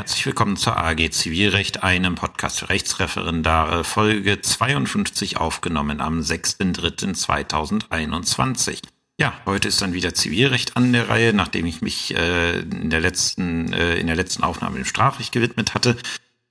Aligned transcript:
Herzlich 0.00 0.24
willkommen 0.24 0.56
zur 0.56 0.78
AG 0.78 1.10
Zivilrecht, 1.10 1.82
einem 1.82 2.14
Podcast 2.14 2.60
für 2.60 2.70
Rechtsreferendare, 2.70 3.84
Folge 3.84 4.40
52 4.40 5.36
aufgenommen 5.36 6.00
am 6.00 6.20
6.3.2021. 6.20 8.78
Ja, 9.18 9.34
heute 9.44 9.68
ist 9.68 9.82
dann 9.82 9.92
wieder 9.92 10.14
Zivilrecht 10.14 10.78
an 10.78 10.94
der 10.94 11.10
Reihe, 11.10 11.34
nachdem 11.34 11.66
ich 11.66 11.82
mich 11.82 12.16
äh, 12.16 12.60
in 12.60 12.88
der 12.88 13.00
letzten 13.00 13.74
äh, 13.74 13.96
in 13.96 14.06
der 14.06 14.16
letzten 14.16 14.42
Aufnahme 14.42 14.76
dem 14.76 14.86
Strafrecht 14.86 15.32
gewidmet 15.32 15.74
hatte. 15.74 15.98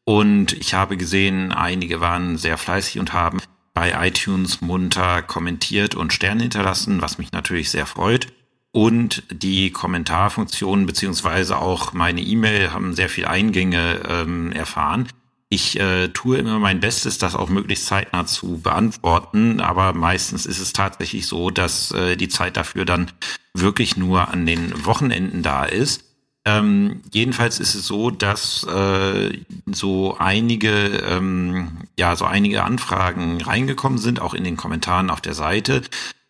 Und 0.04 0.54
ich 0.54 0.76
habe 0.76 0.96
gesehen, 0.96 1.52
einige 1.52 2.02
waren 2.02 2.38
sehr 2.38 2.60
fleißig 2.60 3.00
und 3.00 3.14
haben 3.14 3.42
bei 3.74 4.08
iTunes 4.08 4.62
munter 4.62 5.24
kommentiert 5.24 5.96
und 5.96 6.14
Sterne 6.14 6.44
hinterlassen, 6.44 7.02
was 7.02 7.18
mich 7.18 7.32
natürlich 7.32 7.72
sehr 7.72 7.88
freut. 7.88 8.28
Und 8.72 9.24
die 9.32 9.72
Kommentarfunktion 9.72 10.86
beziehungsweise 10.86 11.58
auch 11.58 11.94
meine 11.94 12.22
E-Mail 12.22 12.72
haben 12.72 12.94
sehr 12.94 13.10
viel 13.10 13.26
Eingänge 13.26 14.02
ähm, 14.08 14.52
erfahren. 14.52 15.08
Ich 15.52 15.80
äh, 15.80 16.10
tue 16.10 16.38
immer 16.38 16.60
mein 16.60 16.80
Bestes, 16.80 17.18
das 17.18 17.34
auch 17.34 17.50
möglichst 17.50 17.88
zeitnah 17.88 18.28
zu 18.28 18.60
beantworten, 18.60 19.60
aber 19.60 19.94
meistens 19.94 20.46
ist 20.46 20.60
es 20.60 20.74
tatsächlich 20.74 21.26
so, 21.26 21.50
dass 21.50 21.92
äh, 21.92 22.16
die 22.16 22.30
Zeit 22.30 22.56
dafür 22.56 22.86
dann 22.86 23.12
wirklich 23.56 23.98
nur 23.98 24.28
an 24.28 24.46
den 24.46 24.86
Wochenenden 24.86 25.42
da 25.42 25.66
ist. 25.66 26.04
Ähm, 26.46 27.02
jedenfalls 27.12 27.60
ist 27.60 27.74
es 27.74 27.88
so, 27.88 28.12
dass 28.12 28.64
äh, 28.64 29.40
so 29.66 30.18
einige, 30.20 30.70
ähm, 31.10 31.80
ja, 31.98 32.16
so 32.16 32.26
einige 32.26 32.64
Anfragen 32.64 33.42
reingekommen 33.42 33.98
sind, 33.98 34.22
auch 34.22 34.36
in 34.36 34.44
den 34.44 34.56
Kommentaren 34.56 35.10
auf 35.10 35.20
der 35.20 35.34
Seite, 35.34 35.82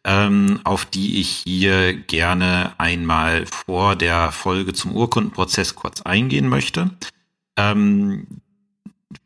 ähm, 0.05 0.59
auf 0.63 0.85
die 0.85 1.19
ich 1.19 1.29
hier 1.29 1.93
gerne 1.93 2.73
einmal 2.77 3.45
vor 3.45 3.95
der 3.95 4.31
Folge 4.31 4.73
zum 4.73 4.95
Urkundenprozess 4.95 5.75
kurz 5.75 6.01
eingehen 6.01 6.47
möchte. 6.47 6.91
Ähm, 7.57 8.27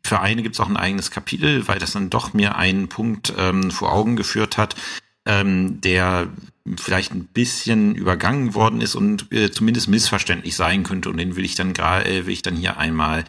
für 0.02 0.20
eine 0.20 0.42
gibt 0.42 0.56
es 0.56 0.60
auch 0.60 0.68
ein 0.68 0.76
eigenes 0.76 1.10
Kapitel, 1.10 1.68
weil 1.68 1.78
das 1.78 1.92
dann 1.92 2.10
doch 2.10 2.32
mir 2.32 2.56
einen 2.56 2.88
Punkt 2.88 3.32
ähm, 3.38 3.70
vor 3.70 3.92
Augen 3.92 4.16
geführt 4.16 4.56
hat, 4.56 4.74
ähm, 5.26 5.80
der 5.80 6.28
vielleicht 6.76 7.12
ein 7.12 7.26
bisschen 7.26 7.94
übergangen 7.94 8.54
worden 8.54 8.80
ist 8.80 8.94
und 8.94 9.30
äh, 9.32 9.50
zumindest 9.50 9.88
missverständlich 9.88 10.56
sein 10.56 10.82
könnte. 10.82 11.10
Und 11.10 11.18
den 11.18 11.36
will 11.36 11.44
ich 11.44 11.54
dann 11.54 11.74
äh, 11.74 12.26
will 12.26 12.32
ich 12.32 12.42
dann 12.42 12.56
hier 12.56 12.78
einmal 12.78 13.24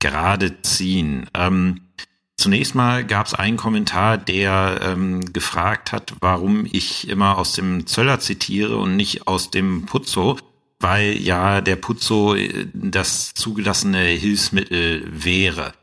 gerade 0.00 0.60
ziehen. 0.62 1.28
Ähm, 1.34 1.82
Zunächst 2.40 2.74
mal 2.74 3.04
gab 3.04 3.26
es 3.26 3.34
einen 3.34 3.58
Kommentar, 3.58 4.16
der 4.16 4.80
ähm, 4.82 5.30
gefragt 5.30 5.92
hat, 5.92 6.14
warum 6.22 6.64
ich 6.64 7.06
immer 7.06 7.36
aus 7.36 7.52
dem 7.52 7.86
Zöller 7.86 8.18
zitiere 8.18 8.78
und 8.78 8.96
nicht 8.96 9.26
aus 9.26 9.50
dem 9.50 9.84
Puzzo, 9.84 10.38
weil 10.78 11.18
ja 11.20 11.60
der 11.60 11.76
Puzzo 11.76 12.34
äh, 12.34 12.66
das 12.72 13.34
zugelassene 13.34 14.04
Hilfsmittel 14.04 15.06
wäre. 15.12 15.74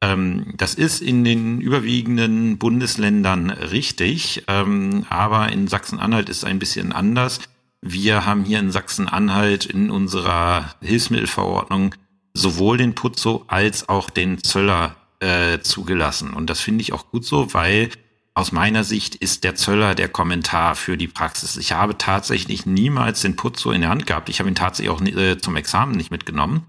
Ähm, 0.00 0.54
das 0.56 0.72
ist 0.72 1.02
in 1.02 1.22
den 1.22 1.60
überwiegenden 1.60 2.56
Bundesländern 2.56 3.50
richtig, 3.50 4.44
ähm, 4.48 5.04
aber 5.10 5.52
in 5.52 5.68
Sachsen-Anhalt 5.68 6.30
ist 6.30 6.38
es 6.38 6.44
ein 6.44 6.58
bisschen 6.58 6.94
anders. 6.94 7.40
Wir 7.82 8.24
haben 8.24 8.44
hier 8.44 8.60
in 8.60 8.72
Sachsen-Anhalt 8.72 9.66
in 9.66 9.90
unserer 9.90 10.76
Hilfsmittelverordnung 10.80 11.94
sowohl 12.32 12.78
den 12.78 12.94
Puzzo 12.94 13.44
als 13.48 13.90
auch 13.90 14.08
den 14.08 14.42
Zöller 14.42 14.96
äh, 15.20 15.60
zugelassen. 15.60 16.32
Und 16.32 16.50
das 16.50 16.60
finde 16.60 16.82
ich 16.82 16.92
auch 16.92 17.10
gut 17.10 17.24
so, 17.24 17.52
weil 17.54 17.90
aus 18.34 18.52
meiner 18.52 18.84
Sicht 18.84 19.14
ist 19.14 19.44
der 19.44 19.54
Zöller 19.54 19.94
der 19.94 20.08
Kommentar 20.08 20.74
für 20.74 20.98
die 20.98 21.08
Praxis. 21.08 21.56
Ich 21.56 21.72
habe 21.72 21.96
tatsächlich 21.96 22.66
niemals 22.66 23.22
den 23.22 23.34
Putzo 23.34 23.70
in 23.70 23.80
der 23.80 23.90
Hand 23.90 24.06
gehabt. 24.06 24.28
Ich 24.28 24.40
habe 24.40 24.50
ihn 24.50 24.54
tatsächlich 24.54 24.94
auch 24.94 25.00
äh, 25.00 25.38
zum 25.38 25.56
Examen 25.56 25.92
nicht 25.92 26.10
mitgenommen. 26.10 26.66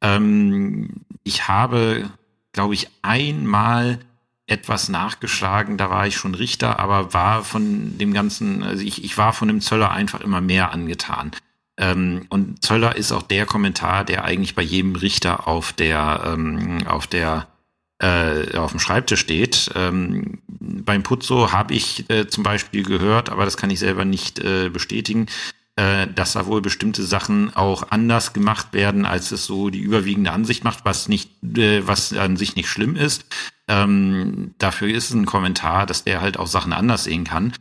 Ähm, 0.00 0.88
ich 1.22 1.48
habe, 1.48 2.10
glaube 2.52 2.72
ich, 2.72 2.88
einmal 3.02 3.98
etwas 4.46 4.88
nachgeschlagen, 4.88 5.76
da 5.78 5.90
war 5.90 6.06
ich 6.06 6.16
schon 6.16 6.34
Richter, 6.34 6.78
aber 6.78 7.14
war 7.14 7.44
von 7.44 7.96
dem 7.98 8.12
ganzen, 8.12 8.62
also 8.62 8.82
ich, 8.82 9.04
ich 9.04 9.16
war 9.16 9.32
von 9.32 9.48
dem 9.48 9.60
Zöller 9.60 9.90
einfach 9.90 10.20
immer 10.20 10.40
mehr 10.40 10.72
angetan. 10.72 11.30
Ähm, 11.76 12.26
und 12.28 12.62
Zöller 12.64 12.96
ist 12.96 13.12
auch 13.12 13.22
der 13.22 13.46
Kommentar, 13.46 14.04
der 14.04 14.24
eigentlich 14.24 14.54
bei 14.54 14.62
jedem 14.62 14.96
Richter 14.96 15.46
auf 15.46 15.72
der, 15.72 16.22
ähm, 16.26 16.86
auf 16.86 17.06
der 17.06 17.48
äh, 18.02 18.56
auf 18.56 18.72
dem 18.72 18.80
Schreibtisch 18.80 19.20
steht. 19.20 19.70
Ähm, 19.74 20.38
beim 20.48 21.02
Putzo 21.02 21.52
habe 21.52 21.74
ich 21.74 22.10
äh, 22.10 22.26
zum 22.26 22.42
Beispiel 22.42 22.82
gehört, 22.82 23.30
aber 23.30 23.44
das 23.44 23.56
kann 23.56 23.70
ich 23.70 23.78
selber 23.78 24.04
nicht 24.04 24.40
äh, 24.40 24.68
bestätigen, 24.68 25.26
äh, 25.76 26.08
dass 26.08 26.32
da 26.32 26.46
wohl 26.46 26.60
bestimmte 26.60 27.04
Sachen 27.04 27.54
auch 27.54 27.90
anders 27.90 28.32
gemacht 28.32 28.72
werden, 28.72 29.06
als 29.06 29.30
es 29.30 29.46
so 29.46 29.70
die 29.70 29.80
überwiegende 29.80 30.32
Ansicht 30.32 30.64
macht, 30.64 30.84
was 30.84 31.08
nicht, 31.08 31.30
äh, 31.56 31.86
was 31.86 32.12
an 32.12 32.36
sich 32.36 32.56
nicht 32.56 32.68
schlimm 32.68 32.96
ist. 32.96 33.24
Ähm, 33.68 34.54
dafür 34.58 34.88
ist 34.88 35.12
ein 35.14 35.24
Kommentar, 35.24 35.86
dass 35.86 36.04
der 36.04 36.20
halt 36.20 36.36
auch 36.38 36.48
Sachen 36.48 36.72
anders 36.72 37.04
sehen 37.04 37.24
kann. 37.24 37.52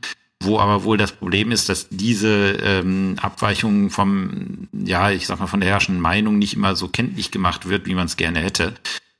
Wo 0.43 0.57
aber 0.57 0.83
wohl 0.85 0.97
das 0.97 1.11
Problem 1.11 1.51
ist, 1.51 1.69
dass 1.69 1.87
diese 1.89 2.57
ähm, 2.63 3.15
Abweichung 3.21 3.91
vom, 3.91 4.67
ja, 4.73 5.11
ich 5.11 5.27
sag 5.27 5.39
mal, 5.39 5.45
von 5.45 5.59
der 5.59 5.69
herrschenden 5.69 6.01
Meinung 6.01 6.39
nicht 6.39 6.55
immer 6.55 6.75
so 6.75 6.87
kenntlich 6.87 7.29
gemacht 7.29 7.69
wird, 7.69 7.85
wie 7.85 7.93
man 7.93 8.07
es 8.07 8.17
gerne 8.17 8.39
hätte. 8.39 8.73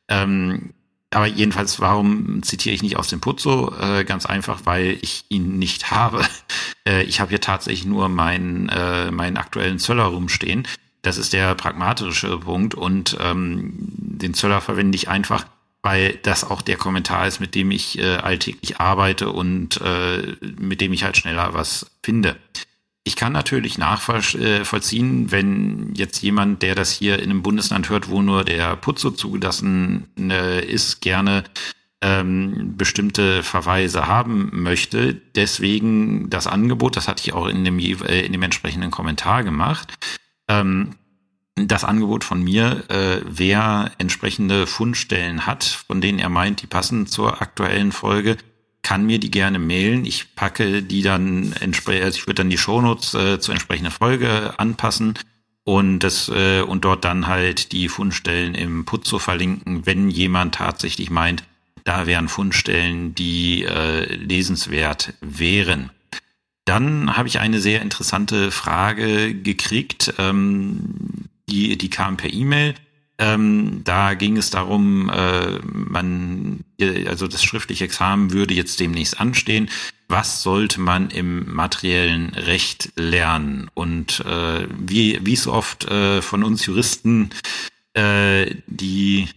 Ähm, 0.07 0.73
aber 1.13 1.27
jedenfalls, 1.27 1.79
warum 1.81 2.41
zitiere 2.41 2.73
ich 2.73 2.81
nicht 2.81 2.95
aus 2.95 3.09
dem 3.09 3.19
Putzo? 3.19 3.73
Äh, 3.79 4.05
ganz 4.05 4.25
einfach, 4.25 4.61
weil 4.63 4.97
ich 5.01 5.25
ihn 5.29 5.59
nicht 5.59 5.91
habe. 5.91 6.25
Äh, 6.83 7.03
ich 7.03 7.19
habe 7.19 7.29
hier 7.29 7.41
tatsächlich 7.41 7.85
nur 7.85 8.09
meinen, 8.09 8.67
äh, 8.69 9.11
meinen 9.11 9.37
aktuellen 9.37 9.77
Zöller 9.77 10.05
rumstehen. 10.05 10.67
Das 11.03 11.19
ist 11.19 11.31
der 11.31 11.53
pragmatische 11.53 12.39
Punkt 12.39 12.73
und 12.73 13.15
ähm, 13.21 13.73
den 13.77 14.33
Zöller 14.33 14.61
verwende 14.61 14.95
ich 14.95 15.07
einfach, 15.07 15.45
weil 15.83 16.17
das 16.23 16.43
auch 16.43 16.63
der 16.63 16.77
Kommentar 16.77 17.27
ist, 17.27 17.39
mit 17.39 17.53
dem 17.53 17.69
ich 17.69 17.99
äh, 17.99 18.15
alltäglich 18.15 18.79
arbeite 18.79 19.31
und 19.31 19.79
äh, 19.79 20.37
mit 20.57 20.81
dem 20.81 20.91
ich 20.91 21.03
halt 21.03 21.17
schneller 21.17 21.53
was 21.53 21.85
finde. 22.01 22.35
Ich 23.03 23.15
kann 23.15 23.33
natürlich 23.33 23.79
nachvollziehen, 23.79 25.27
äh, 25.27 25.31
wenn 25.31 25.93
jetzt 25.95 26.21
jemand, 26.21 26.61
der 26.61 26.75
das 26.75 26.91
hier 26.91 27.17
in 27.17 27.31
einem 27.31 27.41
Bundesland 27.41 27.89
hört, 27.89 28.09
wo 28.09 28.21
nur 28.21 28.43
der 28.43 28.75
Putzo 28.75 29.09
zugelassen 29.11 30.07
äh, 30.19 30.63
ist, 30.63 31.01
gerne 31.01 31.43
ähm, 32.01 32.75
bestimmte 32.77 33.41
Verweise 33.41 34.07
haben 34.07 34.49
möchte. 34.53 35.15
Deswegen 35.35 36.29
das 36.29 36.45
Angebot, 36.47 36.95
das 36.95 37.07
hatte 37.07 37.23
ich 37.23 37.33
auch 37.33 37.47
in 37.47 37.63
dem, 37.63 37.79
äh, 37.79 38.21
in 38.21 38.33
dem 38.33 38.43
entsprechenden 38.43 38.91
Kommentar 38.91 39.43
gemacht. 39.43 39.93
Ähm, 40.47 40.95
das 41.55 41.83
Angebot 41.83 42.23
von 42.23 42.43
mir, 42.43 42.83
äh, 42.89 43.21
wer 43.25 43.91
entsprechende 43.97 44.67
Fundstellen 44.67 45.45
hat, 45.45 45.63
von 45.63 46.01
denen 46.01 46.19
er 46.19 46.29
meint, 46.29 46.61
die 46.61 46.67
passen 46.67 47.07
zur 47.07 47.41
aktuellen 47.41 47.91
Folge, 47.91 48.37
kann 48.83 49.05
mir 49.05 49.19
die 49.19 49.31
gerne 49.31 49.59
mailen. 49.59 50.05
Ich 50.05 50.35
packe 50.35 50.81
die 50.81 51.01
dann 51.01 51.53
entsprechend, 51.53 52.03
also 52.03 52.17
ich 52.17 52.27
würde 52.27 52.35
dann 52.35 52.49
die 52.49 52.57
Shownotes 52.57 53.13
äh, 53.13 53.39
zur 53.39 53.53
entsprechenden 53.53 53.91
Folge 53.91 54.59
anpassen 54.59 55.17
und 55.63 55.99
das 55.99 56.29
äh, 56.29 56.61
und 56.61 56.85
dort 56.85 57.05
dann 57.05 57.27
halt 57.27 57.71
die 57.71 57.89
Fundstellen 57.89 58.55
im 58.55 58.85
Putzo 58.85 59.19
verlinken, 59.19 59.85
wenn 59.85 60.09
jemand 60.09 60.55
tatsächlich 60.55 61.09
meint, 61.09 61.43
da 61.83 62.07
wären 62.07 62.27
Fundstellen, 62.27 63.15
die 63.15 63.63
äh, 63.63 64.13
lesenswert 64.15 65.13
wären. 65.21 65.91
Dann 66.65 67.17
habe 67.17 67.27
ich 67.27 67.39
eine 67.39 67.59
sehr 67.59 67.81
interessante 67.81 68.51
Frage 68.51 69.33
gekriegt, 69.33 70.13
ähm, 70.17 71.27
die, 71.49 71.77
die 71.77 71.89
kam 71.89 72.17
per 72.17 72.31
E-Mail. 72.31 72.75
Ähm, 73.21 73.81
da 73.83 74.15
ging 74.15 74.35
es 74.35 74.49
darum, 74.49 75.07
äh, 75.09 75.59
man, 75.63 76.65
also 77.07 77.27
das 77.27 77.43
schriftliche 77.43 77.85
Examen 77.85 78.31
würde 78.31 78.55
jetzt 78.55 78.79
demnächst 78.79 79.19
anstehen. 79.19 79.69
Was 80.07 80.41
sollte 80.41 80.81
man 80.81 81.11
im 81.11 81.53
materiellen 81.53 82.33
Recht 82.33 82.91
lernen? 82.95 83.69
Und 83.75 84.21
äh, 84.21 84.67
wie, 84.75 85.19
wie 85.23 85.35
so 85.35 85.53
oft 85.53 85.85
äh, 85.85 86.23
von 86.23 86.43
uns 86.43 86.65
Juristen 86.65 87.29
äh, 87.93 88.55
die 88.65 89.27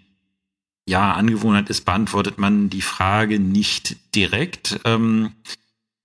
ja 0.86 1.12
Angewohnheit 1.12 1.68
ist, 1.68 1.84
beantwortet 1.84 2.38
man 2.38 2.70
die 2.70 2.82
Frage 2.82 3.38
nicht 3.38 3.96
direkt. 4.14 4.80
Ähm, 4.84 5.32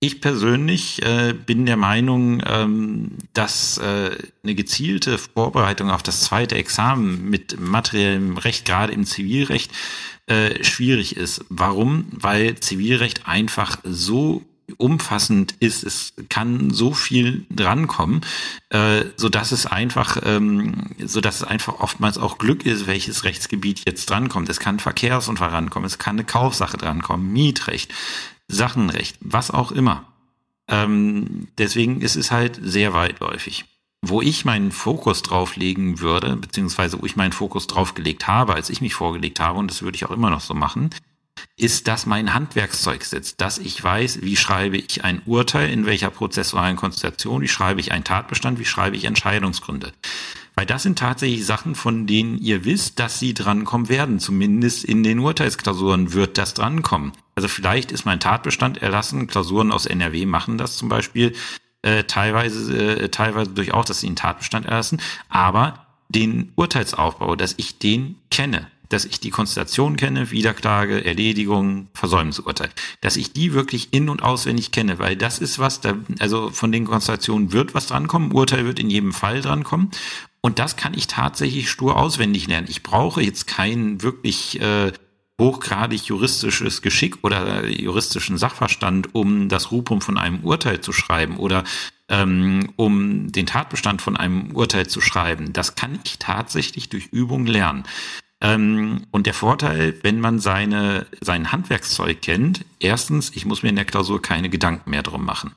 ich 0.00 0.22
persönlich 0.22 1.02
äh, 1.02 1.34
bin 1.34 1.66
der 1.66 1.76
Meinung, 1.76 2.42
ähm, 2.46 3.18
dass 3.34 3.76
äh, 3.78 4.16
eine 4.42 4.54
gezielte 4.54 5.18
Vorbereitung 5.18 5.90
auf 5.90 6.02
das 6.02 6.22
zweite 6.22 6.54
Examen 6.54 7.28
mit 7.28 7.60
materiellem 7.60 8.38
Recht, 8.38 8.64
gerade 8.64 8.94
im 8.94 9.04
Zivilrecht, 9.04 9.70
äh, 10.26 10.64
schwierig 10.64 11.16
ist. 11.16 11.44
Warum? 11.50 12.06
Weil 12.12 12.58
Zivilrecht 12.58 13.28
einfach 13.28 13.78
so 13.84 14.42
umfassend 14.78 15.54
ist, 15.60 15.82
es 15.82 16.14
kann 16.28 16.70
so 16.70 16.92
viel 16.92 17.44
drankommen, 17.50 18.20
äh, 18.70 19.04
so 19.16 19.28
dass 19.28 19.52
es 19.52 19.66
einfach, 19.66 20.18
ähm, 20.24 20.90
so 21.04 21.20
dass 21.20 21.36
es 21.36 21.44
einfach 21.44 21.80
oftmals 21.80 22.18
auch 22.18 22.38
Glück 22.38 22.64
ist, 22.64 22.86
welches 22.86 23.24
Rechtsgebiet 23.24 23.82
jetzt 23.86 24.08
drankommt. 24.08 24.48
Es 24.48 24.60
kann 24.60 24.78
Verkehrsunfall 24.78 25.50
rankommen, 25.50 25.86
es 25.86 25.98
kann 25.98 26.16
eine 26.16 26.24
Kaufsache 26.24 26.76
drankommen, 26.76 27.32
Mietrecht, 27.32 27.92
Sachenrecht, 28.50 29.16
was 29.20 29.50
auch 29.50 29.72
immer. 29.72 30.04
Ähm, 30.68 31.48
deswegen 31.58 32.00
ist 32.00 32.16
es 32.16 32.30
halt 32.30 32.58
sehr 32.62 32.92
weitläufig. 32.92 33.64
wo 34.02 34.22
ich 34.22 34.44
meinen 34.44 34.72
Fokus 34.72 35.22
drauflegen 35.22 36.00
würde, 36.00 36.36
beziehungsweise 36.36 37.00
wo 37.00 37.06
ich 37.06 37.16
meinen 37.16 37.32
Fokus 37.32 37.66
draufgelegt 37.66 38.26
habe, 38.26 38.54
als 38.54 38.70
ich 38.70 38.80
mich 38.80 38.94
vorgelegt 38.94 39.40
habe, 39.40 39.58
und 39.58 39.70
das 39.70 39.82
würde 39.82 39.96
ich 39.96 40.06
auch 40.06 40.10
immer 40.10 40.30
noch 40.30 40.40
so 40.40 40.54
machen, 40.54 40.90
ist, 41.56 41.86
dass 41.88 42.06
mein 42.06 42.34
Handwerkszeug 42.34 43.04
sitzt, 43.04 43.40
dass 43.40 43.58
ich 43.58 43.82
weiß, 43.82 44.22
wie 44.22 44.36
schreibe 44.36 44.78
ich 44.78 45.04
ein 45.04 45.22
Urteil, 45.26 45.70
in 45.70 45.86
welcher 45.86 46.10
prozessualen 46.10 46.76
Konstellation, 46.76 47.42
wie 47.42 47.48
schreibe 47.48 47.80
ich 47.80 47.92
einen 47.92 48.04
Tatbestand, 48.04 48.58
wie 48.58 48.64
schreibe 48.64 48.96
ich 48.96 49.04
Entscheidungsgründe. 49.04 49.92
Weil 50.54 50.66
das 50.66 50.82
sind 50.82 50.98
tatsächlich 50.98 51.46
Sachen, 51.46 51.74
von 51.74 52.06
denen 52.06 52.38
ihr 52.38 52.64
wisst, 52.64 52.98
dass 52.98 53.18
sie 53.18 53.32
drankommen 53.34 53.88
werden. 53.88 54.18
Zumindest 54.18 54.84
in 54.84 55.02
den 55.02 55.18
Urteilsklausuren 55.18 56.12
wird 56.12 56.36
das 56.38 56.54
drankommen. 56.54 57.12
Also 57.40 57.48
vielleicht 57.48 57.90
ist 57.90 58.04
mein 58.04 58.20
Tatbestand 58.20 58.82
erlassen. 58.82 59.26
Klausuren 59.26 59.72
aus 59.72 59.86
NRW 59.86 60.26
machen 60.26 60.58
das 60.58 60.76
zum 60.76 60.90
Beispiel 60.90 61.32
äh, 61.80 62.04
teilweise, 62.04 62.76
äh, 62.76 63.08
teilweise 63.08 63.52
durchaus, 63.52 63.86
dass 63.86 64.00
sie 64.00 64.08
einen 64.08 64.16
Tatbestand 64.16 64.66
erlassen. 64.66 65.00
Aber 65.30 65.86
den 66.10 66.52
Urteilsaufbau, 66.54 67.36
dass 67.36 67.54
ich 67.56 67.78
den 67.78 68.16
kenne, 68.30 68.66
dass 68.90 69.06
ich 69.06 69.20
die 69.20 69.30
Konstellation 69.30 69.96
kenne, 69.96 70.30
Wiederklage, 70.30 71.02
Erledigung, 71.02 71.88
Versäumnisurteil, 71.94 72.68
dass 73.00 73.16
ich 73.16 73.32
die 73.32 73.54
wirklich 73.54 73.94
in- 73.94 74.10
und 74.10 74.22
auswendig 74.22 74.70
kenne, 74.70 74.98
weil 74.98 75.16
das 75.16 75.38
ist 75.38 75.58
was, 75.58 75.80
da, 75.80 75.94
also 76.18 76.50
von 76.50 76.72
den 76.72 76.84
Konstellationen 76.84 77.52
wird 77.52 77.72
was 77.72 77.86
drankommen, 77.86 78.32
Urteil 78.32 78.66
wird 78.66 78.78
in 78.78 78.90
jedem 78.90 79.14
Fall 79.14 79.40
drankommen 79.40 79.92
und 80.42 80.58
das 80.58 80.76
kann 80.76 80.92
ich 80.92 81.06
tatsächlich 81.06 81.70
stur 81.70 81.96
auswendig 81.96 82.48
lernen. 82.48 82.66
Ich 82.68 82.82
brauche 82.82 83.22
jetzt 83.22 83.46
keinen 83.46 84.02
wirklich 84.02 84.60
äh, 84.60 84.92
hochgradig 85.40 86.04
juristisches 86.04 86.82
Geschick 86.82 87.18
oder 87.22 87.66
juristischen 87.66 88.38
Sachverstand, 88.38 89.14
um 89.14 89.48
das 89.48 89.72
Rupum 89.72 90.00
von 90.00 90.16
einem 90.16 90.44
Urteil 90.44 90.80
zu 90.80 90.92
schreiben 90.92 91.38
oder 91.38 91.64
ähm, 92.08 92.72
um 92.76 93.32
den 93.32 93.46
Tatbestand 93.46 94.02
von 94.02 94.16
einem 94.16 94.52
Urteil 94.54 94.86
zu 94.86 95.00
schreiben. 95.00 95.52
Das 95.52 95.74
kann 95.74 95.98
ich 96.04 96.18
tatsächlich 96.18 96.88
durch 96.88 97.06
Übung 97.06 97.46
lernen. 97.46 97.84
Ähm, 98.40 99.06
und 99.10 99.26
der 99.26 99.34
Vorteil, 99.34 99.98
wenn 100.02 100.20
man 100.20 100.38
seine, 100.38 101.06
sein 101.20 101.52
Handwerkszeug 101.52 102.22
kennt, 102.22 102.64
erstens, 102.78 103.30
ich 103.34 103.44
muss 103.44 103.62
mir 103.62 103.70
in 103.70 103.76
der 103.76 103.84
Klausur 103.84 104.22
keine 104.22 104.48
Gedanken 104.48 104.90
mehr 104.90 105.02
drum 105.02 105.24
machen. 105.24 105.52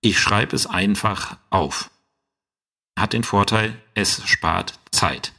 Ich 0.00 0.18
schreibe 0.18 0.54
es 0.54 0.66
einfach 0.66 1.36
auf. 1.50 1.90
Hat 2.98 3.12
den 3.12 3.24
Vorteil, 3.24 3.80
es 3.94 4.22
spart 4.26 4.78
Zeit. 4.90 5.32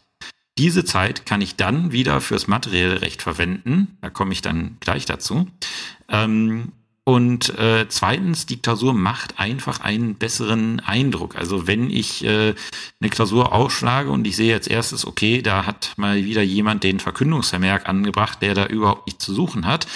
Diese 0.59 0.83
Zeit 0.83 1.25
kann 1.25 1.39
ich 1.39 1.55
dann 1.55 1.93
wieder 1.93 2.19
fürs 2.19 2.47
materielle 2.47 3.01
Recht 3.01 3.21
verwenden. 3.21 3.97
Da 4.01 4.09
komme 4.09 4.33
ich 4.33 4.41
dann 4.41 4.75
gleich 4.81 5.05
dazu. 5.05 5.47
Ähm, 6.09 6.73
und 7.05 7.57
äh, 7.57 7.87
zweitens, 7.87 8.45
die 8.45 8.61
Klausur 8.61 8.93
macht 8.93 9.39
einfach 9.39 9.79
einen 9.79 10.15
besseren 10.15 10.81
Eindruck. 10.81 11.37
Also 11.37 11.65
wenn 11.65 11.89
ich 11.89 12.25
äh, 12.25 12.53
eine 12.99 13.09
Klausur 13.09 13.53
aufschlage 13.53 14.11
und 14.11 14.27
ich 14.27 14.35
sehe 14.35 14.49
jetzt 14.49 14.67
erstes, 14.67 15.07
okay, 15.07 15.41
da 15.41 15.65
hat 15.65 15.93
mal 15.95 16.25
wieder 16.25 16.41
jemand 16.41 16.83
den 16.83 16.99
Verkündungsvermerk 16.99 17.87
angebracht, 17.87 18.41
der 18.41 18.53
da 18.53 18.65
überhaupt 18.65 19.07
nichts 19.07 19.23
zu 19.23 19.33
suchen 19.33 19.65
hat, 19.65 19.87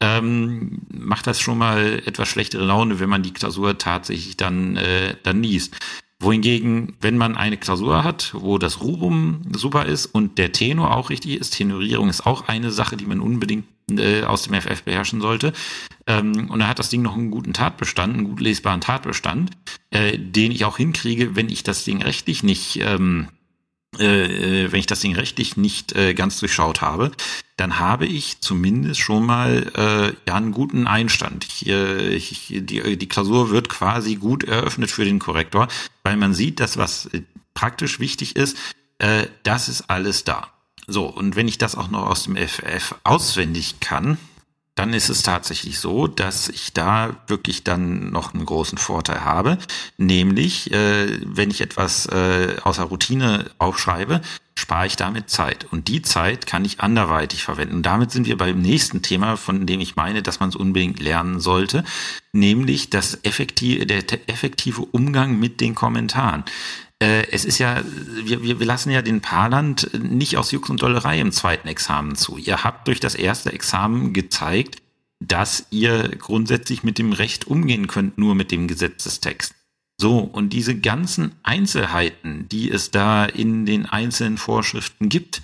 ähm, 0.00 0.82
macht 0.92 1.26
das 1.26 1.40
schon 1.40 1.58
mal 1.58 2.02
etwas 2.06 2.28
schlechtere 2.28 2.64
Laune, 2.64 3.00
wenn 3.00 3.10
man 3.10 3.24
die 3.24 3.32
Klausur 3.32 3.78
tatsächlich 3.78 4.36
dann, 4.36 4.76
äh, 4.76 5.16
dann 5.24 5.42
liest. 5.42 5.76
Wohingegen, 6.24 6.94
wenn 7.00 7.18
man 7.18 7.36
eine 7.36 7.56
Klausur 7.56 8.02
hat, 8.04 8.34
wo 8.34 8.58
das 8.58 8.80
Rubum 8.80 9.42
super 9.54 9.86
ist 9.86 10.06
und 10.06 10.38
der 10.38 10.52
Tenor 10.52 10.96
auch 10.96 11.10
richtig 11.10 11.38
ist, 11.38 11.50
Tenorierung 11.50 12.08
ist 12.08 12.26
auch 12.26 12.48
eine 12.48 12.70
Sache, 12.70 12.96
die 12.96 13.06
man 13.06 13.20
unbedingt 13.20 13.66
äh, 13.90 14.22
aus 14.22 14.42
dem 14.42 14.54
FF 14.54 14.82
beherrschen 14.82 15.20
sollte. 15.20 15.52
Ähm, 16.06 16.50
und 16.50 16.58
da 16.60 16.68
hat 16.68 16.78
das 16.78 16.88
Ding 16.88 17.02
noch 17.02 17.14
einen 17.14 17.30
guten 17.30 17.52
Tatbestand, 17.52 18.14
einen 18.14 18.24
gut 18.24 18.40
lesbaren 18.40 18.80
Tatbestand, 18.80 19.50
äh, 19.90 20.18
den 20.18 20.52
ich 20.52 20.64
auch 20.64 20.76
hinkriege, 20.76 21.36
wenn 21.36 21.48
ich 21.48 21.62
das 21.62 21.84
Ding 21.84 22.02
rechtlich 22.02 22.42
nicht 22.42 22.80
ähm, 22.82 23.28
äh, 23.98 24.64
äh, 24.64 24.72
wenn 24.72 24.80
ich 24.80 24.86
das 24.86 25.00
Ding 25.00 25.14
rechtlich 25.14 25.56
nicht 25.56 25.92
äh, 25.92 26.14
ganz 26.14 26.38
durchschaut 26.40 26.80
habe, 26.80 27.12
dann 27.56 27.78
habe 27.78 28.06
ich 28.06 28.40
zumindest 28.40 29.00
schon 29.00 29.24
mal 29.24 29.70
äh, 29.76 30.28
ja 30.28 30.34
einen 30.34 30.52
guten 30.52 30.86
Einstand. 30.86 31.44
Ich, 31.44 31.66
äh, 31.66 32.08
ich, 32.14 32.46
die, 32.48 32.96
die 32.96 33.08
Klausur 33.08 33.50
wird 33.50 33.68
quasi 33.68 34.16
gut 34.16 34.44
eröffnet 34.44 34.90
für 34.90 35.04
den 35.04 35.18
Korrektor, 35.18 35.68
weil 36.02 36.16
man 36.16 36.34
sieht, 36.34 36.60
dass 36.60 36.76
was 36.76 37.06
äh, 37.06 37.22
praktisch 37.54 38.00
wichtig 38.00 38.36
ist, 38.36 38.56
äh, 38.98 39.26
das 39.42 39.68
ist 39.68 39.88
alles 39.90 40.24
da. 40.24 40.50
So, 40.86 41.06
und 41.06 41.36
wenn 41.36 41.48
ich 41.48 41.58
das 41.58 41.76
auch 41.76 41.88
noch 41.88 42.06
aus 42.06 42.24
dem 42.24 42.36
FF 42.36 42.96
auswendig 43.04 43.80
kann, 43.80 44.18
dann 44.74 44.92
ist 44.92 45.08
es 45.08 45.22
tatsächlich 45.22 45.78
so, 45.78 46.08
dass 46.08 46.48
ich 46.48 46.72
da 46.72 47.16
wirklich 47.28 47.62
dann 47.62 48.10
noch 48.10 48.34
einen 48.34 48.44
großen 48.44 48.78
Vorteil 48.78 49.24
habe. 49.24 49.58
Nämlich, 49.98 50.72
äh, 50.72 51.20
wenn 51.24 51.50
ich 51.50 51.60
etwas 51.60 52.06
äh, 52.06 52.56
außer 52.62 52.82
Routine 52.84 53.50
aufschreibe, 53.58 54.20
spare 54.56 54.86
ich 54.86 54.96
damit 54.96 55.30
Zeit. 55.30 55.66
Und 55.70 55.88
die 55.88 56.02
Zeit 56.02 56.46
kann 56.46 56.64
ich 56.64 56.80
anderweitig 56.80 57.44
verwenden. 57.44 57.76
Und 57.76 57.82
damit 57.86 58.10
sind 58.10 58.26
wir 58.26 58.36
beim 58.36 58.60
nächsten 58.60 59.02
Thema, 59.02 59.36
von 59.36 59.66
dem 59.66 59.80
ich 59.80 59.96
meine, 59.96 60.22
dass 60.22 60.40
man 60.40 60.48
es 60.48 60.56
unbedingt 60.56 61.00
lernen 61.00 61.40
sollte, 61.40 61.84
nämlich 62.32 62.90
das 62.90 63.18
effektive, 63.24 63.86
der 63.86 64.04
effektive 64.28 64.82
Umgang 64.82 65.38
mit 65.38 65.60
den 65.60 65.74
Kommentaren 65.74 66.44
äh, 67.04 67.30
es 67.30 67.44
ist 67.44 67.58
ja, 67.58 67.82
wir, 68.24 68.58
wir 68.58 68.66
lassen 68.66 68.90
ja 68.90 69.02
den 69.02 69.20
Paarland 69.20 69.90
nicht 70.02 70.38
aus 70.38 70.52
Jux 70.52 70.70
und 70.70 70.80
Dollerei 70.80 71.20
im 71.20 71.32
zweiten 71.32 71.68
Examen 71.68 72.16
zu. 72.16 72.38
Ihr 72.38 72.64
habt 72.64 72.88
durch 72.88 72.98
das 72.98 73.14
erste 73.14 73.52
Examen 73.52 74.14
gezeigt, 74.14 74.80
dass 75.20 75.66
ihr 75.70 76.08
grundsätzlich 76.18 76.82
mit 76.82 76.96
dem 76.98 77.12
Recht 77.12 77.46
umgehen 77.46 77.88
könnt, 77.88 78.16
nur 78.16 78.34
mit 78.34 78.50
dem 78.50 78.68
Gesetzestext. 78.68 79.54
So, 80.00 80.18
und 80.18 80.54
diese 80.54 80.78
ganzen 80.80 81.32
Einzelheiten, 81.42 82.48
die 82.48 82.70
es 82.70 82.90
da 82.90 83.26
in 83.26 83.66
den 83.66 83.84
einzelnen 83.84 84.38
Vorschriften 84.38 85.10
gibt, 85.10 85.42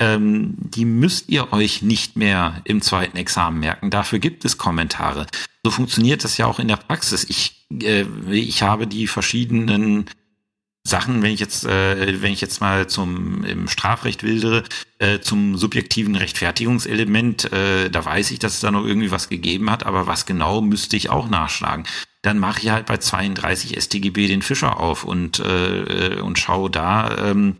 ähm, 0.00 0.54
die 0.58 0.86
müsst 0.86 1.28
ihr 1.28 1.52
euch 1.52 1.82
nicht 1.82 2.16
mehr 2.16 2.62
im 2.64 2.80
zweiten 2.80 3.18
Examen 3.18 3.60
merken. 3.60 3.90
Dafür 3.90 4.18
gibt 4.18 4.46
es 4.46 4.56
Kommentare. 4.56 5.26
So 5.62 5.70
funktioniert 5.70 6.24
das 6.24 6.38
ja 6.38 6.46
auch 6.46 6.58
in 6.58 6.68
der 6.68 6.76
Praxis. 6.76 7.24
Ich, 7.28 7.66
äh, 7.82 8.06
ich 8.30 8.62
habe 8.62 8.86
die 8.86 9.06
verschiedenen 9.06 10.06
Sachen, 10.84 11.22
wenn 11.22 11.32
ich 11.32 11.40
jetzt, 11.40 11.64
äh, 11.64 12.22
wenn 12.22 12.32
ich 12.32 12.40
jetzt 12.40 12.60
mal 12.60 12.88
zum 12.88 13.44
im 13.44 13.68
Strafrecht 13.68 14.24
wildere, 14.24 14.64
äh, 14.98 15.20
zum 15.20 15.56
subjektiven 15.56 16.16
Rechtfertigungselement, 16.16 17.52
äh, 17.52 17.88
da 17.88 18.04
weiß 18.04 18.32
ich, 18.32 18.40
dass 18.40 18.54
es 18.54 18.60
da 18.60 18.72
noch 18.72 18.84
irgendwie 18.84 19.12
was 19.12 19.28
gegeben 19.28 19.70
hat, 19.70 19.86
aber 19.86 20.08
was 20.08 20.26
genau 20.26 20.60
müsste 20.60 20.96
ich 20.96 21.08
auch 21.08 21.28
nachschlagen. 21.28 21.86
Dann 22.22 22.38
mache 22.38 22.60
ich 22.62 22.70
halt 22.70 22.86
bei 22.86 22.96
32 22.96 23.80
StGB 23.80 24.26
den 24.26 24.42
Fischer 24.42 24.80
auf 24.80 25.04
und 25.04 25.38
äh, 25.38 26.20
und 26.20 26.38
schaue 26.38 26.70
da, 26.70 27.30
ähm, 27.30 27.56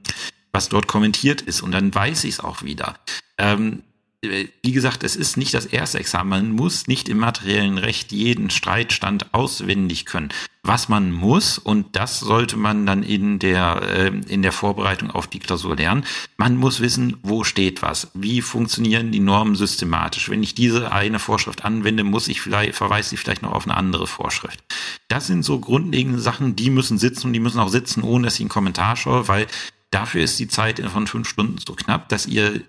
was 0.52 0.68
dort 0.68 0.88
kommentiert 0.88 1.42
ist 1.42 1.62
und 1.62 1.72
dann 1.72 1.94
weiß 1.94 2.24
ich 2.24 2.34
es 2.34 2.40
auch 2.40 2.62
wieder. 2.62 2.96
Ähm, 3.38 3.82
wie 4.22 4.72
gesagt, 4.72 5.02
es 5.02 5.16
ist 5.16 5.36
nicht 5.36 5.52
das 5.52 5.66
erste 5.66 5.98
Examen. 5.98 6.30
Man 6.30 6.50
muss 6.52 6.86
nicht 6.86 7.08
im 7.08 7.18
materiellen 7.18 7.76
Recht 7.76 8.12
jeden 8.12 8.50
Streitstand 8.50 9.34
auswendig 9.34 10.06
können. 10.06 10.28
Was 10.62 10.88
man 10.88 11.10
muss, 11.10 11.58
und 11.58 11.96
das 11.96 12.20
sollte 12.20 12.56
man 12.56 12.86
dann 12.86 13.02
in 13.02 13.40
der, 13.40 13.82
äh, 13.82 14.12
in 14.28 14.42
der 14.42 14.52
Vorbereitung 14.52 15.10
auf 15.10 15.26
die 15.26 15.40
Klausur 15.40 15.74
lernen, 15.74 16.04
man 16.36 16.56
muss 16.56 16.78
wissen, 16.78 17.16
wo 17.24 17.42
steht 17.42 17.82
was. 17.82 18.12
Wie 18.14 18.42
funktionieren 18.42 19.10
die 19.10 19.18
Normen 19.18 19.56
systematisch? 19.56 20.28
Wenn 20.28 20.44
ich 20.44 20.54
diese 20.54 20.92
eine 20.92 21.18
Vorschrift 21.18 21.64
anwende, 21.64 22.04
muss 22.04 22.28
ich 22.28 22.40
vielleicht, 22.40 22.76
verweise 22.76 23.16
ich 23.16 23.20
vielleicht 23.20 23.42
noch 23.42 23.52
auf 23.52 23.66
eine 23.66 23.76
andere 23.76 24.06
Vorschrift. 24.06 24.60
Das 25.08 25.26
sind 25.26 25.44
so 25.44 25.58
grundlegende 25.58 26.20
Sachen, 26.20 26.54
die 26.54 26.70
müssen 26.70 26.96
sitzen 26.96 27.26
und 27.26 27.32
die 27.32 27.40
müssen 27.40 27.58
auch 27.58 27.68
sitzen, 27.68 28.04
ohne 28.04 28.26
dass 28.26 28.34
ich 28.34 28.42
einen 28.42 28.48
Kommentar 28.48 28.94
schaue, 28.94 29.26
weil 29.26 29.48
Dafür 29.92 30.24
ist 30.24 30.40
die 30.40 30.48
Zeit 30.48 30.80
von 30.80 31.06
fünf 31.06 31.28
Stunden 31.28 31.58
so 31.58 31.74
knapp, 31.74 32.08
dass 32.08 32.26
ihr, 32.26 32.62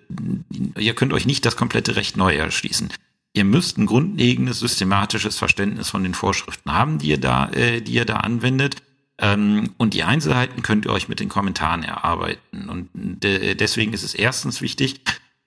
ihr 0.78 0.94
könnt 0.94 1.14
euch 1.14 1.26
nicht 1.26 1.46
das 1.46 1.56
komplette 1.56 1.96
Recht 1.96 2.18
neu 2.18 2.36
erschließen. 2.36 2.92
Ihr 3.32 3.46
müsst 3.46 3.78
ein 3.78 3.86
grundlegendes 3.86 4.60
systematisches 4.60 5.38
Verständnis 5.38 5.90
von 5.90 6.04
den 6.04 6.14
Vorschriften 6.14 6.74
haben, 6.74 7.00
die 7.00 7.08
ihr 7.08 7.18
da, 7.20 7.50
äh, 7.52 7.82
die 7.82 7.94
ihr 7.94 8.06
da 8.06 8.18
anwendet. 8.18 8.76
Ähm, 9.18 9.72
und 9.78 9.94
die 9.94 10.04
Einzelheiten 10.04 10.64
könnt 10.64 10.86
ihr 10.86 10.92
euch 10.92 11.08
mit 11.08 11.22
den 11.22 11.30
Kommentaren 11.30 11.84
erarbeiten. 11.84 12.68
Und 12.68 12.90
de 12.94 13.56
deswegen 13.56 13.94
ist 13.94 14.04
es 14.04 14.14
erstens 14.14 14.62
wichtig, 14.62 15.00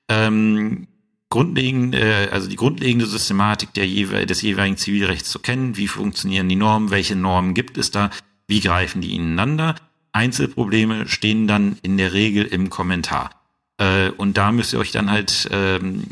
ähm, 0.09 0.89
grundlegend, 1.29 1.95
äh, 1.95 2.29
also 2.33 2.49
die 2.49 2.57
grundlegende 2.57 3.07
Systematik 3.07 3.75
der 3.75 3.87
jewe 3.87 4.25
des 4.25 4.41
jeweiligen 4.41 4.79
Zivilrechts 4.79 5.31
zu 5.31 5.41
kennen. 5.41 5.77
Wie 5.77 5.89
funktionieren 5.89 6.49
die 6.49 6.57
Normen? 6.57 6.91
Welche 6.91 7.17
Normen 7.17 7.53
gibt 7.53 7.77
es 7.77 7.91
da? 7.91 8.11
Wie 8.49 8.61
greifen 8.61 9.03
die 9.03 9.15
ineinander? 9.15 9.77
Einzelprobleme 10.17 11.07
stehen 11.07 11.47
dann 11.47 11.79
in 11.83 11.99
der 11.99 12.13
Regel 12.13 12.45
im 12.45 12.71
Kommentar. 12.71 13.31
Äh, 13.79 14.11
und 14.11 14.37
da 14.37 14.51
müsst 14.51 14.73
ihr 14.73 14.79
euch 14.79 14.91
dann 14.91 15.11
halt 15.11 15.49
ähm, 15.53 16.05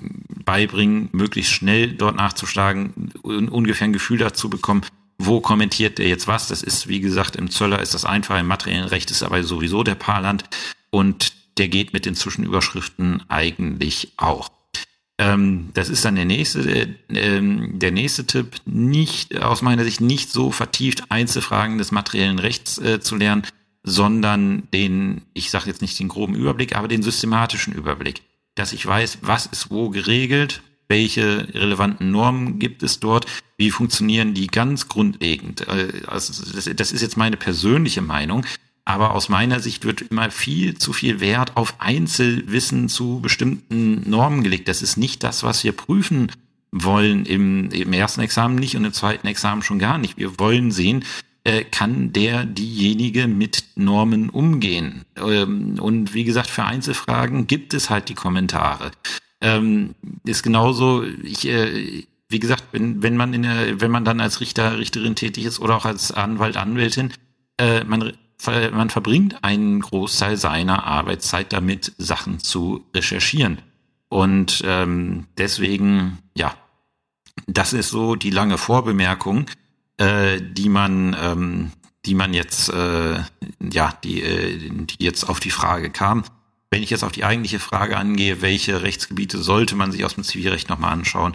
beibringen, 0.45 1.09
möglichst 1.13 1.53
schnell 1.53 1.93
dort 1.93 2.17
nachzuschlagen, 2.17 3.13
un 3.23 3.49
ungefähr 3.49 3.89
ein 3.89 3.93
Gefühl 3.93 4.19
dazu 4.19 4.51
bekommen, 4.51 4.83
wo 5.19 5.41
kommentiert 5.41 5.99
der 5.99 6.09
jetzt 6.09 6.29
was. 6.29 6.49
Das 6.49 6.63
ist, 6.63 6.89
wie 6.89 7.01
gesagt, 7.01 7.37
im 7.37 7.51
Zöller 7.51 7.81
ist 7.81 7.95
das 7.95 8.05
einfach, 8.05 8.39
im 8.39 8.47
materiellen 8.47 8.89
Recht 8.89 9.11
ist 9.11 9.23
aber 9.23 9.43
sowieso 9.43 9.83
der 9.83 9.95
Paarland 9.95 10.45
und 10.91 11.33
der 11.57 11.69
geht 11.69 11.93
mit 11.93 12.05
den 12.05 12.15
Zwischenüberschriften 12.15 13.23
eigentlich 13.29 14.13
auch. 14.17 14.51
Ähm, 15.17 15.71
das 15.75 15.89
ist 15.89 16.05
dann 16.05 16.17
der 16.17 16.25
nächste, 16.25 16.69
äh, 16.69 16.89
der 17.09 17.93
nächste 17.93 18.27
Tipp, 18.27 18.57
nicht, 18.67 19.41
aus 19.41 19.63
meiner 19.63 19.85
Sicht 19.85 20.01
nicht 20.01 20.31
so 20.31 20.51
vertieft 20.51 21.05
Einzelfragen 21.11 21.79
des 21.79 21.93
materiellen 21.93 22.41
Rechts 22.41 22.79
äh, 22.79 23.01
zu 23.01 23.17
lernen, 23.17 23.45
sondern 23.85 24.69
den, 24.73 25.23
ich 25.35 25.51
sage 25.51 25.67
jetzt 25.67 25.83
nicht 25.83 25.99
den 26.01 26.09
groben 26.09 26.35
Überblick, 26.35 26.75
aber 26.75 26.89
den 26.89 27.03
systematischen 27.03 27.75
Überblick, 27.75 28.23
dass 28.55 28.73
ich 28.73 28.85
weiß, 28.85 29.19
was 29.23 29.47
ist 29.47 29.71
wo 29.71 29.91
geregelt, 29.91 30.63
welche 30.89 31.49
relevanten 31.55 32.11
Normen 32.11 32.59
gibt 32.59 32.83
es 32.83 33.01
dort, 33.01 33.27
wie 33.57 33.71
funktionieren 33.71 34.35
die 34.35 34.47
ganz 34.47 34.89
grundlegend. 34.89 35.67
Äh, 35.69 36.03
also 36.07 36.33
das 36.75 36.93
ist 36.93 37.03
jetzt 37.03 37.17
meine 37.17 37.37
persönliche 37.37 38.03
Meinung, 38.03 38.45
aber 38.85 39.15
aus 39.15 39.29
meiner 39.29 39.61
Sicht 39.61 39.85
wird 39.85 40.03
immer 40.03 40.31
viel 40.31 40.77
zu 40.77 40.93
viel 40.93 41.21
Wert 41.21 41.57
auf 41.57 41.81
Einzelwissen 41.81 42.89
zu 42.89 43.21
bestimmten 43.21 44.09
Normen 44.09 44.43
gelegt. 44.43 44.69
Das 44.69 44.83
ist 44.83 44.97
nicht 44.97 45.23
das, 45.23 45.43
was 45.43 45.65
wir 45.65 45.73
prüfen 45.73 46.31
wollen 46.71 47.25
im, 47.25 47.71
im 47.71 47.93
ersten 47.93 48.21
Examen 48.21 48.57
nicht 48.57 48.77
und 48.77 48.85
im 48.85 48.93
zweiten 48.93 49.27
Examen 49.27 49.63
schon 49.63 49.79
gar 49.79 49.97
nicht. 49.97 50.19
Wir 50.19 50.39
wollen 50.39 50.71
sehen, 50.71 51.05
äh, 51.45 51.65
kann 51.65 52.13
der 52.13 52.47
diejenige 52.47 53.29
mit 53.29 53.65
Normen 53.77 54.31
umgehen. 54.31 55.05
Ähm, 55.17 55.79
und 55.79 56.15
wie 56.15 56.25
gesagt, 56.25 56.49
für 56.49 56.65
Einzelfragen 56.65 57.47
gibt 57.47 57.75
es 57.75 57.91
halt 57.91 58.09
die 58.09 58.15
Kommentare. 58.15 58.91
Ähm, 59.41 59.95
ist 60.25 60.43
genauso, 60.43 61.05
ich, 61.23 61.47
äh, 61.47 62.05
wie 62.29 62.39
gesagt, 62.39 62.65
wenn, 62.73 63.03
wenn 63.03 63.17
man 63.17 63.35
in 63.35 63.43
der, 63.43 63.81
wenn 63.81 63.91
man 63.91 64.07
dann 64.07 64.21
als 64.21 64.41
Richter, 64.41 64.79
Richterin 64.79 65.17
tätig 65.17 65.45
ist 65.45 65.61
oder 65.61 65.77
auch 65.77 65.85
als 65.85 66.13
Anwalt, 66.13 66.57
Anwältin, 66.57 67.13
äh, 67.59 67.85
man, 67.85 68.15
man 68.73 68.91
verbringt 68.91 69.45
einen 69.45 69.81
Großteil 69.81 70.37
seiner 70.39 70.85
Arbeitszeit 70.85 71.53
damit, 71.53 71.93
Sachen 71.99 72.41
zu 72.41 72.85
recherchieren. 72.95 73.59
Und 74.09 74.63
ähm, 74.65 75.27
deswegen, 75.37 76.19
ja, 76.35 76.55
das 77.47 77.73
ist 77.73 77.91
so 77.91 78.15
die 78.15 78.31
lange 78.31 78.59
Vorbemerkung, 78.59 79.47
äh, 79.99 80.41
die 80.41 80.69
man, 80.69 81.17
ähm, 81.21 81.73
die 82.05 82.15
man 82.15 82.35
jetzt, 82.35 82.69
äh, 82.69 83.21
ja, 83.61 83.93
die, 84.05 84.23
äh, 84.23 84.71
die 84.71 85.05
jetzt 85.05 85.25
auf 85.25 85.41
die 85.41 85.51
Frage 85.51 85.91
kam. 85.91 86.25
Wenn 86.71 86.83
ich 86.83 86.91
jetzt 86.91 87.05
auf 87.05 87.13
die 87.13 87.25
eigentliche 87.25 87.61
Frage 87.61 87.97
angehe, 87.97 88.43
welche 88.43 88.83
Rechtsgebiete 88.83 89.39
sollte 89.39 89.77
man 89.77 89.93
sich 89.93 90.05
aus 90.05 90.15
dem 90.15 90.25
Zivilrecht 90.25 90.69
nochmal 90.69 90.93
anschauen? 90.93 91.35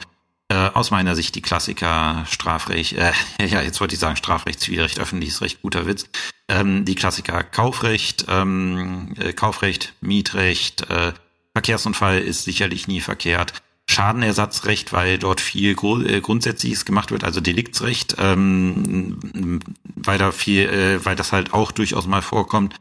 Äh, 0.51 0.71
aus 0.73 0.89
meiner 0.89 1.15
Sicht 1.15 1.35
die 1.35 1.41
Klassiker 1.41 2.25
Strafrecht, 2.27 2.93
äh, 2.93 3.11
ja, 3.45 3.61
jetzt 3.61 3.79
wollte 3.79 3.93
ich 3.93 3.99
sagen 3.99 4.15
Strafrecht, 4.15 4.59
Zivilrecht, 4.59 4.99
öffentliches 4.99 5.41
Recht, 5.41 5.61
guter 5.61 5.85
Witz. 5.85 6.09
Ähm, 6.47 6.85
die 6.85 6.95
Klassiker 6.95 7.43
Kaufrecht, 7.43 8.25
ähm, 8.27 9.13
äh, 9.19 9.31
Kaufrecht, 9.33 9.93
Mietrecht, 10.01 10.89
äh, 10.89 11.13
Verkehrsunfall 11.53 12.19
ist 12.19 12.43
sicherlich 12.43 12.87
nie 12.87 13.01
verkehrt. 13.01 13.53
Schadenersatzrecht, 13.89 14.93
weil 14.93 15.17
dort 15.17 15.41
viel 15.41 15.71
äh, 15.71 16.21
Grundsätzliches 16.21 16.85
gemacht 16.85 17.09
wird, 17.09 17.23
also 17.23 17.41
Deliktsrecht, 17.41 18.17
ähm, 18.19 19.59
weil 19.95 20.19
da 20.19 20.31
viel, 20.31 20.69
äh, 20.69 21.03
weil 21.03 21.15
das 21.15 21.31
halt 21.31 21.55
auch 21.55 21.71
durchaus 21.71 22.05
mal 22.05 22.21
vorkommt. 22.21 22.75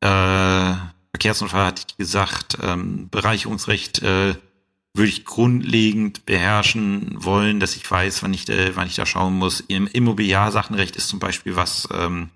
Äh, 0.00 0.74
Verkehrsunfall 1.10 1.66
hatte 1.66 1.82
ich 1.88 1.96
gesagt, 1.96 2.58
ähm, 2.62 3.08
Bereicherungsrecht 3.10 4.02
äh, 4.04 4.36
würde 4.94 5.08
ich 5.08 5.24
grundlegend 5.24 6.24
beherrschen 6.24 7.16
wollen, 7.16 7.58
dass 7.58 7.74
ich 7.74 7.90
weiß, 7.90 8.22
wann 8.22 8.32
ich, 8.32 8.48
äh, 8.48 8.76
wann 8.76 8.86
ich 8.86 8.94
da 8.94 9.06
schauen 9.06 9.34
muss. 9.34 9.58
Im 9.58 9.88
Immobiliarsachenrecht 9.88 10.94
ist 10.94 11.08
zum 11.08 11.18
Beispiel 11.18 11.56
was, 11.56 11.88
ähm, 11.92 12.28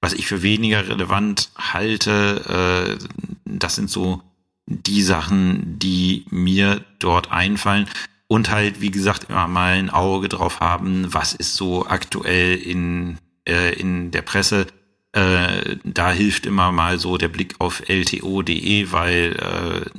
was 0.00 0.14
ich 0.14 0.26
für 0.26 0.42
weniger 0.42 0.88
relevant 0.88 1.52
halte. 1.56 2.98
Äh, 2.98 3.04
das 3.44 3.76
sind 3.76 3.88
so 3.88 4.20
die 4.66 5.02
Sachen, 5.02 5.78
die 5.78 6.24
mir 6.30 6.84
dort 6.98 7.30
einfallen. 7.30 7.88
Und 8.28 8.50
halt, 8.50 8.80
wie 8.80 8.90
gesagt, 8.90 9.28
immer 9.28 9.46
mal 9.46 9.74
ein 9.74 9.90
Auge 9.90 10.28
drauf 10.28 10.60
haben, 10.60 11.12
was 11.12 11.34
ist 11.34 11.54
so 11.54 11.86
aktuell 11.86 12.56
in, 12.56 13.18
äh, 13.46 13.74
in 13.74 14.10
der 14.10 14.22
Presse. 14.22 14.66
Äh, 15.12 15.76
da 15.84 16.10
hilft 16.10 16.46
immer 16.46 16.72
mal 16.72 16.98
so 16.98 17.18
der 17.18 17.28
Blick 17.28 17.56
auf 17.58 17.82
lto.de, 17.86 18.90
weil 18.90 19.36
äh, 19.36 19.90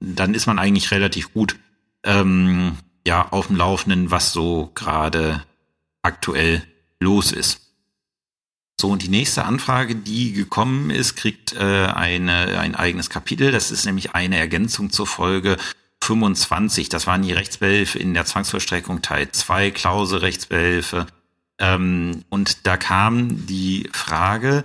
dann 0.00 0.34
ist 0.34 0.46
man 0.46 0.58
eigentlich 0.58 0.90
relativ 0.90 1.32
gut 1.32 1.56
ähm, 2.04 2.76
ja 3.06 3.28
auf 3.30 3.46
dem 3.46 3.56
Laufenden, 3.56 4.10
was 4.10 4.32
so 4.32 4.70
gerade 4.74 5.42
aktuell 6.02 6.62
los 7.00 7.32
ist. 7.32 7.63
So, 8.80 8.90
und 8.90 9.02
die 9.02 9.08
nächste 9.08 9.44
Anfrage, 9.44 9.94
die 9.94 10.32
gekommen 10.32 10.90
ist, 10.90 11.16
kriegt 11.16 11.52
äh, 11.52 11.86
eine, 11.86 12.58
ein 12.58 12.74
eigenes 12.74 13.08
Kapitel. 13.08 13.52
Das 13.52 13.70
ist 13.70 13.86
nämlich 13.86 14.14
eine 14.14 14.36
Ergänzung 14.36 14.90
zur 14.90 15.06
Folge 15.06 15.56
25. 16.02 16.88
Das 16.88 17.06
waren 17.06 17.22
die 17.22 17.32
Rechtsbehelfe 17.32 17.98
in 17.98 18.14
der 18.14 18.24
Zwangsvollstreckung 18.24 19.00
Teil 19.00 19.30
2, 19.30 19.70
Klausel 19.70 20.18
Rechtsbehelfe. 20.18 21.06
Ähm, 21.58 22.24
und 22.28 22.66
da 22.66 22.76
kam 22.76 23.46
die 23.46 23.88
Frage, 23.92 24.64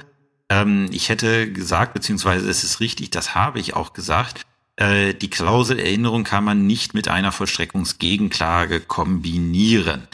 ähm, 0.49 0.89
ich 0.91 1.09
hätte 1.09 1.51
gesagt, 1.51 1.93
beziehungsweise 1.93 2.49
es 2.49 2.63
ist 2.63 2.79
richtig, 2.79 3.11
das 3.11 3.35
habe 3.35 3.59
ich 3.59 3.75
auch 3.75 3.93
gesagt, 3.93 4.41
äh, 4.75 5.13
die 5.13 5.29
Klauselerinnerung 5.29 6.23
kann 6.23 6.43
man 6.43 6.65
nicht 6.65 6.93
mit 6.93 7.07
einer 7.07 7.31
Vollstreckungsgegenklage 7.31 8.79
kombinieren. 8.79 10.07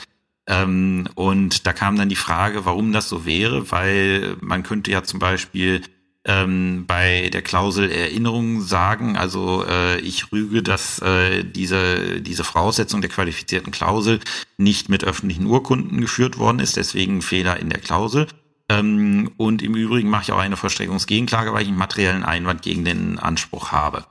Ähm, 0.47 1.07
und 1.15 1.65
da 1.65 1.73
kam 1.73 1.97
dann 1.97 2.09
die 2.09 2.15
Frage, 2.15 2.65
warum 2.65 2.93
das 2.93 3.09
so 3.09 3.25
wäre, 3.25 3.71
weil 3.71 4.37
man 4.41 4.63
könnte 4.63 4.91
ja 4.91 5.03
zum 5.03 5.19
Beispiel 5.19 5.81
ähm, 6.25 6.85
bei 6.87 7.29
der 7.31 7.41
Klausel 7.41 7.91
Erinnerung 7.91 8.61
sagen, 8.61 9.15
also 9.15 9.63
äh, 9.67 9.99
ich 9.99 10.31
rüge, 10.31 10.63
dass 10.63 10.99
äh, 10.99 11.43
diese, 11.43 12.21
diese 12.21 12.43
Voraussetzung 12.43 13.01
der 13.01 13.11
qualifizierten 13.11 13.71
Klausel 13.71 14.19
nicht 14.57 14.89
mit 14.89 15.03
öffentlichen 15.03 15.45
Urkunden 15.45 16.01
geführt 16.01 16.37
worden 16.37 16.59
ist, 16.59 16.77
deswegen 16.77 17.21
Fehler 17.21 17.59
in 17.59 17.69
der 17.69 17.79
Klausel. 17.79 18.27
Ähm, 18.69 19.31
und 19.37 19.61
im 19.61 19.75
Übrigen 19.75 20.09
mache 20.09 20.23
ich 20.23 20.31
auch 20.31 20.39
eine 20.39 20.57
Verstreckungsgegenklage, 20.57 21.53
weil 21.53 21.61
ich 21.61 21.67
einen 21.67 21.77
materiellen 21.77 22.23
Einwand 22.23 22.63
gegen 22.63 22.83
den 22.83 23.19
Anspruch 23.19 23.71
habe. 23.71 24.05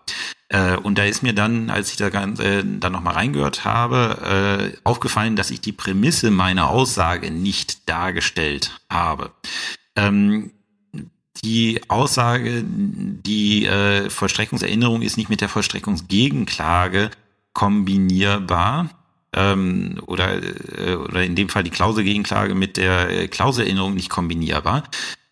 Äh, 0.55 0.77
und 0.77 0.99
da 0.99 1.05
ist 1.05 1.25
mir 1.25 1.33
dann, 1.33 1.69
als 1.69 1.91
ich 1.91 1.97
da 1.97 2.07
äh, 2.07 2.63
dann 2.65 2.93
nochmal 2.93 3.15
reingehört 3.15 3.65
habe, 3.65 4.73
äh, 4.73 4.79
aufgefallen, 4.85 5.35
dass 5.35 5.51
ich 5.51 5.61
die 5.61 5.73
Prämisse 5.73 6.31
meiner 6.31 6.71
Aussage 6.71 7.33
nicht 7.33 7.89
dargestellt 7.89 8.79
habe. 8.89 9.33
Ähm, 9.97 10.53
die 11.43 11.81
Aussage, 11.89 12.63
die 12.65 13.67
äh, 13.67 14.09
Vollstreckungserinnerung 14.09 15.03
ist 15.03 15.17
nicht 15.17 15.29
mit 15.29 15.41
der 15.41 15.49
Vollstreckungsgegenklage 15.49 17.11
kombinierbar 17.53 18.91
ähm, 19.33 20.01
oder, 20.07 20.41
äh, 20.41 20.95
oder 20.95 21.25
in 21.25 21.35
dem 21.35 21.49
Fall 21.49 21.65
die 21.65 21.71
Klauselgegenklage 21.71 22.55
mit 22.55 22.77
der 22.77 23.11
äh, 23.11 23.27
Klauselerinnerung 23.27 23.95
nicht 23.95 24.09
kombinierbar, 24.09 24.85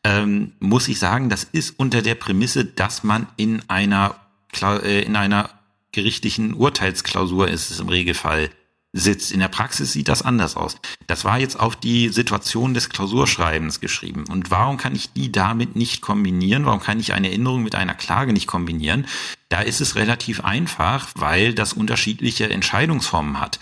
ähm, 0.03 0.53
muss 0.59 0.89
ich 0.89 0.99
sagen, 0.99 1.29
das 1.29 1.45
ist 1.45 1.79
unter 1.79 2.03
der 2.03 2.17
Prämisse, 2.17 2.65
dass 2.65 3.05
man 3.05 3.29
in 3.37 3.63
einer 3.69 4.17
in 4.61 5.17
einer 5.17 5.51
gerichtlichen 5.93 6.55
Urteilsklausur 6.55 7.49
ist 7.49 7.71
es 7.71 7.81
im 7.81 7.89
Regelfall 7.89 8.51
sitzt. 8.93 9.33
In 9.33 9.41
der 9.41 9.49
Praxis 9.49 9.93
sieht 9.93 10.09
das 10.09 10.23
anders 10.23 10.57
aus. 10.57 10.77
Das 11.07 11.25
war 11.25 11.39
jetzt 11.39 11.59
auf 11.59 11.77
die 11.77 12.09
Situation 12.11 12.75
des 12.75 12.91
Klausurschreibens 12.91 13.81
geschrieben. 13.81 14.25
Und 14.29 14.51
warum 14.51 14.77
kann 14.77 14.95
ich 14.95 15.13
die 15.13 15.33
damit 15.33 15.77
nicht 15.77 16.03
kombinieren? 16.03 16.67
Warum 16.67 16.81
kann 16.81 17.01
ich 17.01 17.15
eine 17.15 17.29
Erinnerung 17.29 17.63
mit 17.63 17.75
einer 17.75 17.95
Klage 17.95 18.33
nicht 18.33 18.47
kombinieren? 18.47 19.07
Da 19.49 19.61
ist 19.61 19.81
es 19.81 19.97
relativ 19.97 20.45
einfach, 20.45 21.09
weil 21.15 21.55
das 21.55 21.73
unterschiedliche 21.73 22.51
Entscheidungsformen 22.51 23.41
hat. 23.41 23.59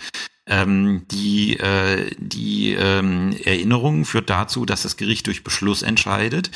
Ähm, 0.47 1.05
die 1.11 1.57
äh, 1.57 2.13
die 2.17 2.73
ähm, 2.73 3.35
Erinnerung 3.43 4.05
führt 4.05 4.29
dazu, 4.29 4.65
dass 4.65 4.81
das 4.81 4.97
Gericht 4.97 5.27
durch 5.27 5.43
Beschluss 5.43 5.81
entscheidet. 5.81 6.51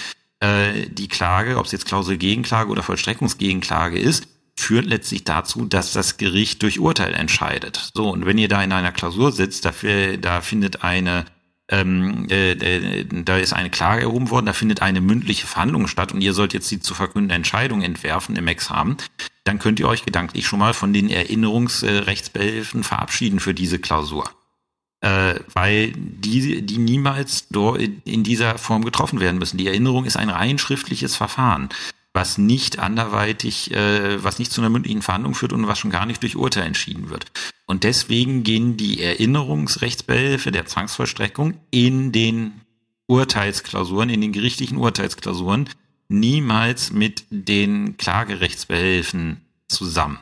Äh, 0.45 0.89
die 0.89 1.07
Klage, 1.07 1.57
ob 1.57 1.65
es 1.65 1.71
jetzt 1.71 1.85
Klauselgegenklage 1.85 2.69
oder 2.69 2.83
Vollstreckungsgegenklage 2.83 3.97
ist, 3.97 4.27
führt 4.57 4.85
letztlich 4.85 5.23
dazu, 5.23 5.65
dass 5.65 5.91
das 5.91 6.17
Gericht 6.17 6.61
durch 6.61 6.79
Urteil 6.79 7.13
entscheidet. 7.13 7.91
So, 7.93 8.09
und 8.09 8.25
wenn 8.25 8.37
ihr 8.37 8.47
da 8.47 8.63
in 8.63 8.71
einer 8.71 8.91
Klausur 8.91 9.31
sitzt, 9.31 9.65
dafür, 9.65 10.17
da 10.17 10.41
findet 10.41 10.83
eine 10.83 11.25
ähm, 11.67 12.27
äh, 12.29 12.51
äh, 12.51 13.05
da 13.09 13.37
ist 13.37 13.53
eine 13.53 13.71
Klage 13.71 14.03
erhoben 14.03 14.29
worden, 14.29 14.45
da 14.45 14.53
findet 14.53 14.83
eine 14.83 15.01
mündliche 15.01 15.47
Verhandlung 15.47 15.87
statt 15.87 16.11
und 16.11 16.21
ihr 16.21 16.33
sollt 16.33 16.53
jetzt 16.53 16.69
die 16.69 16.79
zu 16.79 16.93
verkündende 16.93 17.33
Entscheidung 17.33 17.81
entwerfen 17.81 18.35
im 18.35 18.47
Examen, 18.47 18.97
dann 19.45 19.57
könnt 19.57 19.79
ihr 19.79 19.87
euch 19.87 20.05
gedanklich 20.05 20.45
schon 20.45 20.59
mal 20.59 20.75
von 20.75 20.93
den 20.93 21.09
Erinnerungsrechtsbehelfen 21.09 22.83
verabschieden 22.83 23.39
für 23.39 23.55
diese 23.55 23.79
Klausur 23.79 24.29
äh, 25.05 25.39
weil 25.53 25.93
die, 25.95 26.63
die 26.63 26.79
niemals 26.79 27.47
in 28.05 28.23
dieser 28.23 28.57
Form 28.57 28.83
getroffen 28.83 29.19
werden 29.19 29.37
müssen. 29.37 29.57
Die 29.57 29.67
Erinnerung 29.67 30.05
ist 30.05 30.17
ein 30.17 30.31
rein 30.31 30.57
schriftliches 30.57 31.15
Verfahren, 31.15 31.69
was 32.11 32.39
nicht 32.39 32.79
anderweitig, 32.79 33.69
äh, 33.69 34.23
was 34.23 34.39
nicht 34.39 34.51
zu 34.51 34.61
einer 34.61 34.71
mündlichen 34.71 35.03
Verhandlung 35.03 35.35
führt 35.35 35.53
und 35.53 35.67
was 35.67 35.77
schon 35.77 35.91
gar 35.91 36.07
nicht 36.07 36.23
durch 36.23 36.35
Urteil 36.35 36.65
entschieden 36.65 37.11
wird. 37.11 37.27
Und 37.67 37.83
deswegen 37.83 38.41
gehen 38.41 38.77
die 38.77 38.99
Erinnerungsrechtsbehelfe 38.99 40.51
der 40.51 40.65
Zwangsvollstreckung 40.65 41.53
in 41.69 42.11
den 42.11 42.61
Urteilsklausuren, 43.05 44.09
in 44.09 44.21
den 44.21 44.31
gerichtlichen 44.31 44.79
Urteilsklausuren 44.79 45.69
niemals 46.07 46.91
mit 46.91 47.25
den 47.29 47.97
Klagerechtsbehelfen 47.97 49.41
zusammen. 49.67 50.17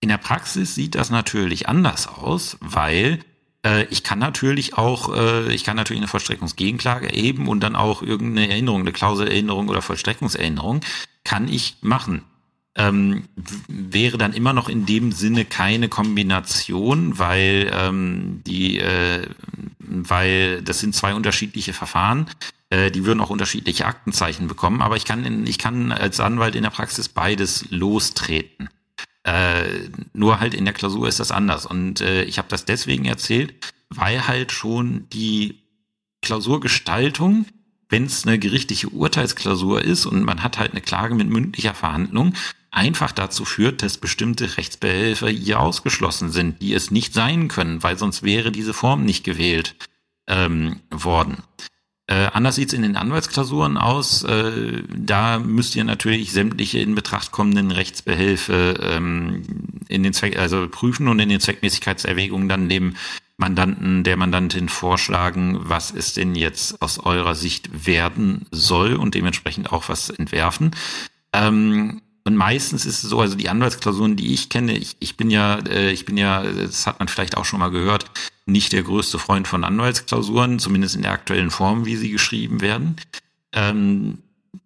In 0.00 0.08
der 0.08 0.18
Praxis 0.18 0.76
sieht 0.76 0.94
das 0.94 1.10
natürlich 1.10 1.68
anders 1.68 2.06
aus, 2.06 2.58
weil 2.60 3.18
Äh, 3.64 3.84
ich 3.84 4.02
kann 4.02 4.18
natürlich 4.18 4.76
auch, 4.76 5.14
äh, 5.14 5.52
ich 5.52 5.64
kann 5.64 5.76
natürlich 5.76 6.00
eine 6.00 6.08
Vollstreckungsgegenklage 6.08 7.08
erheben 7.08 7.48
und 7.48 7.60
dann 7.60 7.76
auch 7.76 8.02
irgendeine 8.02 8.50
Erinnerung, 8.50 8.82
eine 8.82 8.92
Klauselerinnerung 8.92 9.68
oder 9.68 9.82
Vollstreckungserinnerung 9.82 10.80
kann 11.24 11.48
ich 11.48 11.76
machen. 11.80 12.22
Ähm, 12.76 13.28
wäre 13.68 14.18
dann 14.18 14.32
immer 14.32 14.52
noch 14.52 14.68
in 14.68 14.84
dem 14.84 15.12
Sinne 15.12 15.44
keine 15.44 15.88
Kombination, 15.88 17.18
weil 17.18 17.70
ähm, 17.72 18.42
die, 18.44 18.80
äh, 18.80 19.28
weil 19.78 20.60
das 20.62 20.80
sind 20.80 20.94
zwei 20.94 21.14
unterschiedliche 21.14 21.72
Verfahren. 21.72 22.26
Äh, 22.70 22.90
die 22.90 23.04
würden 23.04 23.20
auch 23.20 23.30
unterschiedliche 23.30 23.86
Aktenzeichen 23.86 24.48
bekommen, 24.48 24.82
aber 24.82 24.96
ich 24.96 25.04
kann, 25.04 25.24
in, 25.24 25.46
ich 25.46 25.58
kann 25.58 25.92
als 25.92 26.18
Anwalt 26.18 26.56
in 26.56 26.64
der 26.64 26.70
Praxis 26.70 27.08
beides 27.08 27.66
lostreten. 27.70 28.68
Äh, 29.24 29.88
nur 30.12 30.40
halt 30.40 30.54
in 30.54 30.64
der 30.64 30.74
Klausur 30.74 31.08
ist 31.08 31.20
das 31.20 31.30
anders. 31.30 31.66
Und 31.66 32.00
äh, 32.00 32.24
ich 32.24 32.38
habe 32.38 32.48
das 32.48 32.64
deswegen 32.64 33.06
erzählt, 33.06 33.54
weil 33.88 34.26
halt 34.26 34.52
schon 34.52 35.08
die 35.10 35.62
Klausurgestaltung, 36.22 37.46
wenn 37.88 38.04
es 38.04 38.26
eine 38.26 38.38
gerichtliche 38.38 38.88
Urteilsklausur 38.88 39.82
ist 39.82 40.06
und 40.06 40.24
man 40.24 40.42
hat 40.42 40.58
halt 40.58 40.72
eine 40.72 40.80
Klage 40.80 41.14
mit 41.14 41.28
mündlicher 41.28 41.74
Verhandlung, 41.74 42.34
einfach 42.70 43.12
dazu 43.12 43.44
führt, 43.44 43.82
dass 43.82 43.98
bestimmte 43.98 44.56
Rechtsbehelfe 44.56 45.28
hier 45.28 45.60
ausgeschlossen 45.60 46.30
sind, 46.32 46.60
die 46.60 46.74
es 46.74 46.90
nicht 46.90 47.14
sein 47.14 47.48
können, 47.48 47.82
weil 47.82 47.96
sonst 47.96 48.22
wäre 48.24 48.50
diese 48.50 48.74
Form 48.74 49.04
nicht 49.04 49.24
gewählt 49.24 49.76
ähm, 50.26 50.80
worden. 50.90 51.42
Äh, 52.06 52.28
anders 52.32 52.56
sieht's 52.56 52.74
in 52.74 52.82
den 52.82 52.96
Anwaltsklausuren 52.96 53.78
aus. 53.78 54.24
Äh, 54.24 54.82
da 54.94 55.38
müsst 55.38 55.74
ihr 55.74 55.84
natürlich 55.84 56.32
sämtliche 56.32 56.78
in 56.80 56.94
Betracht 56.94 57.32
kommenden 57.32 57.70
Rechtsbehelfe 57.70 58.74
ähm, 58.82 59.42
in 59.88 60.02
den 60.02 60.12
Zweck, 60.12 60.38
also 60.38 60.68
prüfen 60.68 61.08
und 61.08 61.18
in 61.18 61.30
den 61.30 61.40
Zweckmäßigkeitserwägungen 61.40 62.48
dann 62.48 62.68
dem 62.68 62.96
Mandanten, 63.38 64.04
der 64.04 64.16
Mandantin 64.16 64.68
vorschlagen, 64.68 65.58
was 65.62 65.92
es 65.92 66.12
denn 66.12 66.34
jetzt 66.34 66.80
aus 66.82 66.98
eurer 66.98 67.34
Sicht 67.34 67.86
werden 67.86 68.46
soll 68.50 68.94
und 68.94 69.14
dementsprechend 69.14 69.72
auch 69.72 69.88
was 69.88 70.10
entwerfen. 70.10 70.72
Ähm, 71.32 72.02
und 72.24 72.36
meistens 72.36 72.86
ist 72.86 73.04
es 73.04 73.10
so, 73.10 73.20
also 73.20 73.36
die 73.36 73.50
Anwaltsklausuren, 73.50 74.16
die 74.16 74.32
ich 74.32 74.48
kenne, 74.48 74.76
ich, 74.76 74.96
ich 74.98 75.16
bin 75.16 75.30
ja, 75.30 75.58
äh, 75.58 75.90
ich 75.90 76.06
bin 76.06 76.16
ja, 76.16 76.42
das 76.42 76.86
hat 76.86 76.98
man 76.98 77.08
vielleicht 77.08 77.36
auch 77.36 77.44
schon 77.44 77.60
mal 77.60 77.70
gehört, 77.70 78.10
nicht 78.46 78.72
der 78.72 78.82
größte 78.82 79.18
Freund 79.18 79.46
von 79.46 79.62
Anwaltsklausuren, 79.62 80.58
zumindest 80.58 80.96
in 80.96 81.02
der 81.02 81.12
aktuellen 81.12 81.50
Form, 81.50 81.84
wie 81.84 81.96
sie 81.96 82.10
geschrieben 82.10 82.62
werden. 82.62 82.96
Ähm, 83.52 84.18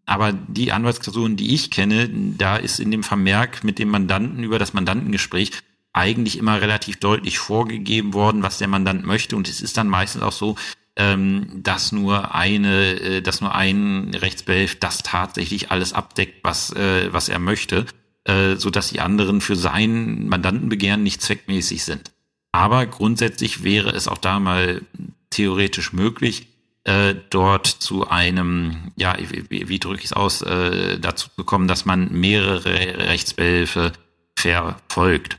aber 0.07 0.33
die 0.33 0.71
Anwaltsklausuren, 0.71 1.37
die 1.37 1.53
ich 1.55 1.71
kenne, 1.71 2.09
da 2.09 2.57
ist 2.57 2.79
in 2.79 2.93
dem 2.93 3.03
Vermerk 3.03 3.65
mit 3.65 3.79
dem 3.79 3.89
Mandanten 3.89 4.45
über 4.45 4.59
das 4.59 4.73
Mandantengespräch 4.73 5.51
eigentlich 5.93 6.39
immer 6.39 6.61
relativ 6.61 6.99
deutlich 6.99 7.39
vorgegeben 7.39 8.15
worden, 8.15 8.43
was 8.43 8.59
der 8.59 8.69
Mandant 8.69 9.05
möchte. 9.05 9.37
Und 9.37 9.49
es 9.49 9.61
ist 9.61 9.77
dann 9.77 9.89
meistens 9.89 10.23
auch 10.23 10.33
so, 10.33 10.57
ähm, 10.99 11.63
dass 11.63 11.93
nur 11.93 12.35
eine, 12.35 13.01
äh, 13.01 13.23
dass 13.23 13.41
nur 13.41 13.55
ein 13.55 14.13
Rechtsbehelf 14.15 14.79
das 14.81 15.03
tatsächlich 15.03 15.71
alles 15.71 15.93
abdeckt, 15.93 16.41
was, 16.43 16.73
äh, 16.73 17.13
was 17.13 17.29
er 17.29 17.39
möchte, 17.39 17.87
äh, 18.25 18.57
so 18.57 18.69
die 18.91 19.01
anderen 19.01 19.41
für 19.41 19.57
sein 19.57 20.29
Mandantenbegehren 20.29 21.03
nicht 21.03 21.23
zweckmäßig 21.23 21.85
sind. 21.85 22.11
Aber 22.51 22.85
grundsätzlich 22.87 23.63
wäre 23.63 23.91
es 23.91 24.09
auch 24.09 24.19
da 24.19 24.41
mal 24.41 24.83
theoretisch 25.31 25.93
möglich, 25.93 26.49
äh, 26.83 27.15
dort 27.31 27.67
zu 27.67 28.09
einem, 28.09 28.93
ja, 28.97 29.17
wie, 29.19 29.69
wie 29.69 29.79
drücke 29.79 30.01
ich 30.01 30.07
es 30.07 30.13
aus, 30.13 30.43
äh, 30.43 30.99
dazu 30.99 31.29
zu 31.37 31.45
dass 31.69 31.85
man 31.85 32.13
mehrere 32.13 33.09
Rechtsbehelfe 33.09 33.93
verfolgt. 34.37 35.39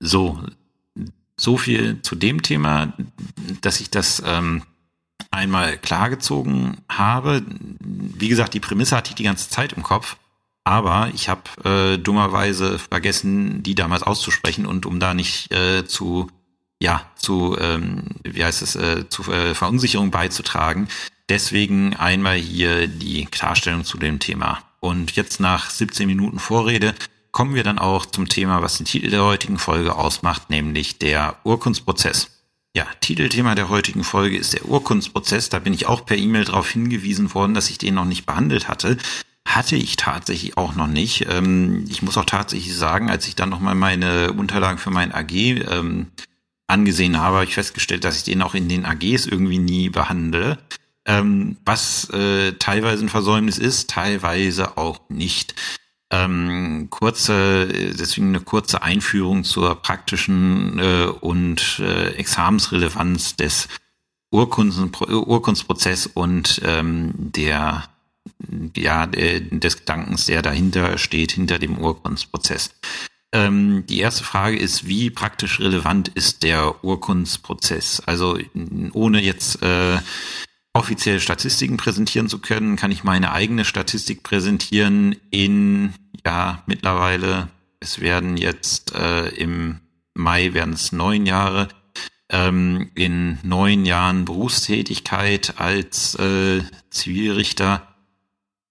So, 0.00 0.42
so 1.36 1.56
viel 1.58 2.02
zu 2.02 2.16
dem 2.16 2.42
Thema, 2.42 2.92
dass 3.60 3.80
ich 3.80 3.90
das 3.90 4.22
ähm, 4.26 4.62
einmal 5.30 5.78
klargezogen 5.78 6.78
habe. 6.88 7.42
Wie 7.80 8.28
gesagt, 8.28 8.54
die 8.54 8.60
Prämisse 8.60 8.96
hatte 8.96 9.10
ich 9.10 9.16
die 9.16 9.24
ganze 9.24 9.48
Zeit 9.48 9.72
im 9.72 9.82
Kopf, 9.82 10.16
aber 10.64 11.10
ich 11.14 11.28
habe 11.28 11.42
äh, 11.64 11.98
dummerweise 11.98 12.78
vergessen, 12.78 13.62
die 13.62 13.74
damals 13.74 14.02
auszusprechen 14.02 14.66
und 14.66 14.86
um 14.86 15.00
da 15.00 15.14
nicht 15.14 15.52
äh, 15.52 15.86
zu 15.86 16.28
ja 16.82 17.02
zu 17.16 17.56
ähm, 17.60 18.04
wie 18.24 18.44
heißt 18.44 18.62
es 18.62 18.74
äh, 18.76 19.08
zu 19.08 19.30
äh, 19.30 19.54
Verunsicherung 19.54 20.10
beizutragen. 20.10 20.88
Deswegen 21.28 21.94
einmal 21.94 22.36
hier 22.36 22.88
die 22.88 23.24
Klarstellung 23.26 23.84
zu 23.84 23.98
dem 23.98 24.18
Thema. 24.18 24.58
Und 24.80 25.12
jetzt 25.12 25.38
nach 25.38 25.70
17 25.70 26.06
Minuten 26.06 26.38
Vorrede 26.38 26.94
kommen 27.30 27.54
wir 27.54 27.62
dann 27.62 27.78
auch 27.78 28.06
zum 28.06 28.28
Thema, 28.28 28.62
was 28.62 28.78
den 28.78 28.86
Titel 28.86 29.10
der 29.10 29.24
heutigen 29.24 29.58
Folge 29.58 29.94
ausmacht, 29.94 30.50
nämlich 30.50 30.98
der 30.98 31.36
Urkundsprozess. 31.44 32.39
Ja, 32.76 32.86
Titelthema 33.00 33.56
der 33.56 33.68
heutigen 33.68 34.04
Folge 34.04 34.36
ist 34.36 34.52
der 34.52 34.64
Urkundsprozess. 34.64 35.48
Da 35.48 35.58
bin 35.58 35.74
ich 35.74 35.86
auch 35.86 36.06
per 36.06 36.16
E-Mail 36.16 36.44
darauf 36.44 36.70
hingewiesen 36.70 37.34
worden, 37.34 37.54
dass 37.54 37.68
ich 37.68 37.78
den 37.78 37.94
noch 37.94 38.04
nicht 38.04 38.26
behandelt 38.26 38.68
hatte. 38.68 38.96
Hatte 39.44 39.74
ich 39.74 39.96
tatsächlich 39.96 40.56
auch 40.56 40.76
noch 40.76 40.86
nicht. 40.86 41.26
Ähm, 41.28 41.84
ich 41.88 42.02
muss 42.02 42.16
auch 42.16 42.26
tatsächlich 42.26 42.76
sagen, 42.76 43.10
als 43.10 43.26
ich 43.26 43.34
dann 43.34 43.48
nochmal 43.48 43.74
meine 43.74 44.32
Unterlagen 44.32 44.78
für 44.78 44.90
mein 44.90 45.12
AG 45.12 45.32
ähm, 45.32 46.12
angesehen 46.68 47.18
habe, 47.18 47.36
habe 47.36 47.44
ich 47.44 47.54
festgestellt, 47.54 48.04
dass 48.04 48.18
ich 48.18 48.22
den 48.24 48.42
auch 48.42 48.54
in 48.54 48.68
den 48.68 48.84
AGs 48.84 49.26
irgendwie 49.26 49.58
nie 49.58 49.88
behandle. 49.88 50.58
Ähm, 51.06 51.56
was 51.64 52.08
äh, 52.10 52.52
teilweise 52.52 53.04
ein 53.04 53.08
Versäumnis 53.08 53.58
ist, 53.58 53.90
teilweise 53.90 54.76
auch 54.76 55.00
nicht. 55.08 55.56
Ähm, 56.12 56.88
kurze, 56.90 57.68
deswegen 57.68 58.28
eine 58.28 58.40
kurze 58.40 58.82
Einführung 58.82 59.44
zur 59.44 59.76
praktischen 59.80 60.78
äh, 60.78 61.06
und 61.20 61.78
äh, 61.78 62.14
Examensrelevanz 62.14 63.36
des 63.36 63.68
Urkundsprozess 64.32 66.06
und 66.06 66.60
ähm, 66.64 67.12
der 67.16 67.84
ja 68.76 69.06
des 69.06 69.78
Gedankens, 69.78 70.26
der 70.26 70.42
dahinter 70.42 70.98
steht, 70.98 71.32
hinter 71.32 71.58
dem 71.58 71.78
Urkundsprozess. 71.78 72.70
Ähm, 73.32 73.84
die 73.86 74.00
erste 74.00 74.24
Frage 74.24 74.58
ist, 74.58 74.86
wie 74.86 75.10
praktisch 75.10 75.60
relevant 75.60 76.08
ist 76.08 76.42
der 76.42 76.84
Urkundsprozess? 76.84 78.02
Also 78.06 78.38
ohne 78.92 79.22
jetzt 79.22 79.62
äh, 79.62 79.98
offiziell 80.72 81.20
Statistiken 81.20 81.76
präsentieren 81.76 82.28
zu 82.28 82.38
können, 82.38 82.76
kann 82.76 82.92
ich 82.92 83.04
meine 83.04 83.32
eigene 83.32 83.64
Statistik 83.64 84.22
präsentieren 84.22 85.16
in, 85.30 85.94
ja, 86.24 86.62
mittlerweile, 86.66 87.48
es 87.80 88.00
werden 88.00 88.36
jetzt 88.36 88.94
äh, 88.94 89.28
im 89.28 89.80
Mai 90.14 90.52
werden 90.52 90.74
es 90.74 90.92
neun 90.92 91.26
Jahre, 91.26 91.68
ähm, 92.28 92.90
in 92.94 93.38
neun 93.42 93.84
Jahren 93.84 94.24
Berufstätigkeit 94.24 95.54
als 95.58 96.14
äh, 96.16 96.62
Zivilrichter, 96.90 97.86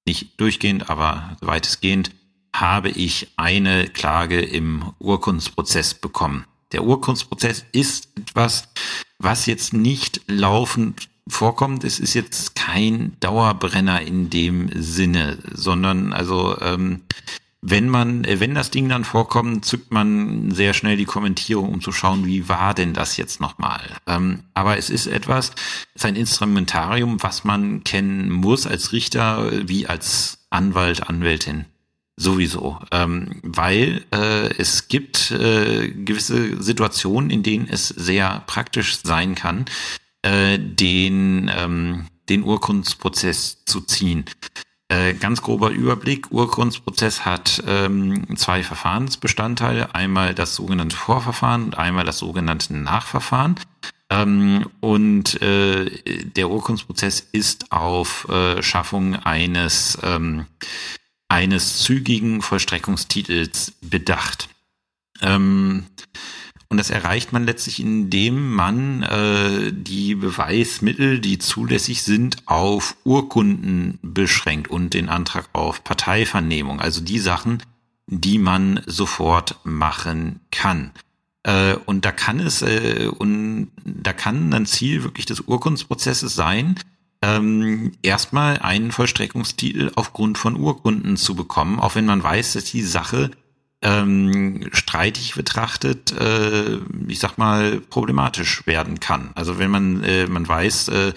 nicht 0.06 0.40
durchgehend, 0.40 0.90
aber 0.90 1.38
weitestgehend, 1.42 2.12
habe 2.56 2.90
ich 2.90 3.28
eine 3.38 3.88
Klage 3.88 4.42
im 4.42 4.94
Urkundsprozess 5.00 5.94
bekommen. 5.94 6.46
Der 6.72 6.84
Urkundsprozess 6.84 7.66
ist 7.72 8.10
etwas, 8.18 8.70
was 9.18 9.46
jetzt 9.46 9.74
nicht 9.74 10.22
laufend 10.28 11.09
vorkommt. 11.30 11.84
Es 11.84 12.00
ist 12.00 12.14
jetzt 12.14 12.56
kein 12.56 13.14
Dauerbrenner 13.20 14.02
in 14.02 14.30
dem 14.30 14.70
Sinne, 14.74 15.38
sondern 15.54 16.14
also 16.14 16.60
ähm, 16.62 17.02
wenn 17.62 17.90
man, 17.90 18.24
äh, 18.24 18.40
wenn 18.40 18.56
das 18.56 18.72
Ding 18.72 18.88
dann 18.90 19.04
vorkommt, 19.04 19.66
zückt 19.66 19.92
man 19.92 20.52
sehr 20.52 20.74
schnell 20.74 20.98
die 20.98 21.06
Kommentierung, 21.06 21.70
um 21.70 21.82
zu 21.82 21.92
schauen, 21.92 22.26
wie 22.26 22.48
war 22.48 22.74
denn 22.74 22.94
das 22.94 23.18
jetzt 23.18 23.42
nochmal. 23.42 23.82
Ähm, 24.08 24.44
aber 24.54 24.78
es 24.78 24.90
ist 24.90 25.08
etwas, 25.08 25.52
es 25.94 26.04
ist 26.04 26.06
ein 26.06 26.16
Instrumentarium, 26.16 27.22
was 27.22 27.44
man 27.44 27.84
kennen 27.84 28.32
muss 28.32 28.66
als 28.66 28.94
Richter 28.94 29.68
wie 29.68 29.88
als 29.88 30.40
Anwalt, 30.50 31.10
Anwältin. 31.10 31.66
Sowieso, 32.22 32.78
ähm, 32.92 33.40
weil 33.44 34.04
äh, 34.12 34.54
es 34.58 34.90
gibt 34.90 35.32
äh, 35.32 35.88
gewisse 35.88 36.62
Situationen, 36.62 37.30
in 37.30 37.44
denen 37.44 37.70
es 37.70 37.88
sehr 37.88 38.44
praktisch 38.46 39.00
sein 39.04 39.36
kann, 39.36 39.66
äh, 40.22 40.58
den, 40.60 41.52
ähm, 41.56 42.08
den 42.30 42.44
Urkundsprozess 42.44 43.64
zu 43.66 43.82
ziehen. 43.82 44.26
Äh, 44.88 45.14
ganz 45.14 45.42
grober 45.42 45.70
Überblick. 45.70 46.32
Urkundsprozess 46.32 47.26
hat 47.26 47.64
ähm, 47.68 48.36
zwei 48.38 48.64
Verfahrensbestandteile. 48.64 49.94
Einmal 49.94 50.34
das 50.34 50.56
sogenannte 50.56 50.96
Vorverfahren 50.96 51.66
und 51.66 51.78
einmal 51.78 52.06
das 52.06 52.18
sogenannte 52.20 52.76
Nachverfahren. 52.76 53.56
Ähm, 54.10 54.68
und 54.80 55.40
äh, 55.42 55.86
der 56.36 56.50
Urkundsprozess 56.50 57.20
ist 57.32 57.72
auf 57.72 58.28
äh, 58.30 58.64
Schaffung 58.64 59.16
eines 59.16 60.00
ähm, 60.02 60.48
eines 61.30 61.84
zügigen 61.84 62.42
Vollstreckungstitels 62.42 63.74
bedacht. 63.82 64.50
Ähm, 65.22 65.86
und 66.70 66.78
das 66.78 66.92
erreicht 66.92 67.34
man 67.34 67.46
letztlich, 67.46 67.80
indem 67.80 68.54
man 68.54 69.02
äh, 69.02 69.74
die 69.74 70.14
Beweismittel, 70.14 71.20
die 71.20 71.40
zulässig 71.40 72.04
sind, 72.04 72.38
auf 72.46 72.96
Urkunden 73.04 73.98
beschränkt 74.04 74.70
und 74.70 74.94
den 74.94 75.10
Antrag 75.10 75.50
auf 75.54 75.84
Parteivernehmung. 75.84 76.80
Also 76.80 77.02
die 77.02 77.18
Sachen, 77.18 77.64
die 78.06 78.38
man 78.38 78.82
sofort 78.86 79.58
machen 79.64 80.42
kann. 80.52 80.92
Äh, 81.42 81.74
und 81.86 82.06
da 82.06 82.12
kann 82.12 82.40
es, 82.40 82.62
äh, 82.62 83.10
und 83.18 83.72
da 83.84 84.14
kann 84.14 84.54
ein 84.54 84.68
Ziel 84.68 85.04
wirklich 85.04 85.26
des 85.26 85.42
Urkundsprozesses 85.42 86.36
sein, 86.36 86.76
ähm, 87.24 87.94
erstmal 88.04 88.60
einen 88.60 88.92
Vollstreckungstitel 88.92 89.92
aufgrund 89.96 90.38
von 90.38 90.56
Urkunden 90.56 91.18
zu 91.18 91.36
bekommen, 91.36 91.80
auch 91.80 91.96
wenn 91.96 92.06
man 92.06 92.24
weiß, 92.24 92.54
dass 92.54 92.66
die 92.66 92.84
Sache 92.84 93.32
ähm, 93.82 94.70
streitig 94.74 95.36
betrachtet, 95.36 96.12
äh, 96.12 96.80
ich 97.08 97.20
sag 97.20 97.38
mal, 97.38 97.80
problematisch 97.80 98.66
werden 98.68 99.00
kann. 99.00 99.32
Also 99.36 99.58
wenn 99.58 99.72
man, 99.72 100.04
äh, 100.04 100.28
man 100.28 100.48
weiß, 100.48 100.90
äh, 100.90 101.14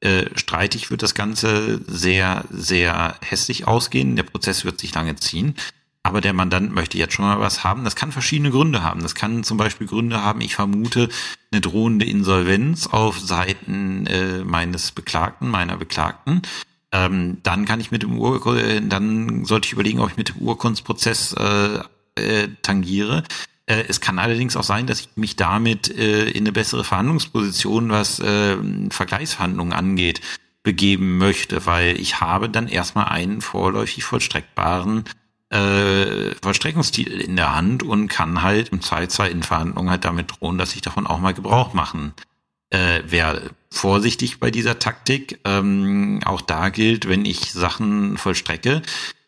äh, 0.00 0.26
streitig 0.36 0.90
wird 0.90 1.02
das 1.02 1.14
Ganze 1.14 1.80
sehr, 1.86 2.44
sehr 2.50 3.16
hässlich 3.22 3.66
ausgehen, 3.66 4.16
der 4.16 4.22
Prozess 4.24 4.64
wird 4.64 4.78
sich 4.80 4.94
lange 4.94 5.16
ziehen, 5.16 5.54
aber 6.02 6.20
der 6.20 6.34
Mandant 6.34 6.72
möchte 6.74 6.98
jetzt 6.98 7.14
schon 7.14 7.24
mal 7.24 7.40
was 7.40 7.64
haben. 7.64 7.84
Das 7.84 7.96
kann 7.96 8.12
verschiedene 8.12 8.50
Gründe 8.50 8.82
haben. 8.82 9.00
Das 9.00 9.14
kann 9.14 9.42
zum 9.42 9.56
Beispiel 9.56 9.86
Gründe 9.86 10.22
haben, 10.22 10.42
ich 10.42 10.54
vermute, 10.54 11.08
eine 11.50 11.62
drohende 11.62 12.04
Insolvenz 12.04 12.86
auf 12.86 13.18
Seiten 13.18 14.06
äh, 14.06 14.44
meines 14.44 14.92
Beklagten, 14.92 15.48
meiner 15.48 15.78
Beklagten. 15.78 16.42
Ähm, 16.92 17.38
dann 17.42 17.64
kann 17.64 17.80
ich 17.80 17.90
mit 17.90 18.02
dem 18.02 18.18
Ur 18.18 18.40
dann 18.82 19.46
sollte 19.46 19.66
ich 19.66 19.72
überlegen, 19.72 20.00
ob 20.00 20.10
ich 20.10 20.16
mit 20.18 20.28
dem 20.28 20.42
Urkundsprozess 20.42 21.32
äh, 21.32 21.80
äh, 22.16 22.48
tangiere. 22.62 23.24
Äh, 23.66 23.84
es 23.88 24.00
kann 24.00 24.18
allerdings 24.18 24.56
auch 24.56 24.64
sein, 24.64 24.86
dass 24.86 25.00
ich 25.00 25.08
mich 25.16 25.36
damit 25.36 25.88
äh, 25.96 26.28
in 26.30 26.44
eine 26.44 26.52
bessere 26.52 26.84
Verhandlungsposition, 26.84 27.90
was 27.90 28.20
äh, 28.20 28.56
Vergleichsverhandlungen 28.90 29.72
angeht, 29.72 30.20
begeben 30.62 31.18
möchte, 31.18 31.66
weil 31.66 32.00
ich 32.00 32.20
habe 32.20 32.48
dann 32.48 32.68
erstmal 32.68 33.06
einen 33.06 33.40
vorläufig 33.40 34.04
vollstreckbaren 34.04 35.04
äh, 35.50 36.34
Vollstreckungstitel 36.42 37.20
in 37.20 37.36
der 37.36 37.54
Hand 37.54 37.82
und 37.82 38.08
kann 38.08 38.42
halt 38.42 38.70
im 38.70 38.80
Zweifelsfall 38.80 39.30
in 39.30 39.42
Verhandlungen 39.42 39.90
halt 39.90 40.04
damit 40.04 40.32
drohen, 40.32 40.58
dass 40.58 40.74
ich 40.74 40.82
davon 40.82 41.06
auch 41.06 41.20
mal 41.20 41.32
Gebrauch 41.32 41.74
machen 41.74 42.12
äh, 42.70 43.02
werde. 43.06 43.50
Vorsichtig 43.70 44.40
bei 44.40 44.50
dieser 44.50 44.78
Taktik. 44.78 45.38
Ähm, 45.44 46.20
auch 46.24 46.40
da 46.40 46.70
gilt, 46.70 47.08
wenn 47.08 47.24
ich 47.24 47.52
Sachen 47.52 48.16
vollstrecke, 48.16 48.82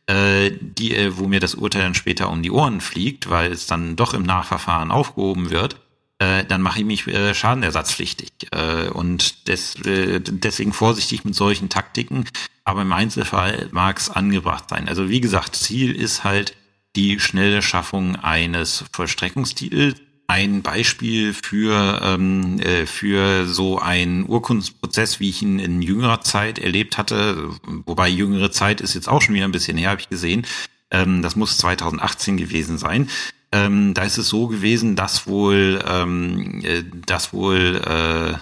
die, 0.09 0.95
äh, 0.95 1.17
wo 1.17 1.27
mir 1.27 1.41
das 1.41 1.55
Urteil 1.55 1.83
dann 1.83 1.95
später 1.95 2.31
um 2.31 2.43
die 2.43 2.51
Ohren 2.51 2.81
fliegt, 2.81 3.29
weil 3.29 3.51
es 3.51 3.67
dann 3.67 3.97
doch 3.97 4.15
im 4.15 4.23
Nachverfahren 4.23 4.91
aufgehoben 4.91 5.51
wird, 5.51 5.77
äh, 6.19 6.45
dann 6.45 6.63
mache 6.63 6.79
ich 6.81 6.85
mich 6.85 7.07
äh, 7.09 7.35
schadenersatzpflichtig. 7.35 8.31
Äh, 8.53 8.89
und 8.89 9.49
des, 9.49 9.75
äh, 9.85 10.21
deswegen 10.21 10.73
vorsichtig 10.73 11.25
mit 11.25 11.35
solchen 11.35 11.69
Taktiken. 11.69 12.25
Aber 12.65 12.83
im 12.83 12.93
Einzelfall 12.93 13.69
mag 13.73 13.99
es 13.99 14.11
angebracht 14.11 14.71
sein. 14.71 14.89
Also 14.89 15.09
wie 15.09 15.21
gesagt, 15.21 15.57
Ziel 15.57 15.95
ist 15.95 16.25
halt 16.25 16.57
die 16.97 17.21
schnelle 17.21 17.61
Schaffung 17.61 18.17
eines 18.17 18.85
Vollstreckungstitels 18.93 19.97
ein 20.29 20.63
Beispiel 20.63 21.35
für, 21.35 22.01
ähm, 22.03 22.59
äh, 22.61 22.87
für 22.87 23.47
so 23.47 23.79
einen 23.79 24.29
Urkundsprozess, 24.29 25.21
wie 25.21 25.31
ich 25.31 25.43
ihn 25.43 25.59
in 25.59 25.83
jüngerer 25.83 26.21
Zeit 26.21 26.59
erlebt 26.59 26.99
hatte. 26.99 27.51
Wobei 27.85 28.09
jüngere 28.09 28.51
Zeit 28.51 28.81
ist 28.81 28.95
jetzt 28.95 29.09
auch 29.09 29.23
schon 29.23 29.35
wieder 29.35 29.45
ein 29.45 29.53
bisschen 29.53 29.77
her, 29.77 29.91
habe 29.91 30.01
ich 30.01 30.09
gesehen. 30.09 30.47
Ähm, 30.91 31.23
das 31.23 31.37
muss 31.37 31.59
2018 31.59 32.37
gewesen 32.37 32.79
sein. 32.79 33.09
Ähm, 33.53 33.95
da 33.95 34.03
ist 34.03 34.19
es 34.19 34.29
so 34.29 34.49
gewesen, 34.49 34.97
dass 34.97 35.27
wohl, 35.27 35.83
ähm, 35.87 36.63
äh, 36.65 36.83
dass 37.07 37.33
wohl 37.33 37.81
äh, 37.87 38.35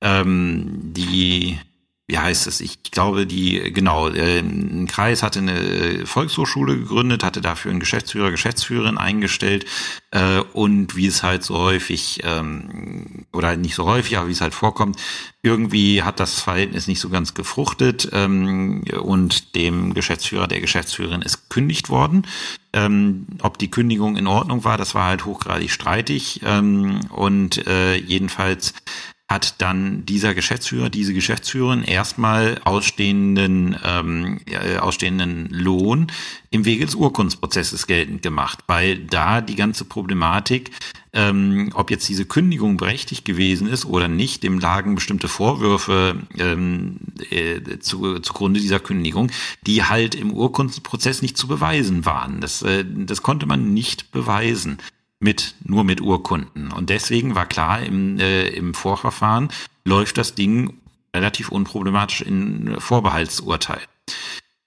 ähm, 0.00 0.92
die 0.94 1.58
wie 2.08 2.18
heißt 2.18 2.46
es? 2.46 2.62
Ich 2.62 2.82
glaube, 2.84 3.26
die, 3.26 3.70
genau, 3.70 4.08
äh, 4.08 4.38
ein 4.38 4.86
Kreis 4.88 5.22
hatte 5.22 5.40
eine 5.40 6.06
Volkshochschule 6.06 6.78
gegründet, 6.78 7.22
hatte 7.22 7.42
dafür 7.42 7.70
einen 7.70 7.80
Geschäftsführer, 7.80 8.30
Geschäftsführerin 8.30 8.96
eingestellt 8.96 9.66
äh, 10.10 10.38
und 10.54 10.96
wie 10.96 11.06
es 11.06 11.22
halt 11.22 11.44
so 11.44 11.58
häufig, 11.58 12.20
ähm, 12.24 13.26
oder 13.30 13.56
nicht 13.56 13.74
so 13.74 13.84
häufig, 13.84 14.16
aber 14.16 14.28
wie 14.28 14.32
es 14.32 14.40
halt 14.40 14.54
vorkommt, 14.54 14.96
irgendwie 15.42 16.02
hat 16.02 16.18
das 16.18 16.40
Verhältnis 16.40 16.88
nicht 16.88 17.00
so 17.00 17.10
ganz 17.10 17.34
gefruchtet 17.34 18.08
ähm, 18.14 18.84
und 19.02 19.54
dem 19.54 19.92
Geschäftsführer, 19.92 20.48
der 20.48 20.62
Geschäftsführerin 20.62 21.20
ist 21.20 21.50
gekündigt 21.50 21.90
worden. 21.90 22.26
Ähm, 22.72 23.26
ob 23.42 23.58
die 23.58 23.70
Kündigung 23.70 24.16
in 24.16 24.26
Ordnung 24.26 24.64
war, 24.64 24.78
das 24.78 24.94
war 24.94 25.06
halt 25.06 25.26
hochgradig 25.26 25.70
streitig 25.70 26.40
und 26.42 27.66
äh, 27.66 27.96
jedenfalls 27.96 28.74
hat 29.28 29.60
dann 29.60 30.06
dieser 30.06 30.34
Geschäftsführer, 30.34 30.88
diese 30.88 31.12
Geschäftsführerin 31.12 31.84
erstmal 31.84 32.60
ausstehenden, 32.64 33.76
ähm, 33.84 34.40
äh, 34.46 34.78
ausstehenden 34.78 35.48
Lohn 35.50 36.10
im 36.50 36.64
Wege 36.64 36.86
des 36.86 36.94
Urkundsprozesses 36.94 37.86
geltend 37.86 38.22
gemacht, 38.22 38.60
weil 38.66 38.98
da 38.98 39.42
die 39.42 39.54
ganze 39.54 39.84
Problematik, 39.84 40.70
ähm, 41.12 41.70
ob 41.74 41.90
jetzt 41.90 42.08
diese 42.08 42.24
Kündigung 42.24 42.78
berechtigt 42.78 43.26
gewesen 43.26 43.68
ist 43.68 43.84
oder 43.84 44.08
nicht, 44.08 44.42
dem 44.44 44.58
lagen 44.58 44.94
bestimmte 44.94 45.28
Vorwürfe 45.28 46.16
ähm, 46.38 46.96
äh, 47.30 47.78
zu, 47.80 48.20
zugrunde 48.20 48.60
dieser 48.60 48.80
Kündigung, 48.80 49.30
die 49.66 49.84
halt 49.84 50.14
im 50.14 50.32
Urkundsprozess 50.32 51.20
nicht 51.20 51.36
zu 51.36 51.48
beweisen 51.48 52.06
waren. 52.06 52.40
Das, 52.40 52.62
äh, 52.62 52.82
das 52.86 53.20
konnte 53.20 53.44
man 53.44 53.74
nicht 53.74 54.10
beweisen 54.10 54.78
mit, 55.20 55.54
nur 55.64 55.84
mit 55.84 56.00
Urkunden. 56.00 56.72
Und 56.72 56.90
deswegen 56.90 57.34
war 57.34 57.46
klar, 57.46 57.82
im, 57.82 58.18
äh, 58.18 58.48
im 58.48 58.74
Vorverfahren 58.74 59.48
läuft 59.84 60.18
das 60.18 60.34
Ding 60.34 60.74
relativ 61.14 61.48
unproblematisch 61.48 62.20
in 62.20 62.76
Vorbehaltsurteil. 62.78 63.80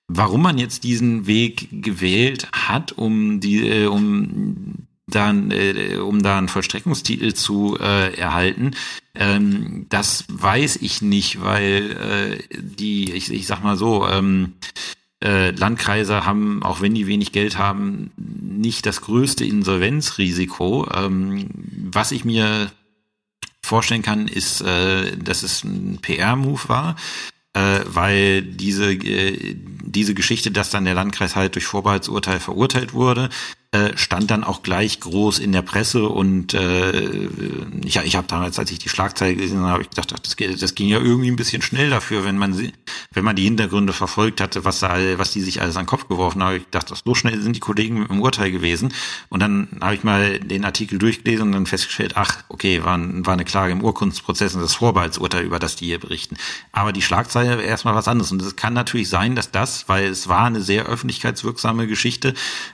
Warum 0.08 0.42
man 0.42 0.58
jetzt 0.58 0.84
diesen 0.84 1.26
Weg 1.26 1.70
gewählt 1.72 2.50
hat, 2.52 2.92
um 2.92 3.40
die, 3.40 3.66
äh, 3.68 3.86
um 3.86 4.88
dann, 5.08 5.52
äh, 5.52 5.98
um 5.98 6.22
da 6.22 6.38
einen 6.38 6.50
Vollstreckungstitel 6.50 7.34
zu 7.34 7.78
äh, 7.80 8.14
erhalten, 8.16 8.72
ähm, 9.16 9.86
das 9.90 10.26
weiß 10.28 10.78
ich 10.78 11.02
nicht, 11.02 11.42
weil 11.42 12.40
äh, 12.52 12.58
die, 12.60 13.14
ich, 13.14 13.32
ich 13.32 13.48
sag 13.48 13.64
mal 13.64 13.78
so, 13.78 14.08
ähm, 14.08 14.54
äh, 15.24 15.52
Landkreise 15.52 16.26
haben, 16.26 16.64
auch 16.64 16.82
wenn 16.82 16.96
die 16.96 17.08
wenig 17.08 17.32
Geld 17.32 17.58
haben, 17.58 18.12
nicht 18.18 18.86
das 18.86 19.02
größte 19.02 19.46
Insolvenzrisiko. 19.46 20.88
Ähm, 20.94 21.48
was 21.92 22.12
ich 22.12 22.26
mir 22.26 22.72
vorstellen 23.62 24.02
kann, 24.02 24.28
ist, 24.28 24.62
äh, 24.62 25.16
dass 25.18 25.44
es 25.44 25.64
ein 25.64 26.00
PR-Move 26.02 26.68
war, 26.68 26.96
äh, 27.54 27.80
weil 27.86 28.42
diese, 28.42 28.94
äh, 28.94 29.56
diese 29.84 30.14
Geschichte, 30.14 30.52
dass 30.52 30.70
dann 30.70 30.86
der 30.86 30.96
Landkreis 30.96 31.36
halt 31.36 31.56
durch 31.56 31.66
Vorbehaltsurteil 31.66 32.40
verurteilt 32.40 32.94
wurde, 32.94 33.30
äh, 33.74 33.96
stand 33.96 34.30
dann 34.32 34.44
auch 34.44 34.64
gleich 34.64 35.00
groß 35.00 35.40
in 35.40 35.54
der 35.54 35.62
Presse 35.62 36.10
und 36.10 36.54
äh, 36.54 37.30
ich, 37.86 37.96
ich 37.96 38.16
habe 38.18 38.28
damals, 38.28 38.60
als 38.60 38.70
ich 38.70 38.80
die 38.80 38.90
Schlagzeile 38.90 39.36
gesehen 39.36 39.62
habe, 39.62 39.82
ich 39.82 39.90
gedacht, 39.90 40.12
ach, 40.14 40.20
das, 40.20 40.36
das 40.60 40.76
ging 40.76 40.90
ja 40.90 41.00
irgendwie 41.00 41.32
ein 41.32 41.38
bisschen 41.38 41.62
schnell 41.62 41.90
dafür, 41.90 42.26
wenn 42.26 42.38
man 42.38 42.54
wenn 43.14 43.24
man 43.24 43.36
die 43.36 43.44
Hintergründe 43.44 43.94
verfolgt 43.94 44.42
hatte, 44.42 44.66
was 44.66 44.80
da, 44.80 44.98
was 45.18 45.32
die 45.32 45.42
sich 45.42 45.62
alles 45.62 45.78
an 45.78 45.84
den 45.84 45.90
Kopf 45.90 46.08
geworfen 46.10 46.44
haben. 46.44 46.58
Ich 46.58 46.68
dachte, 46.72 46.94
so 47.04 47.16
schnell 47.16 47.42
sind 47.42 47.56
die 47.56 47.62
Kollegen 47.62 48.06
im 48.08 48.22
Urteil 48.22 48.52
gewesen. 48.52 48.94
Und 49.30 49.42
dann 49.42 49.68
habe 49.80 49.96
ich 49.96 50.04
mal 50.04 50.40
den 50.40 50.66
Artikel 50.66 50.98
durchgelesen 50.98 51.48
und 51.48 51.52
dann 51.54 51.66
festgestellt, 51.66 52.14
ach, 52.16 52.44
okay, 52.50 52.84
war, 52.84 53.00
war 53.00 53.34
eine 53.34 53.46
Klage 53.46 53.72
im 53.72 53.84
Urkundsprozess 53.84 54.56
und 54.56 54.62
das 54.62 54.76
Vorbehaltsurteil, 54.76 55.46
über 55.46 55.60
das 55.60 55.76
die 55.76 55.86
hier 55.86 56.00
berichten. 56.00 56.36
Aber 56.72 56.92
die 56.92 57.02
Schlagzeile 57.02 57.58
wäre 57.58 57.64
erstmal 57.64 57.96
was 57.96 58.08
anderes. 58.08 58.32
Und 58.32 58.42
es 58.42 58.56
kann 58.56 58.74
natürlich 58.74 59.10
sein, 59.10 59.36
dass 59.36 59.52
das, 59.52 59.88
weil 59.88 60.06
es 60.06 60.28
war 60.28 60.46
eine 60.46 60.62
sehr 60.62 60.86
öffentlichkeitswirksame 60.86 61.88
Geschichte, 61.88 62.34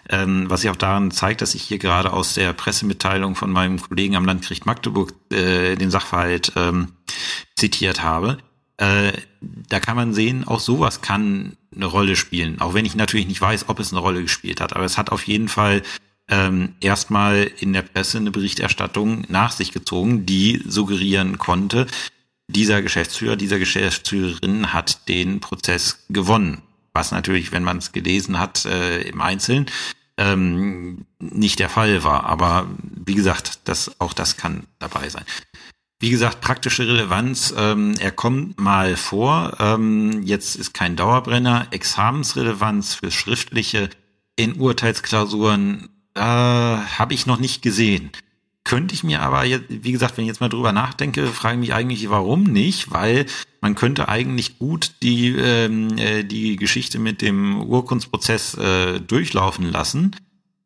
ähm, 0.10 0.50
was 0.50 0.64
ich 0.64 0.70
auch 0.70 0.76
da 0.76 0.87
daran 0.88 1.12
zeigt, 1.12 1.42
dass 1.42 1.54
ich 1.54 1.64
hier 1.64 1.80
gerade 1.80 2.14
aus 2.14 2.34
der 2.34 2.54
Pressemitteilung 2.54 3.36
von 3.36 3.52
meinem 3.52 3.82
Kollegen 3.82 4.16
am 4.16 4.26
Landgericht 4.26 4.66
Magdeburg 4.66 5.14
äh, 5.32 5.76
den 5.76 5.92
Sachverhalt 5.92 6.54
ähm, 6.56 6.94
zitiert 7.56 8.02
habe. 8.04 8.38
Äh, 8.78 9.12
da 9.42 9.80
kann 9.80 9.98
man 9.98 10.14
sehen, 10.14 10.48
auch 10.48 10.60
sowas 10.60 11.02
kann 11.02 11.58
eine 11.76 11.86
Rolle 11.86 12.16
spielen, 12.16 12.62
auch 12.62 12.74
wenn 12.74 12.86
ich 12.86 12.96
natürlich 12.96 13.28
nicht 13.28 13.42
weiß, 13.42 13.70
ob 13.70 13.80
es 13.80 13.92
eine 13.92 14.00
Rolle 14.00 14.22
gespielt 14.22 14.62
hat. 14.62 14.76
Aber 14.76 14.86
es 14.86 14.98
hat 14.98 15.12
auf 15.12 15.28
jeden 15.28 15.50
Fall 15.50 15.82
ähm, 16.30 16.76
erstmal 16.80 17.52
in 17.60 17.74
der 17.74 17.82
Presse 17.82 18.18
eine 18.18 18.32
Berichterstattung 18.32 19.26
nach 19.28 19.52
sich 19.52 19.74
gezogen, 19.74 20.26
die 20.26 20.64
suggerieren 20.66 21.38
konnte, 21.38 21.88
dieser 22.48 22.82
Geschäftsführer, 22.82 23.36
dieser 23.36 23.60
Geschäftsführerin 23.60 24.72
hat 24.74 25.10
den 25.10 25.42
Prozess 25.42 26.06
gewonnen. 26.10 26.62
Was 26.94 27.12
natürlich, 27.12 27.52
wenn 27.52 27.64
man 27.64 27.78
es 27.78 27.92
gelesen 27.92 28.40
hat 28.40 28.66
äh, 28.66 29.02
im 29.02 29.22
Einzelnen, 29.22 29.68
ähm, 30.18 31.06
nicht 31.20 31.60
der 31.60 31.70
Fall 31.70 32.04
war. 32.04 32.26
Aber 32.26 32.68
wie 33.06 33.14
gesagt, 33.14 33.60
das, 33.66 34.00
auch 34.00 34.14
das 34.14 34.38
kann 34.38 34.64
dabei 34.80 35.10
sein. 35.10 35.26
Wie 36.00 36.12
gesagt, 36.12 36.42
praktische 36.42 36.88
Relevanz, 36.88 37.54
ähm, 37.58 37.96
er 38.00 38.12
kommt 38.12 38.60
mal 38.60 38.96
vor. 38.96 39.58
Ähm, 39.60 40.22
jetzt 40.24 40.56
ist 40.56 40.74
kein 40.74 40.96
Dauerbrenner. 40.96 41.68
Examensrelevanz 41.72 42.94
für 42.94 43.10
schriftliche 43.10 43.90
in 44.36 44.60
Urteilsklausuren 44.60 45.90
äh, 46.14 46.22
habe 46.22 47.14
ich 47.14 47.26
noch 47.26 47.40
nicht 47.40 47.62
gesehen. 47.64 48.12
Könnte 48.68 48.94
ich 48.94 49.06
mir 49.06 49.22
aber, 49.22 49.46
jetzt, 49.46 49.64
wie 49.70 49.94
gesagt, 49.94 50.18
wenn 50.18 50.26
ich 50.26 50.28
jetzt 50.28 50.42
mal 50.42 50.50
drüber 50.50 50.74
nachdenke, 50.74 51.28
frage 51.28 51.54
ich 51.54 51.60
mich 51.62 51.74
eigentlich, 51.74 52.10
warum 52.10 52.44
nicht? 52.44 52.92
Weil 52.92 53.26
man 53.62 53.76
könnte 53.76 54.10
eigentlich 54.10 54.60
gut 54.60 54.92
die, 55.02 55.30
ähm, 55.30 55.98
äh, 55.98 56.26
die 56.26 56.58
Geschichte 56.58 57.00
mit 57.00 57.22
dem 57.22 57.62
Urkundsprozess 57.62 58.56
äh, 58.56 59.00
durchlaufen 59.00 59.72
lassen 59.72 60.18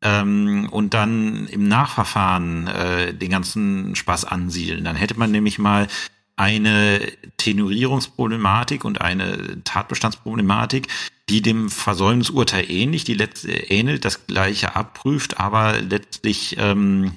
ähm, 0.02 0.68
und 0.72 0.94
dann 0.94 1.46
im 1.46 1.68
Nachverfahren 1.68 2.66
äh, 2.66 3.14
den 3.14 3.30
ganzen 3.30 3.94
Spaß 3.94 4.24
ansiedeln. 4.24 4.82
Dann 4.82 4.96
hätte 4.96 5.16
man 5.16 5.30
nämlich 5.30 5.60
mal 5.60 5.86
eine 6.34 7.00
Tenorierungsproblematik 7.36 8.84
und 8.84 9.00
eine 9.00 9.62
Tatbestandsproblematik, 9.62 10.88
die 11.28 11.40
dem 11.40 11.70
Versäumnisurteil 11.70 12.68
ähnlich, 12.68 13.04
die 13.04 13.16
ähnelt, 13.68 14.04
das 14.04 14.26
gleiche 14.26 14.74
abprüft, 14.74 15.38
aber 15.38 15.80
letztlich 15.80 16.56
ähm, 16.58 17.12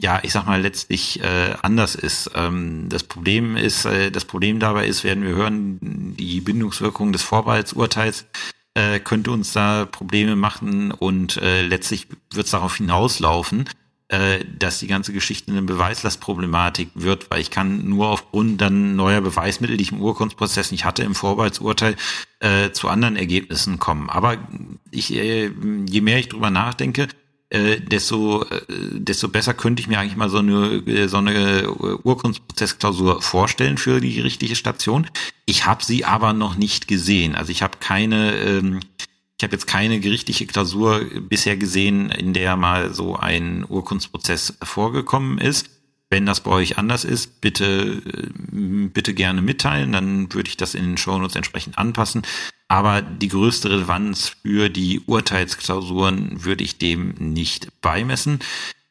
ja, 0.00 0.20
ich 0.22 0.32
sag 0.32 0.46
mal, 0.46 0.60
letztlich 0.60 1.22
äh, 1.22 1.54
anders 1.62 1.94
ist. 1.94 2.30
Ähm, 2.34 2.88
das 2.88 3.04
Problem 3.04 3.56
ist, 3.56 3.84
äh, 3.84 4.10
das 4.10 4.24
Problem 4.24 4.58
dabei 4.58 4.86
ist, 4.86 5.04
werden 5.04 5.24
wir 5.24 5.34
hören, 5.34 5.78
die 6.16 6.40
Bindungswirkung 6.40 7.12
des 7.12 7.22
Vorbehaltsurteils 7.22 8.26
äh, 8.74 8.98
könnte 8.98 9.30
uns 9.30 9.52
da 9.52 9.84
Probleme 9.84 10.36
machen 10.36 10.90
und 10.90 11.36
äh, 11.36 11.62
letztlich 11.62 12.08
wird 12.32 12.46
es 12.46 12.52
darauf 12.52 12.76
hinauslaufen, 12.76 13.68
äh, 14.08 14.44
dass 14.58 14.78
die 14.78 14.86
ganze 14.86 15.12
Geschichte 15.12 15.50
eine 15.50 15.62
Beweislastproblematik 15.62 16.90
wird, 16.94 17.30
weil 17.30 17.40
ich 17.40 17.50
kann 17.50 17.86
nur 17.86 18.08
aufgrund 18.08 18.60
dann 18.60 18.96
neuer 18.96 19.20
Beweismittel, 19.20 19.76
die 19.76 19.82
ich 19.82 19.92
im 19.92 20.00
Urkundsprozess 20.00 20.70
nicht 20.70 20.86
hatte, 20.86 21.02
im 21.02 21.14
Vorbehaltsurteil 21.14 21.96
äh, 22.38 22.70
zu 22.70 22.88
anderen 22.88 23.16
Ergebnissen 23.16 23.78
kommen. 23.78 24.08
Aber 24.08 24.38
ich, 24.90 25.14
äh, 25.14 25.50
je 25.86 26.00
mehr 26.00 26.18
ich 26.18 26.30
drüber 26.30 26.50
nachdenke, 26.50 27.08
äh, 27.50 27.80
desto, 27.80 28.44
äh, 28.44 28.62
desto 28.92 29.28
besser 29.28 29.54
könnte 29.54 29.82
ich 29.82 29.88
mir 29.88 29.98
eigentlich 29.98 30.16
mal 30.16 30.30
so 30.30 30.38
eine, 30.38 30.82
äh, 30.86 31.08
so 31.08 31.16
eine 31.16 31.68
Urkundsprozessklausur 31.68 33.22
vorstellen 33.22 33.76
für 33.76 34.00
die 34.00 34.20
richtige 34.20 34.54
Station. 34.54 35.08
Ich 35.46 35.66
habe 35.66 35.84
sie 35.84 36.04
aber 36.04 36.32
noch 36.32 36.56
nicht 36.56 36.86
gesehen. 36.86 37.34
Also 37.34 37.50
ich 37.50 37.62
habe 37.62 37.78
keine, 37.80 38.36
ähm, 38.36 38.80
ich 39.36 39.42
habe 39.42 39.52
jetzt 39.52 39.66
keine 39.66 39.98
gerichtliche 39.98 40.46
Klausur 40.46 41.00
bisher 41.28 41.56
gesehen, 41.56 42.10
in 42.10 42.34
der 42.34 42.56
mal 42.56 42.94
so 42.94 43.16
ein 43.16 43.64
Urkundsprozess 43.68 44.56
vorgekommen 44.62 45.38
ist. 45.38 45.79
Wenn 46.10 46.26
das 46.26 46.40
bei 46.40 46.50
euch 46.50 46.76
anders 46.76 47.04
ist, 47.04 47.40
bitte, 47.40 48.02
bitte 48.50 49.14
gerne 49.14 49.42
mitteilen, 49.42 49.92
dann 49.92 50.32
würde 50.34 50.48
ich 50.48 50.56
das 50.56 50.74
in 50.74 50.84
den 50.84 50.96
Shownotes 50.96 51.36
entsprechend 51.36 51.78
anpassen. 51.78 52.22
Aber 52.66 53.00
die 53.00 53.28
größte 53.28 53.70
Relevanz 53.70 54.32
für 54.42 54.68
die 54.70 55.00
Urteilsklausuren 55.06 56.44
würde 56.44 56.64
ich 56.64 56.78
dem 56.78 57.14
nicht 57.18 57.68
beimessen. 57.80 58.40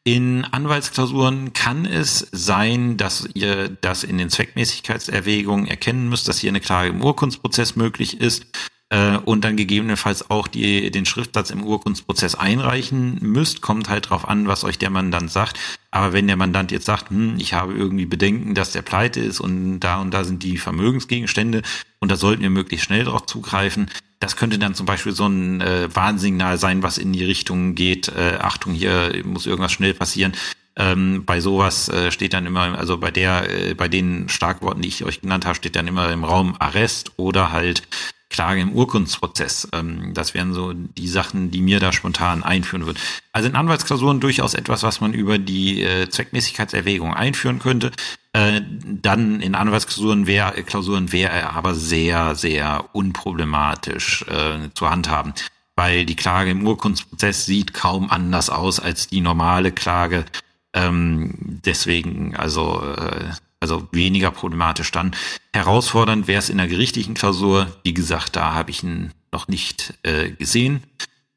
In 0.02 0.46
Anwaltsklausuren 0.46 1.52
kann 1.52 1.84
es 1.84 2.26
sein, 2.32 2.96
dass 2.96 3.28
ihr 3.34 3.68
das 3.68 4.02
in 4.02 4.16
den 4.16 4.30
Zweckmäßigkeitserwägungen 4.30 5.66
erkennen 5.66 6.08
müsst, 6.08 6.26
dass 6.26 6.38
hier 6.38 6.50
eine 6.50 6.60
Klage 6.60 6.88
im 6.88 7.04
Urkundsprozess 7.04 7.76
möglich 7.76 8.18
ist 8.18 8.46
äh, 8.90 9.16
und 9.18 9.44
dann 9.44 9.56
gegebenenfalls 9.56 10.30
auch 10.30 10.48
die, 10.48 10.90
den 10.90 11.06
Schriftsatz 11.06 11.50
im 11.50 11.64
Urkundsprozess 11.64 12.34
einreichen 12.34 13.18
müsst. 13.20 13.62
Kommt 13.62 13.88
halt 13.88 14.10
drauf 14.10 14.28
an, 14.28 14.46
was 14.46 14.64
euch 14.64 14.78
der 14.78 14.90
Mandant 14.90 15.30
sagt. 15.30 15.58
Aber 15.90 16.12
wenn 16.12 16.26
der 16.26 16.36
Mandant 16.36 16.72
jetzt 16.72 16.86
sagt, 16.86 17.10
hm, 17.10 17.36
ich 17.38 17.54
habe 17.54 17.72
irgendwie 17.72 18.06
Bedenken, 18.06 18.54
dass 18.54 18.72
der 18.72 18.82
pleite 18.82 19.20
ist 19.20 19.40
und 19.40 19.80
da 19.80 20.00
und 20.00 20.12
da 20.12 20.24
sind 20.24 20.42
die 20.42 20.58
Vermögensgegenstände 20.58 21.62
und 22.00 22.10
da 22.10 22.16
sollten 22.16 22.42
wir 22.42 22.50
möglichst 22.50 22.86
schnell 22.86 23.04
drauf 23.04 23.26
zugreifen, 23.26 23.90
das 24.18 24.36
könnte 24.36 24.58
dann 24.58 24.74
zum 24.74 24.86
Beispiel 24.86 25.12
so 25.12 25.26
ein 25.26 25.60
äh, 25.62 25.88
Warnsignal 25.94 26.58
sein, 26.58 26.82
was 26.82 26.98
in 26.98 27.12
die 27.12 27.24
Richtung 27.24 27.74
geht, 27.74 28.08
äh, 28.08 28.38
Achtung, 28.40 28.74
hier 28.74 29.12
muss 29.24 29.46
irgendwas 29.46 29.72
schnell 29.72 29.94
passieren. 29.94 30.32
Ähm, 30.76 31.24
bei 31.24 31.40
sowas 31.40 31.88
äh, 31.88 32.10
steht 32.10 32.34
dann 32.34 32.46
immer, 32.46 32.78
also 32.78 32.98
bei 32.98 33.10
der, 33.10 33.50
äh, 33.50 33.74
bei 33.74 33.88
den 33.88 34.28
Starkworten, 34.28 34.82
die 34.82 34.88
ich 34.88 35.04
euch 35.04 35.20
genannt 35.20 35.46
habe, 35.46 35.56
steht 35.56 35.74
dann 35.74 35.88
immer 35.88 36.12
im 36.12 36.24
Raum 36.24 36.54
Arrest 36.58 37.12
oder 37.16 37.50
halt 37.52 37.82
Klage 38.30 38.60
im 38.60 38.72
Urkundsprozess. 38.72 39.68
Ähm, 39.72 40.14
das 40.14 40.32
wären 40.32 40.54
so 40.54 40.72
die 40.72 41.08
Sachen, 41.08 41.50
die 41.50 41.60
mir 41.60 41.80
da 41.80 41.92
spontan 41.92 42.42
einführen 42.42 42.86
würden. 42.86 42.98
Also 43.32 43.48
in 43.48 43.56
Anwaltsklausuren 43.56 44.20
durchaus 44.20 44.54
etwas, 44.54 44.82
was 44.82 45.00
man 45.00 45.12
über 45.12 45.38
die 45.38 45.82
äh, 45.82 46.08
Zweckmäßigkeitserwägung 46.08 47.12
einführen 47.12 47.58
könnte. 47.58 47.90
Äh, 48.32 48.62
dann 48.84 49.40
in 49.40 49.54
Anwaltsklausuren 49.54 50.26
wäre 50.26 50.62
Klausuren 50.62 51.12
wäre 51.12 51.32
er 51.32 51.52
aber 51.54 51.74
sehr, 51.74 52.36
sehr 52.36 52.84
unproblematisch 52.92 54.24
äh, 54.28 54.70
zu 54.74 54.88
handhaben, 54.88 55.34
weil 55.74 56.06
die 56.06 56.16
Klage 56.16 56.52
im 56.52 56.66
Urkundsprozess 56.66 57.44
sieht 57.44 57.74
kaum 57.74 58.10
anders 58.10 58.48
aus 58.48 58.78
als 58.78 59.08
die 59.08 59.20
normale 59.20 59.72
Klage. 59.72 60.24
Ähm, 60.72 61.34
deswegen, 61.64 62.36
also 62.36 62.80
äh, 62.96 63.32
also 63.60 63.88
weniger 63.92 64.30
problematisch 64.30 64.90
dann. 64.90 65.14
Herausfordernd 65.52 66.26
wäre 66.26 66.38
es 66.38 66.48
in 66.48 66.58
der 66.58 66.68
gerichtlichen 66.68 67.14
Klausur. 67.14 67.66
Wie 67.84 67.94
gesagt, 67.94 68.36
da 68.36 68.54
habe 68.54 68.70
ich 68.70 68.82
ihn 68.82 69.12
noch 69.32 69.48
nicht 69.48 69.94
äh, 70.02 70.30
gesehen. 70.30 70.82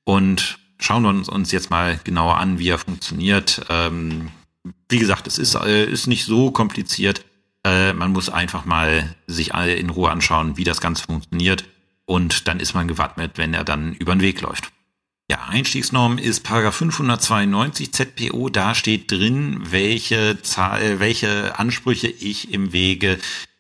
Und 0.06 0.58
schauen 0.80 1.04
wir 1.04 1.34
uns 1.34 1.52
jetzt 1.52 1.70
mal 1.70 2.00
genauer 2.04 2.38
an, 2.38 2.60
wie 2.60 2.70
er 2.70 2.78
funktioniert. 2.78 3.66
Ähm, 3.70 4.30
wie 4.90 5.00
gesagt, 5.00 5.28
es 5.28 5.38
ist, 5.38 5.56
äh, 5.56 5.86
ist 5.86 6.08
nicht 6.08 6.26
so 6.26 6.52
kompliziert. 6.52 7.26
Äh, 7.66 7.94
man 7.94 8.12
muss 8.12 8.30
einfach 8.30 8.66
mal 8.66 9.16
sich 9.28 9.54
alle 9.54 9.76
in 9.76 9.90
Ruhe 9.90 10.12
anschauen, 10.12 10.58
wie 10.58 10.64
das 10.64 10.82
Ganze 10.82 11.04
funktioniert. 11.04 11.66
Und 12.06 12.48
dann 12.48 12.60
ist 12.60 12.74
man 12.74 12.88
gewappnet, 12.88 13.38
wenn 13.38 13.54
er 13.54 13.64
dann 13.64 13.94
über 13.94 14.14
den 14.16 14.22
Weg 14.22 14.42
läuft. 14.42 14.72
Ja, 15.32 15.46
Einstiegsnorm 15.48 16.18
ist 16.18 16.42
Paragraph 16.44 16.76
592 16.76 17.94
ZPO. 17.94 18.50
Da 18.50 18.76
steht 18.76 19.10
drin, 19.10 19.62
welche, 19.72 20.42
Zahl, 20.42 20.82
äh, 20.82 21.00
welche 21.00 21.58
Ansprüche 21.58 22.10
ich 22.10 22.54
im 22.54 22.74
Wege 22.74 23.20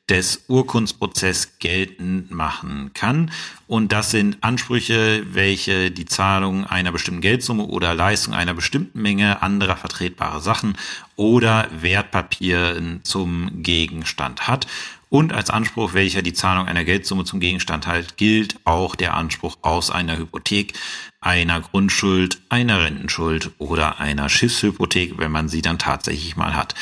des 0.10 0.44
Urkundsprozesses 0.50 1.60
geltend 1.60 2.32
machen 2.32 2.92
kann. 2.94 3.32
Und 3.68 3.94
das 3.94 4.12
sind 4.12 4.44
Ansprüche, 4.44 5.26
welche 5.32 5.90
die 5.92 6.04
Zahlung 6.04 6.66
einer 6.66 6.92
bestimmten 6.92 7.22
Geldsumme 7.22 7.64
oder 7.64 7.94
Leistung 7.94 8.34
einer 8.34 8.54
bestimmten 8.54 9.02
Menge 9.02 9.42
anderer 9.42 9.78
vertretbarer 9.78 10.42
Sachen 10.42 10.78
oder 11.16 11.70
Wertpapieren 11.72 13.00
zum 13.04 13.64
Gegenstand 13.64 14.50
hat. 14.50 14.68
Und 15.14 15.32
als 15.32 15.52
Anspruch, 15.52 15.94
welcher 15.94 16.24
die 16.24 16.34
Zahlung 16.34 16.66
einer 16.66 16.84
Geldsumme 16.84 17.24
zum 17.24 17.40
Gegenstand 17.40 17.86
hat, 17.86 18.18
gilt 18.18 18.56
auch 18.64 18.96
der 18.96 19.14
Anspruch 19.14 19.60
aus 19.62 19.92
einer 19.92 20.18
Hypothek, 20.18 20.74
einer 21.22 21.62
Grundschuld, 21.62 22.42
einer 22.50 22.82
Rentenschuld 22.82 23.52
oder 23.60 24.00
einer 24.00 24.28
Schiffshypothek, 24.28 25.20
wenn 25.20 25.32
man 25.32 25.50
sie 25.50 25.62
dann 25.62 25.78
tatsächlich 25.78 26.36
mal 26.36 26.56
hat. 26.56 26.74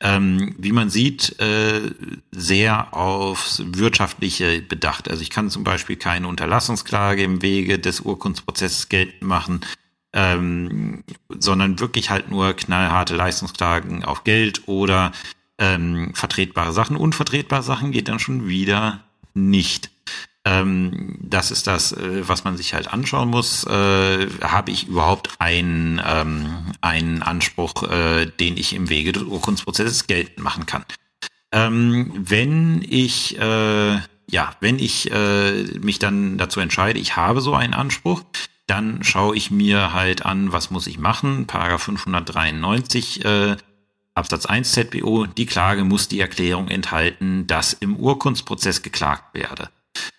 Ähm, 0.00 0.56
wie 0.58 0.72
man 0.72 0.90
sieht, 0.90 1.38
äh, 1.38 1.92
sehr 2.32 2.92
aufs 2.92 3.62
Wirtschaftliche 3.64 4.62
bedacht. 4.62 5.08
Also 5.08 5.22
ich 5.22 5.30
kann 5.30 5.48
zum 5.48 5.62
Beispiel 5.62 5.94
keine 5.94 6.26
Unterlassungsklage 6.26 7.22
im 7.22 7.40
Wege 7.40 7.78
des 7.78 8.00
Urkundsprozesses 8.00 8.88
geltend 8.88 9.22
machen, 9.22 9.60
ähm, 10.12 11.04
sondern 11.28 11.78
wirklich 11.78 12.10
halt 12.10 12.32
nur 12.32 12.52
knallharte 12.52 13.14
Leistungsklagen 13.14 14.04
auf 14.04 14.24
Geld 14.24 14.66
oder 14.66 15.12
ähm, 15.58 16.12
vertretbare 16.14 16.72
Sachen. 16.72 16.96
Unvertretbare 16.96 17.62
Sachen 17.62 17.92
geht 17.92 18.08
dann 18.08 18.18
schon 18.18 18.48
wieder 18.48 19.04
nicht. 19.34 19.90
Ähm, 20.44 21.16
das 21.20 21.50
ist 21.50 21.66
das, 21.66 21.92
äh, 21.92 22.28
was 22.28 22.44
man 22.44 22.56
sich 22.56 22.74
halt 22.74 22.92
anschauen 22.92 23.28
muss. 23.28 23.64
Äh, 23.64 24.28
Habe 24.42 24.70
ich 24.70 24.88
überhaupt 24.88 25.30
einen, 25.38 26.00
ähm, 26.04 26.72
einen 26.80 27.22
Anspruch, 27.22 27.82
äh, 27.82 28.26
den 28.26 28.56
ich 28.56 28.74
im 28.74 28.88
Wege 28.88 29.12
des 29.12 29.24
Urkundsprozesses 29.24 30.06
geltend 30.06 30.38
machen 30.38 30.66
kann? 30.66 30.84
Ähm, 31.52 32.12
wenn 32.14 32.84
ich 32.88 33.38
äh, 33.38 33.98
ja, 34.28 34.54
wenn 34.60 34.78
ich 34.78 35.10
äh, 35.12 35.62
mich 35.80 35.98
dann 35.98 36.38
dazu 36.38 36.60
entscheide, 36.60 36.98
ich 36.98 37.16
habe 37.16 37.40
so 37.40 37.54
einen 37.54 37.74
Anspruch, 37.74 38.22
dann 38.66 39.04
schaue 39.04 39.36
ich 39.36 39.50
mir 39.50 39.92
halt 39.92 40.26
an, 40.26 40.52
was 40.52 40.70
muss 40.70 40.88
ich 40.88 40.98
machen. 40.98 41.46
Paragraph 41.46 41.84
593 41.84 43.24
äh, 43.24 43.56
Absatz 44.16 44.46
1 44.46 44.72
ZBO, 44.72 45.26
die 45.26 45.46
Klage 45.46 45.84
muss 45.84 46.08
die 46.08 46.20
Erklärung 46.20 46.68
enthalten, 46.68 47.46
dass 47.46 47.74
im 47.74 47.96
Urkundsprozess 47.96 48.82
geklagt 48.82 49.34
werde. 49.34 49.68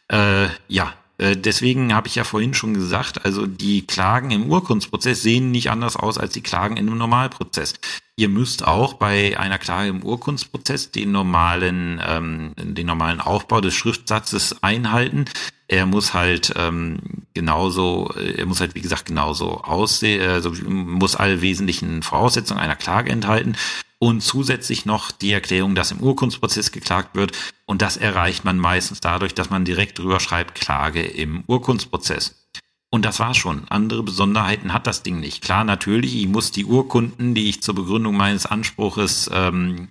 Äh, 0.09 0.49
ja, 0.67 0.93
äh, 1.17 1.35
deswegen 1.35 1.93
habe 1.93 2.07
ich 2.07 2.15
ja 2.15 2.23
vorhin 2.23 2.53
schon 2.53 2.73
gesagt, 2.73 3.25
also 3.25 3.47
die 3.47 3.87
Klagen 3.87 4.31
im 4.31 4.51
Urkundsprozess 4.51 5.23
sehen 5.23 5.51
nicht 5.51 5.71
anders 5.71 5.95
aus 5.95 6.17
als 6.17 6.33
die 6.33 6.41
Klagen 6.41 6.77
in 6.77 6.87
einem 6.87 6.99
Normalprozess. 6.99 7.73
Ihr 8.15 8.29
müsst 8.29 8.65
auch 8.65 8.93
bei 8.93 9.39
einer 9.39 9.57
Klage 9.57 9.89
im 9.89 10.03
Urkundsprozess 10.03 10.91
den 10.91 11.11
normalen, 11.11 12.01
ähm, 12.05 12.53
den 12.57 12.85
normalen 12.85 13.19
Aufbau 13.19 13.61
des 13.61 13.73
Schriftsatzes 13.73 14.63
einhalten. 14.63 15.25
Er 15.67 15.85
muss 15.85 16.13
halt 16.13 16.53
ähm, 16.55 16.99
genauso, 17.33 18.11
er 18.15 18.45
muss 18.45 18.61
halt 18.61 18.75
wie 18.75 18.81
gesagt 18.81 19.07
genauso 19.07 19.61
aussehen, 19.61 20.27
also 20.29 20.51
muss 20.67 21.15
alle 21.15 21.41
wesentlichen 21.41 22.03
Voraussetzungen 22.03 22.59
einer 22.59 22.75
Klage 22.75 23.11
enthalten 23.11 23.57
und 23.99 24.21
zusätzlich 24.21 24.85
noch 24.85 25.11
die 25.11 25.31
Erklärung, 25.31 25.75
dass 25.75 25.91
im 25.91 26.01
Urkundsprozess 26.01 26.71
geklagt 26.71 27.15
wird. 27.15 27.35
Und 27.65 27.81
das 27.81 27.97
erreicht 27.97 28.45
man 28.45 28.57
meistens 28.57 28.99
dadurch, 28.99 29.33
dass 29.33 29.49
man 29.49 29.65
direkt 29.65 29.99
drüber 29.99 30.19
schreibt, 30.19 30.55
Klage 30.55 31.01
im 31.01 31.43
Urkundsprozess. 31.47 32.47
Und 32.89 33.05
das 33.05 33.19
war 33.19 33.33
schon. 33.33 33.67
Andere 33.69 34.03
Besonderheiten 34.03 34.73
hat 34.73 34.87
das 34.87 35.03
Ding 35.03 35.19
nicht. 35.19 35.43
Klar, 35.43 35.63
natürlich, 35.63 36.15
ich 36.15 36.27
muss 36.27 36.51
die 36.51 36.65
Urkunden, 36.65 37.35
die 37.35 37.49
ich 37.49 37.61
zur 37.61 37.75
Begründung 37.75 38.15
meines 38.15 38.45
Anspruches 38.45 39.29
ähm, 39.33 39.89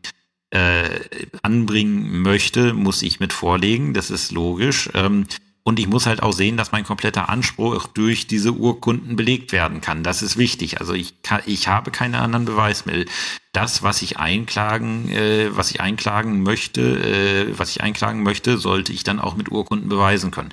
äh, 0.50 1.00
anbringen 1.42 2.22
möchte, 2.22 2.72
muss 2.72 3.02
ich 3.02 3.20
mit 3.20 3.32
vorlegen. 3.32 3.92
Das 3.92 4.10
ist 4.10 4.32
logisch. 4.32 4.88
Ähm, 4.94 5.26
Und 5.66 5.80
ich 5.80 5.88
muss 5.88 6.06
halt 6.06 6.22
auch 6.22 6.32
sehen, 6.32 6.56
dass 6.56 6.70
mein 6.70 6.84
kompletter 6.84 7.28
Anspruch 7.28 7.88
durch 7.88 8.28
diese 8.28 8.52
Urkunden 8.52 9.16
belegt 9.16 9.50
werden 9.50 9.80
kann. 9.80 10.04
Das 10.04 10.22
ist 10.22 10.36
wichtig. 10.36 10.78
Also 10.78 10.94
ich, 10.94 11.22
kann, 11.22 11.42
ich 11.44 11.66
habe 11.66 11.90
keine 11.90 12.20
anderen 12.20 12.44
Beweismittel. 12.44 13.06
Das, 13.50 13.82
was 13.82 14.00
ich 14.00 14.16
einklagen, 14.16 15.10
äh, 15.10 15.48
was 15.56 15.72
ich 15.72 15.80
einklagen 15.80 16.44
möchte, 16.44 17.48
äh, 17.50 17.58
was 17.58 17.70
ich 17.70 17.82
einklagen 17.82 18.22
möchte, 18.22 18.58
sollte 18.58 18.92
ich 18.92 19.02
dann 19.02 19.18
auch 19.18 19.34
mit 19.34 19.50
Urkunden 19.50 19.88
beweisen 19.88 20.30
können. 20.30 20.50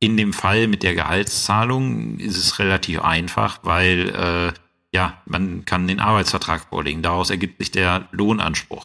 In 0.00 0.16
dem 0.16 0.32
Fall 0.32 0.66
mit 0.66 0.82
der 0.82 0.96
Gehaltszahlung 0.96 2.18
ist 2.18 2.36
es 2.36 2.58
relativ 2.58 3.02
einfach, 3.02 3.60
weil 3.62 4.08
äh, 4.08 4.52
ja, 4.92 5.22
man 5.26 5.64
kann 5.64 5.86
den 5.86 6.00
Arbeitsvertrag 6.00 6.66
vorlegen. 6.70 7.02
Daraus 7.02 7.30
ergibt 7.30 7.60
sich 7.60 7.70
der 7.70 8.08
Lohnanspruch. 8.10 8.84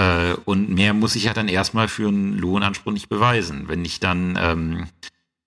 Äh, 0.00 0.34
und 0.46 0.70
mehr 0.70 0.94
muss 0.94 1.14
ich 1.14 1.24
ja 1.24 1.34
dann 1.34 1.48
erstmal 1.48 1.88
für 1.88 2.08
einen 2.08 2.38
Lohnanspruch 2.38 2.92
nicht 2.92 3.10
beweisen. 3.10 3.68
Wenn 3.68 3.84
ich 3.84 4.00
dann, 4.00 4.38
ähm, 4.40 4.86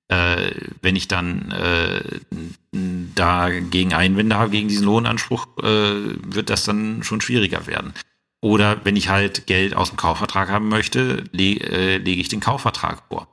äh, 0.09 0.51
wenn 0.81 0.95
ich 0.95 1.07
dann 1.07 1.51
äh, 1.51 2.01
dagegen 2.71 3.93
Einwände 3.93 4.35
habe 4.37 4.51
gegen 4.51 4.67
diesen 4.67 4.85
Lohnanspruch, 4.85 5.47
äh, 5.57 5.63
wird 5.63 6.51
das 6.51 6.65
dann 6.65 7.01
schon 7.01 7.21
schwieriger 7.21 7.65
werden. 7.65 7.93
Oder 8.41 8.83
wenn 8.83 8.95
ich 8.95 9.09
halt 9.09 9.47
Geld 9.47 9.75
aus 9.75 9.89
dem 9.89 9.97
Kaufvertrag 9.97 10.49
haben 10.49 10.67
möchte, 10.67 11.23
le 11.31 11.55
äh, 11.55 11.97
lege 11.97 12.21
ich 12.21 12.27
den 12.27 12.41
Kaufvertrag 12.41 13.01
vor. 13.09 13.27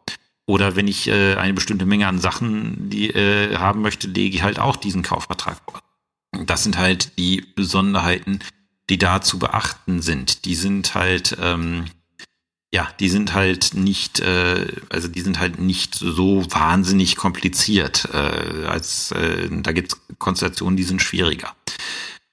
Oder 0.46 0.74
wenn 0.74 0.88
ich 0.88 1.06
äh, 1.08 1.34
eine 1.34 1.52
bestimmte 1.52 1.84
Menge 1.84 2.06
an 2.06 2.18
Sachen 2.18 2.88
die, 2.88 3.10
haben 3.12 3.82
möchte, 3.82 4.08
lege 4.08 4.36
ich 4.36 4.42
halt 4.42 4.58
auch 4.58 4.76
diesen 4.76 5.02
Kaufvertrag 5.02 5.58
vor. 5.66 5.82
Das 6.46 6.62
sind 6.62 6.78
halt 6.78 7.18
die 7.18 7.44
Besonderheiten, 7.54 8.40
die 8.90 8.98
da 8.98 9.22
zu 9.22 9.38
beachten 9.38 10.02
sind. 10.02 10.44
Die 10.44 10.54
sind 10.54 10.94
halt, 10.94 11.36
ähm, 11.40 11.86
ja, 12.72 12.88
die 12.98 13.08
sind 13.08 13.34
halt 13.34 13.74
nicht, 13.74 14.20
äh, 14.20 14.66
also 14.90 15.08
die 15.08 15.20
sind 15.20 15.38
halt 15.38 15.58
nicht 15.58 15.94
so 15.94 16.44
wahnsinnig 16.50 17.16
kompliziert. 17.16 18.08
Äh, 18.12 18.66
als 18.66 19.12
äh, 19.12 19.48
da 19.50 19.72
gibt 19.72 19.92
es 19.92 20.00
Konstellationen, 20.18 20.76
die 20.76 20.84
sind 20.84 21.00
schwieriger. 21.00 21.54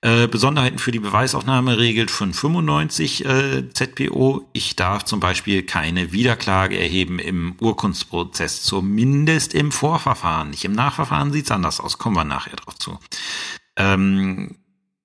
Äh, 0.01 0.27
Besonderheiten 0.27 0.77
für 0.77 0.91
die 0.91 0.99
Beweisaufnahme 0.99 1.79
regelt 1.79 2.11
595 2.11 3.25
äh, 3.25 3.69
ZPO. 3.73 4.47
Ich 4.53 4.75
darf 4.75 5.05
zum 5.05 5.19
Beispiel 5.19 5.63
keine 5.63 6.11
Wiederklage 6.11 6.79
erheben 6.79 7.17
im 7.17 7.55
Urkundsprozess, 7.59 8.61
zumindest 8.61 9.55
im 9.55 9.71
Vorverfahren. 9.71 10.51
Nicht 10.51 10.65
im 10.65 10.73
Nachverfahren 10.73 11.31
sieht's 11.31 11.49
anders 11.49 11.79
aus, 11.79 11.97
kommen 11.97 12.15
wir 12.15 12.25
nachher 12.25 12.55
drauf 12.55 12.75
zu. 12.77 12.99
Ähm, 13.75 14.55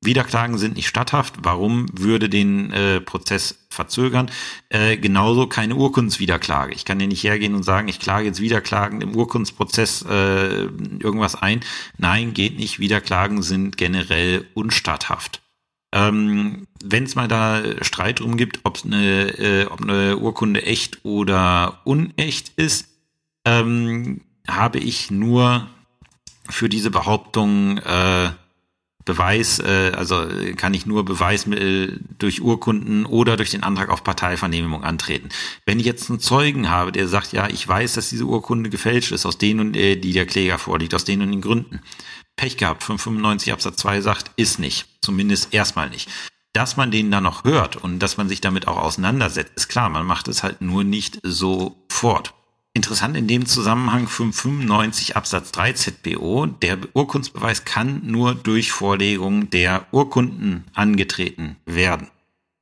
Wiederklagen 0.04 0.58
sind 0.58 0.76
nicht 0.76 0.88
statthaft. 0.88 1.34
Warum 1.42 1.86
würde 1.92 2.28
den 2.28 2.72
äh, 2.72 3.00
Prozess 3.00 3.66
verzögern? 3.70 4.30
Äh, 4.68 4.96
genauso 4.96 5.46
keine 5.46 5.76
Urkundswiederklage. 5.76 6.74
Ich 6.74 6.84
kann 6.84 6.98
ja 6.98 7.06
nicht 7.06 7.22
hergehen 7.22 7.54
und 7.54 7.62
sagen, 7.62 7.86
ich 7.86 8.00
klage 8.00 8.26
jetzt 8.26 8.40
Wiederklagen 8.40 9.00
im 9.00 9.14
Urkundsprozess 9.14 10.02
äh, 10.02 10.64
irgendwas 10.64 11.36
ein. 11.36 11.60
Nein, 11.98 12.34
geht 12.34 12.58
nicht. 12.58 12.80
Wiederklagen 12.80 13.42
sind 13.42 13.76
generell 13.76 14.46
unstatthaft. 14.54 15.40
Ähm, 15.94 16.66
Wenn 16.82 17.04
es 17.04 17.14
mal 17.14 17.28
da 17.28 17.62
Streit 17.82 18.20
drum 18.20 18.36
gibt, 18.36 18.60
ob 18.64 18.80
eine, 18.84 19.28
äh, 19.38 19.66
ob 19.66 19.82
eine 19.82 20.16
Urkunde 20.16 20.64
echt 20.64 21.04
oder 21.04 21.80
unecht 21.84 22.52
ist, 22.56 22.88
ähm, 23.44 24.22
habe 24.48 24.78
ich 24.78 25.12
nur 25.12 25.68
für 26.50 26.68
diese 26.68 26.90
Behauptung 26.90 27.78
äh, 27.78 28.30
Beweis, 29.04 29.58
äh, 29.58 29.92
also 29.96 30.26
kann 30.56 30.74
ich 30.74 30.86
nur 30.86 31.04
Beweismittel 31.04 32.00
durch 32.18 32.40
Urkunden 32.40 33.04
oder 33.06 33.36
durch 33.36 33.50
den 33.50 33.62
Antrag 33.62 33.88
auf 33.88 34.04
Parteivernehmung 34.04 34.84
antreten. 34.84 35.28
Wenn 35.66 35.80
ich 35.80 35.86
jetzt 35.86 36.08
einen 36.08 36.20
Zeugen 36.20 36.70
habe, 36.70 36.92
der 36.92 37.08
sagt, 37.08 37.32
ja, 37.32 37.48
ich 37.48 37.66
weiß, 37.66 37.94
dass 37.94 38.10
diese 38.10 38.24
Urkunde 38.24 38.70
gefälscht 38.70 39.12
ist, 39.12 39.26
aus 39.26 39.38
denen 39.38 39.60
und 39.60 39.76
äh, 39.76 39.96
die 39.96 40.12
der 40.12 40.26
Kläger 40.26 40.58
vorliegt, 40.58 40.94
aus 40.94 41.04
denen 41.04 41.22
und 41.22 41.32
den 41.32 41.40
Gründen. 41.40 41.80
Pech 42.36 42.56
gehabt, 42.56 42.82
595 42.82 43.52
Absatz 43.52 43.76
2 43.76 44.00
sagt, 44.00 44.30
ist 44.36 44.58
nicht. 44.58 44.86
Zumindest 45.00 45.52
erstmal 45.52 45.90
nicht. 45.90 46.08
Dass 46.52 46.76
man 46.76 46.90
den 46.90 47.10
dann 47.10 47.24
noch 47.24 47.44
hört 47.44 47.76
und 47.76 47.98
dass 47.98 48.16
man 48.16 48.28
sich 48.28 48.40
damit 48.40 48.68
auch 48.68 48.76
auseinandersetzt, 48.76 49.52
ist 49.56 49.68
klar, 49.68 49.88
man 49.88 50.06
macht 50.06 50.28
es 50.28 50.42
halt 50.42 50.60
nur 50.60 50.84
nicht 50.84 51.18
sofort. 51.22 52.34
Interessant 52.74 53.18
in 53.18 53.28
dem 53.28 53.44
Zusammenhang 53.44 54.08
595 54.08 55.14
Absatz 55.14 55.52
3 55.52 55.74
ZBO. 55.74 56.46
Der 56.46 56.78
Urkundsbeweis 56.94 57.66
kann 57.66 58.00
nur 58.06 58.34
durch 58.34 58.72
Vorlegung 58.72 59.50
der 59.50 59.86
Urkunden 59.92 60.64
angetreten 60.72 61.56
werden. 61.66 62.08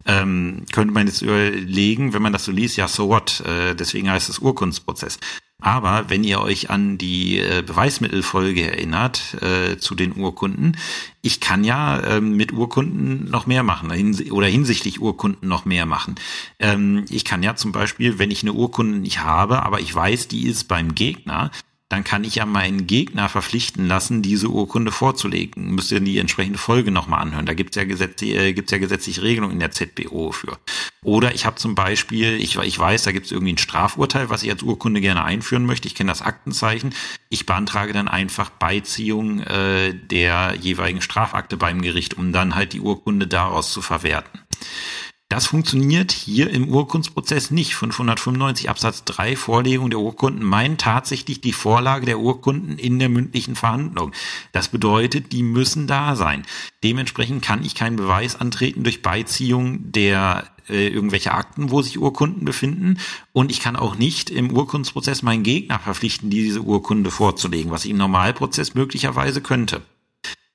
Ähm, 0.06 0.64
könnte 0.72 0.92
man 0.92 1.06
jetzt 1.06 1.22
überlegen, 1.22 2.12
wenn 2.12 2.22
man 2.22 2.32
das 2.32 2.44
so 2.44 2.50
liest, 2.50 2.76
ja, 2.76 2.88
so 2.88 3.08
what? 3.08 3.40
Äh, 3.46 3.76
deswegen 3.76 4.10
heißt 4.10 4.28
es 4.28 4.40
Urkundsprozess. 4.40 5.20
Aber 5.60 6.08
wenn 6.08 6.24
ihr 6.24 6.40
euch 6.40 6.70
an 6.70 6.98
die 6.98 7.38
äh, 7.38 7.62
Beweismittelfolge 7.66 8.70
erinnert 8.70 9.36
äh, 9.42 9.76
zu 9.76 9.94
den 9.94 10.16
Urkunden, 10.16 10.76
ich 11.22 11.40
kann 11.40 11.64
ja 11.64 12.02
ähm, 12.02 12.36
mit 12.36 12.52
Urkunden 12.52 13.30
noch 13.30 13.46
mehr 13.46 13.62
machen 13.62 13.90
oder 14.30 14.46
hinsichtlich 14.46 15.00
Urkunden 15.00 15.48
noch 15.48 15.64
mehr 15.64 15.86
machen. 15.86 16.14
Ähm, 16.58 17.04
ich 17.10 17.24
kann 17.24 17.42
ja 17.42 17.56
zum 17.56 17.72
Beispiel, 17.72 18.18
wenn 18.18 18.30
ich 18.30 18.42
eine 18.42 18.52
Urkunde 18.52 18.98
nicht 18.98 19.20
habe, 19.20 19.62
aber 19.62 19.80
ich 19.80 19.94
weiß, 19.94 20.28
die 20.28 20.46
ist 20.46 20.68
beim 20.68 20.94
Gegner, 20.94 21.50
dann 21.90 22.04
kann 22.04 22.22
ich 22.22 22.36
ja 22.36 22.46
meinen 22.46 22.86
Gegner 22.86 23.28
verpflichten 23.28 23.88
lassen, 23.88 24.22
diese 24.22 24.48
Urkunde 24.48 24.92
vorzulegen. 24.92 25.74
Müsst 25.74 25.90
ihr 25.90 25.98
die 25.98 26.18
entsprechende 26.18 26.58
Folge 26.58 26.92
nochmal 26.92 27.20
anhören. 27.20 27.46
Da 27.46 27.52
gibt's 27.52 27.76
ja, 27.76 27.82
Gesetz, 27.82 28.22
äh, 28.22 28.54
ja 28.54 28.78
gesetzliche 28.78 29.22
Regelungen 29.22 29.54
in 29.54 29.58
der 29.58 29.72
ZBO 29.72 30.30
für. 30.30 30.56
Oder 31.02 31.34
ich 31.34 31.46
habe 31.46 31.56
zum 31.56 31.74
Beispiel, 31.74 32.38
ich, 32.40 32.56
ich 32.56 32.78
weiß, 32.78 33.04
da 33.04 33.12
gibt's 33.12 33.30
irgendwie 33.30 33.54
ein 33.54 33.58
Strafurteil, 33.58 34.28
was 34.28 34.42
ich 34.42 34.50
als 34.50 34.62
Urkunde 34.62 35.00
gerne 35.00 35.24
einführen 35.24 35.64
möchte. 35.64 35.88
Ich 35.88 35.94
kenne 35.94 36.10
das 36.10 36.20
Aktenzeichen. 36.20 36.94
Ich 37.30 37.46
beantrage 37.46 37.94
dann 37.94 38.06
einfach 38.06 38.50
Beiziehung 38.50 39.40
äh, 39.40 39.94
der 39.94 40.56
jeweiligen 40.60 41.00
Strafakte 41.00 41.56
beim 41.56 41.80
Gericht, 41.80 42.14
um 42.14 42.32
dann 42.32 42.54
halt 42.54 42.74
die 42.74 42.80
Urkunde 42.80 43.26
daraus 43.26 43.72
zu 43.72 43.80
verwerten. 43.80 44.40
Das 45.30 45.46
funktioniert 45.46 46.10
hier 46.10 46.50
im 46.50 46.68
Urkundsprozess 46.68 47.52
nicht. 47.52 47.76
595 47.76 48.68
Absatz 48.68 49.04
3 49.04 49.36
Vorlegung 49.36 49.88
der 49.88 50.00
Urkunden 50.00 50.44
meint 50.44 50.80
tatsächlich 50.80 51.40
die 51.40 51.52
Vorlage 51.52 52.04
der 52.04 52.18
Urkunden 52.18 52.78
in 52.78 52.98
der 52.98 53.08
mündlichen 53.08 53.54
Verhandlung. 53.54 54.10
Das 54.50 54.70
bedeutet, 54.70 55.30
die 55.30 55.44
müssen 55.44 55.86
da 55.86 56.16
sein. 56.16 56.44
Dementsprechend 56.82 57.44
kann 57.44 57.64
ich 57.64 57.76
keinen 57.76 57.94
Beweis 57.94 58.34
antreten 58.34 58.82
durch 58.82 59.02
Beiziehung 59.02 59.92
der 59.92 60.50
äh, 60.68 60.88
irgendwelche 60.88 61.32
Akten, 61.32 61.70
wo 61.70 61.80
sich 61.80 62.00
Urkunden 62.00 62.44
befinden. 62.44 62.98
Und 63.32 63.52
ich 63.52 63.60
kann 63.60 63.76
auch 63.76 63.94
nicht 63.94 64.30
im 64.30 64.50
Urkundsprozess 64.50 65.22
meinen 65.22 65.44
Gegner 65.44 65.78
verpflichten, 65.78 66.30
diese 66.30 66.62
Urkunde 66.62 67.12
vorzulegen, 67.12 67.70
was 67.70 67.84
ich 67.84 67.92
im 67.92 67.98
Normalprozess 67.98 68.74
möglicherweise 68.74 69.40
könnte. 69.40 69.80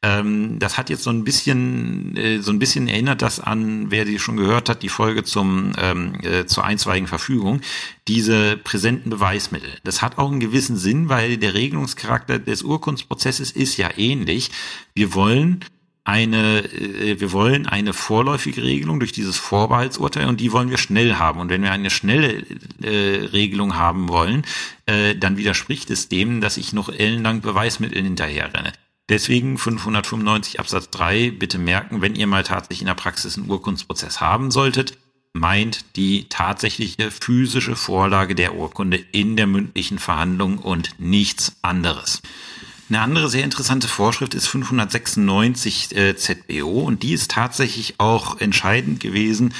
Ähm, 0.05 0.59
das 0.59 0.77
hat 0.77 0.91
jetzt 0.91 1.01
so 1.01 1.09
ein 1.09 1.23
bisschen, 1.23 2.15
äh, 2.15 2.39
so 2.39 2.51
ein 2.51 2.59
bisschen 2.59 2.87
erinnert 2.87 3.23
das 3.23 3.39
an, 3.39 3.89
wer 3.89 4.05
die 4.05 4.19
schon 4.19 4.37
gehört 4.37 4.69
hat, 4.69 4.83
die 4.83 4.89
Folge 4.89 5.23
zum 5.23 5.71
ähm, 5.79 6.13
äh, 6.21 6.45
zur 6.45 6.63
einstweiligen 6.63 7.07
Verfügung, 7.07 7.61
diese 8.07 8.55
präsenten 8.55 9.09
Beweismittel. 9.09 9.69
Das 9.83 10.03
hat 10.03 10.19
auch 10.19 10.29
einen 10.29 10.39
gewissen 10.39 10.77
Sinn, 10.77 11.09
weil 11.09 11.37
der 11.37 11.55
Regelungscharakter 11.55 12.37
des 12.37 12.61
Urkundsprozesses 12.61 13.49
ist 13.49 13.77
ja 13.77 13.89
ähnlich. 13.97 14.51
Wir 14.93 15.15
wollen 15.15 15.65
eine, 16.03 16.59
äh, 16.59 17.19
wir 17.19 17.31
wollen 17.31 17.65
eine 17.65 17.93
vorläufige 17.93 18.61
Regelung 18.61 18.99
durch 18.99 19.11
dieses 19.11 19.37
Vorbehaltsurteil 19.37 20.27
und 20.27 20.39
die 20.39 20.51
wollen 20.51 20.69
wir 20.69 20.77
schnell 20.77 21.15
haben. 21.15 21.39
Und 21.39 21.49
wenn 21.49 21.63
wir 21.63 21.71
eine 21.71 21.89
schnelle 21.89 22.45
äh, 22.83 23.25
Regelung 23.33 23.75
haben 23.75 24.07
wollen, 24.07 24.43
äh, 24.85 25.15
dann 25.15 25.37
widerspricht 25.37 25.89
es 25.89 26.09
dem, 26.09 26.41
dass 26.41 26.57
ich 26.57 26.73
noch 26.73 26.89
ellenlang 26.89 27.41
Beweismitteln 27.41 28.05
hinterherrenne. 28.05 28.71
Deswegen 29.09 29.57
595 29.57 30.59
Absatz 30.59 30.89
3 30.89 31.31
bitte 31.31 31.59
merken, 31.59 32.01
wenn 32.01 32.15
ihr 32.15 32.25
mal 32.25 32.43
tatsächlich 32.43 32.81
in 32.81 32.87
der 32.87 32.95
Praxis 32.95 33.37
einen 33.37 33.49
Urkundsprozess 33.49 34.19
haben 34.19 34.49
solltet, 34.49 34.97
meint 35.33 35.95
die 35.95 36.27
tatsächliche 36.29 37.11
physische 37.11 37.75
Vorlage 37.75 38.33
der 38.35 38.55
Urkunde 38.55 38.97
in 38.97 39.35
der 39.35 39.47
mündlichen 39.47 39.99
Verhandlung 39.99 40.57
und 40.57 40.91
nichts 40.97 41.57
anderes. 41.61 42.21
Eine 42.87 43.01
andere 43.01 43.29
sehr 43.29 43.43
interessante 43.43 43.87
Vorschrift 43.87 44.33
ist 44.33 44.47
596 44.47 45.95
äh, 45.95 46.15
ZBO 46.15 46.81
und 46.81 47.03
die 47.03 47.13
ist 47.13 47.31
tatsächlich 47.31 47.95
auch 47.99 48.39
entscheidend 48.39 48.99
gewesen 48.99 49.53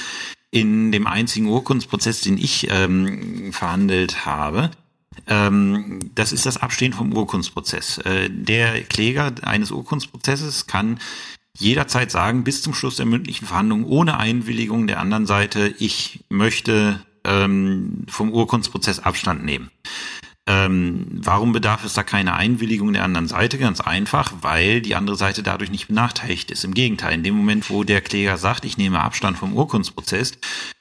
in 0.50 0.92
dem 0.92 1.06
einzigen 1.06 1.46
Urkundsprozess, 1.46 2.20
den 2.20 2.38
ich 2.38 2.68
ähm, 2.70 3.52
verhandelt 3.52 4.24
habe. 4.24 4.70
Ähm, 5.26 6.10
das 6.14 6.32
ist 6.32 6.46
das 6.46 6.56
Abstehen 6.58 6.92
vom 6.92 7.12
Urkundsprozess. 7.12 7.98
Äh, 7.98 8.30
der 8.30 8.82
Kläger 8.82 9.32
eines 9.42 9.70
Urkundsprozesses 9.70 10.66
kann 10.66 10.98
jederzeit 11.58 12.10
sagen, 12.10 12.44
bis 12.44 12.62
zum 12.62 12.74
Schluss 12.74 12.96
der 12.96 13.06
mündlichen 13.06 13.46
Verhandlung 13.46 13.84
ohne 13.84 14.18
Einwilligung 14.18 14.86
der 14.86 15.00
anderen 15.00 15.26
Seite, 15.26 15.74
ich 15.78 16.20
möchte 16.28 17.00
ähm, 17.24 18.04
vom 18.08 18.32
Urkundsprozess 18.32 19.00
Abstand 19.00 19.44
nehmen. 19.44 19.70
Ähm, 20.48 21.06
warum 21.10 21.52
bedarf 21.52 21.84
es 21.84 21.94
da 21.94 22.04
keine 22.04 22.34
Einwilligung 22.34 22.92
der 22.92 23.02
anderen 23.02 23.26
Seite? 23.26 23.58
Ganz 23.58 23.80
einfach, 23.80 24.32
weil 24.42 24.80
die 24.80 24.94
andere 24.94 25.16
Seite 25.16 25.42
dadurch 25.42 25.70
nicht 25.70 25.88
benachteiligt 25.88 26.52
ist. 26.52 26.64
Im 26.64 26.72
Gegenteil, 26.72 27.14
in 27.14 27.24
dem 27.24 27.34
Moment, 27.34 27.68
wo 27.68 27.82
der 27.82 28.00
Kläger 28.00 28.36
sagt, 28.36 28.64
ich 28.64 28.78
nehme 28.78 29.00
Abstand 29.00 29.38
vom 29.38 29.54
Urkundsprozess, 29.54 30.38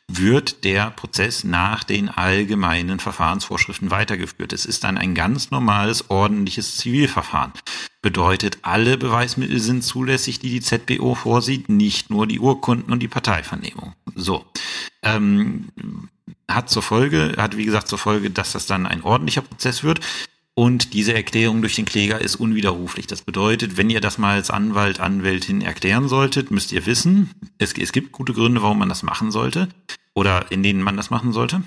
wird 0.07 0.63
der 0.63 0.91
Prozess 0.91 1.43
nach 1.43 1.83
den 1.83 2.09
allgemeinen 2.09 2.99
Verfahrensvorschriften 2.99 3.89
weitergeführt. 3.89 4.53
Es 4.53 4.65
ist 4.65 4.83
dann 4.83 4.97
ein 4.97 5.15
ganz 5.15 5.51
normales, 5.51 6.09
ordentliches 6.09 6.77
Zivilverfahren. 6.77 7.53
Bedeutet, 8.01 8.59
alle 8.61 8.97
Beweismittel 8.97 9.59
sind 9.59 9.83
zulässig, 9.83 10.39
die 10.39 10.51
die 10.51 10.61
ZBO 10.61 11.15
vorsieht, 11.15 11.69
nicht 11.69 12.11
nur 12.11 12.27
die 12.27 12.39
Urkunden 12.39 12.93
und 12.93 12.99
die 12.99 13.07
Parteivernehmung. 13.07 13.93
So. 14.13 14.45
Ähm, 15.01 15.69
hat 16.47 16.69
zur 16.69 16.83
Folge, 16.83 17.33
hat 17.37 17.57
wie 17.57 17.65
gesagt 17.65 17.87
zur 17.87 17.97
Folge, 17.97 18.29
dass 18.29 18.51
das 18.51 18.67
dann 18.67 18.85
ein 18.85 19.03
ordentlicher 19.03 19.41
Prozess 19.41 19.83
wird. 19.83 20.01
Und 20.57 20.93
diese 20.93 21.13
Erklärung 21.13 21.61
durch 21.61 21.75
den 21.75 21.83
Kläger 21.83 22.21
ist 22.21 22.37
unwiderruflich. 22.37 23.07
Das 23.07 23.21
bedeutet, 23.21 23.75
wenn 23.75 23.89
ihr 23.89 23.99
das 23.99 24.17
mal 24.17 24.35
als 24.35 24.49
Anwalt, 24.49 25.01
Anwältin 25.01 25.61
erklären 25.61 26.07
solltet, 26.07 26.49
müsst 26.49 26.71
ihr 26.71 26.85
wissen, 26.85 27.29
es, 27.57 27.73
es 27.73 27.91
gibt 27.91 28.13
gute 28.13 28.33
Gründe, 28.33 28.61
warum 28.61 28.79
man 28.79 28.87
das 28.87 29.03
machen 29.03 29.31
sollte 29.31 29.67
oder 30.13 30.49
in 30.51 30.63
denen 30.63 30.81
man 30.81 30.95
das 30.95 31.09
machen 31.09 31.33
sollte. 31.33 31.63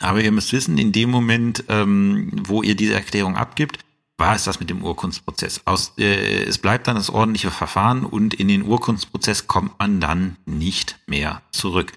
Aber 0.00 0.20
ihr 0.20 0.32
müsst 0.32 0.52
wissen, 0.52 0.76
in 0.76 0.90
dem 0.90 1.08
Moment, 1.08 1.64
ähm, 1.68 2.32
wo 2.34 2.62
ihr 2.62 2.74
diese 2.74 2.94
Erklärung 2.94 3.36
abgibt, 3.36 3.78
war 4.18 4.34
es 4.34 4.44
das 4.44 4.58
mit 4.58 4.70
dem 4.70 4.82
Urkunstprozess. 4.82 5.60
Aus, 5.64 5.92
äh, 5.96 6.42
es 6.44 6.58
bleibt 6.58 6.88
dann 6.88 6.96
das 6.96 7.10
ordentliche 7.10 7.50
Verfahren 7.50 8.04
und 8.04 8.34
in 8.34 8.48
den 8.48 8.62
Urkunstprozess 8.62 9.46
kommt 9.46 9.78
man 9.78 10.00
dann 10.00 10.36
nicht 10.46 10.98
mehr 11.06 11.42
zurück. 11.52 11.92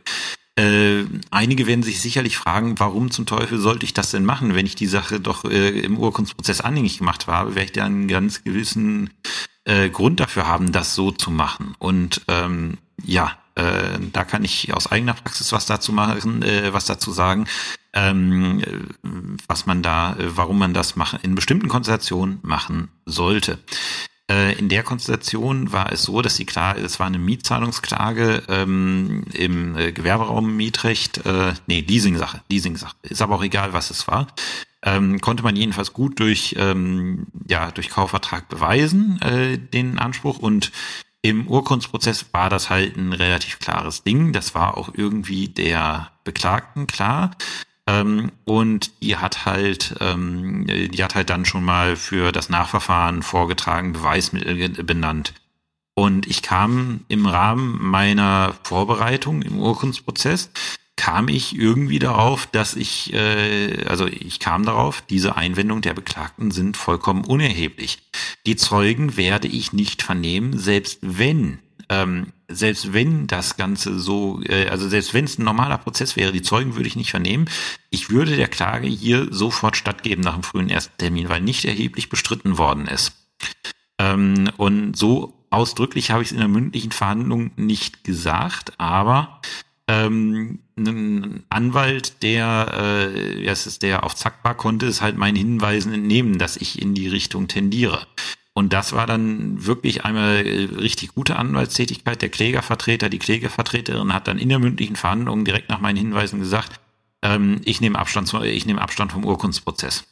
Äh, 0.56 1.06
einige 1.32 1.66
werden 1.66 1.82
sich 1.82 2.00
sicherlich 2.00 2.38
fragen, 2.38 2.80
warum 2.80 3.10
zum 3.10 3.26
Teufel 3.26 3.58
sollte 3.58 3.86
ich 3.86 3.94
das 3.94 4.12
denn 4.12 4.24
machen, 4.24 4.54
wenn 4.54 4.68
ich 4.68 4.76
die 4.76 4.88
Sache 4.88 5.20
doch 5.20 5.46
äh, 5.46 5.80
im 5.80 5.98
Urkundsprozess 5.98 6.62
anhängig 6.62 7.00
gemacht 7.00 7.26
habe, 7.26 7.56
werde 7.56 7.66
ich 7.66 7.72
da 7.72 7.86
einen 7.86 8.08
ganz 8.08 8.44
gewissen 8.44 9.10
äh, 9.66 9.90
Grund 9.90 10.20
dafür 10.20 10.48
haben, 10.48 10.72
das 10.72 10.94
so 10.94 11.12
zu 11.12 11.32
machen. 11.32 11.76
Und 11.80 12.22
ähm, 12.28 12.78
ja, 13.04 13.36
äh, 13.56 14.00
da 14.12 14.24
kann 14.24 14.44
ich 14.44 14.74
aus 14.74 14.92
eigener 14.92 15.14
Praxis 15.14 15.52
was 15.52 15.66
dazu 15.66 15.92
machen, 15.92 16.44
äh, 16.44 16.72
was 16.72 16.86
dazu 16.86 17.12
sagen, 17.12 17.46
ähm, 17.94 18.60
äh, 18.60 19.08
was 19.48 19.66
man 19.66 19.82
da, 19.82 20.14
äh, 20.14 20.38
warum 20.38 20.60
man 20.60 20.74
das 20.74 20.96
machen, 20.96 21.20
in 21.24 21.36
bestimmten 21.36 21.68
Konstellationen 21.68 22.40
machen 22.44 22.90
sollte. 23.06 23.60
Äh, 24.34 24.54
in 24.54 24.68
der 24.68 24.82
Konstellation 24.84 25.72
war 25.72 25.92
es 25.92 26.04
so, 26.04 26.22
dass 26.22 26.36
die 26.36 26.46
Klage, 26.46 26.82
es 26.82 27.00
war 27.00 27.06
eine 27.06 27.20
Mietzahlungsklage 27.20 28.44
ähm, 28.48 29.26
im 29.34 29.78
äh, 29.78 29.92
Gewerberaum 29.92 30.56
Mietrecht, 30.56 31.24
äh, 31.26 31.54
nee, 31.68 31.82
Leasing-Sache, 31.82 32.42
Leasing-Sache. 32.50 32.96
Ist 33.04 33.22
aber 33.22 33.36
auch 33.36 33.44
egal, 33.44 33.74
was 33.74 33.92
es 33.92 34.08
war. 34.08 34.28
Ähm, 34.82 35.22
konnte 35.22 35.44
man 35.44 35.56
jedenfalls 35.56 35.94
gut 35.94 36.20
durch, 36.20 36.56
ähm, 36.58 37.28
ja, 37.48 37.70
durch 37.72 37.90
Kaufvertrag 37.90 38.50
beweisen, 38.50 39.22
äh, 39.22 39.58
den 39.60 40.00
Anspruch. 40.00 40.40
Und 40.40 40.72
im 41.22 41.48
Urkundsprozess 41.48 42.26
war 42.32 42.50
das 42.50 42.72
halt 42.72 42.98
ein 42.98 43.14
relativ 43.14 43.60
klares 43.60 44.04
Ding. 44.04 44.34
Das 44.34 44.56
war 44.56 44.78
auch 44.78 44.90
irgendwie 44.96 45.48
der 45.48 46.12
Beklagten 46.24 46.88
klar. 46.88 47.32
Ähm, 47.86 48.32
und 48.46 48.92
die 49.02 49.18
hat 49.18 49.46
halt, 49.46 49.96
ähm, 50.00 50.66
die 50.68 51.04
hat 51.04 51.16
halt 51.16 51.30
dann 51.30 51.46
schon 51.46 51.64
mal 51.64 51.96
für 51.96 52.32
das 52.32 52.50
Nachverfahren 52.50 53.24
vorgetragen, 53.24 53.94
Beweismittel 53.94 54.70
benannt. 54.84 55.34
Und 55.96 56.26
ich 56.28 56.42
kam 56.42 57.02
im 57.08 57.26
Rahmen 57.26 57.78
meiner 57.82 58.56
Vorbereitung 58.64 59.42
im 59.42 59.60
Urkundsprozess, 59.60 60.50
kam 60.96 61.28
ich 61.28 61.58
irgendwie 61.58 62.00
darauf, 62.00 62.48
dass 62.48 62.76
ich, 62.76 63.14
äh, 63.14 63.86
also 63.86 64.08
ich 64.08 64.40
kam 64.40 64.66
darauf, 64.66 65.02
diese 65.02 65.36
Einwendungen 65.36 65.82
der 65.82 65.94
Beklagten 65.94 66.52
sind 66.52 66.78
vollkommen 66.78 67.26
unerheblich. 67.26 68.00
Die 68.46 68.56
Zeugen 68.56 69.18
werde 69.18 69.48
ich 69.48 69.74
nicht 69.74 70.02
vernehmen, 70.02 70.58
selbst 70.58 71.00
wenn 71.02 71.60
ähm, 71.90 72.28
selbst 72.48 72.94
wenn 72.94 73.28
das 73.28 73.58
Ganze 73.58 74.00
so, 74.00 74.42
äh, 74.44 74.68
also 74.68 74.88
selbst 74.88 75.14
wenn 75.14 75.26
es 75.26 75.38
ein 75.38 75.46
normaler 75.46 75.78
Prozess 75.78 76.16
wäre, 76.16 76.32
die 76.32 76.42
Zeugen 76.42 76.76
würde 76.76 76.88
ich 76.88 76.96
nicht 76.96 77.12
vernehmen. 77.12 77.50
Ich 77.90 78.10
würde 78.10 78.36
der 78.36 78.48
Klage 78.48 78.88
hier 78.88 79.28
sofort 79.32 79.76
stattgeben 79.76 80.24
nach 80.24 80.34
dem 80.34 80.44
frühen 80.44 80.70
ersten 80.70 80.98
Termin, 80.98 81.30
weil 81.30 81.42
nicht 81.42 81.66
erheblich 81.66 82.10
bestritten 82.10 82.58
worden 82.58 82.88
ist. 82.88 83.14
Ähm, 84.00 84.50
und 84.58 84.96
so 84.96 85.34
ausdrücklich 85.50 86.12
habe 86.12 86.24
ich 86.24 86.30
es 86.30 86.32
in 86.32 86.40
der 86.40 86.48
mündlichen 86.48 86.92
Verhandlung 86.92 87.52
nicht 87.56 88.04
gesagt, 88.04 88.74
aber 88.80 89.42
ähm, 89.88 90.60
ein 90.78 91.44
Anwalt, 91.50 92.24
der, 92.24 93.12
äh, 93.14 93.46
es 93.46 93.68
ist 93.68 93.84
der 93.84 94.04
auf 94.04 94.16
Zack 94.16 94.44
war, 94.44 94.56
konnte 94.56 94.88
es 94.88 95.02
halt 95.02 95.18
meinen 95.18 95.36
Hinweisen 95.36 95.94
entnehmen, 95.94 96.38
dass 96.38 96.58
ich 96.58 96.82
in 96.82 96.94
die 96.94 97.08
Richtung 97.08 97.48
tendiere. 97.48 98.08
Und 98.56 98.72
das 98.72 98.94
war 98.94 99.08
dann 99.08 99.66
wirklich 99.66 100.06
einmal 100.06 100.46
äh, 100.46 100.66
richtig 100.76 101.16
gute 101.16 101.38
Anwaltstätigkeit. 101.38 102.22
Der 102.22 102.30
Klägervertreter, 102.30 103.10
die 103.10 103.20
Klägervertreterin 103.20 104.14
hat 104.14 104.28
dann 104.28 104.38
in 104.38 104.50
der 104.50 104.60
mündlichen 104.60 104.96
Verhandlung 104.96 105.44
direkt 105.44 105.70
nach 105.70 105.80
meinen 105.80 105.98
Hinweisen 105.98 106.40
gesagt, 106.40 106.80
ähm, 107.24 107.62
ich 107.66 107.82
nehme 107.82 107.98
Abstand, 107.98 108.32
nehme 108.34 108.82
Abstand 108.82 109.12
vom 109.12 109.26
Urkundsprozess. 109.26 110.06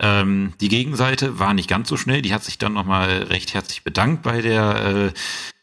Ähm, 0.00 0.52
die 0.60 0.68
Gegenseite 0.68 1.40
war 1.40 1.54
nicht 1.54 1.68
ganz 1.68 1.88
so 1.88 1.96
schnell. 1.96 2.22
Die 2.22 2.32
hat 2.32 2.44
sich 2.44 2.58
dann 2.58 2.74
nochmal 2.74 3.24
recht 3.24 3.54
herzlich 3.54 3.82
bedankt 3.82 4.22
bei 4.22 4.40
der, 4.40 5.12
äh, 5.12 5.12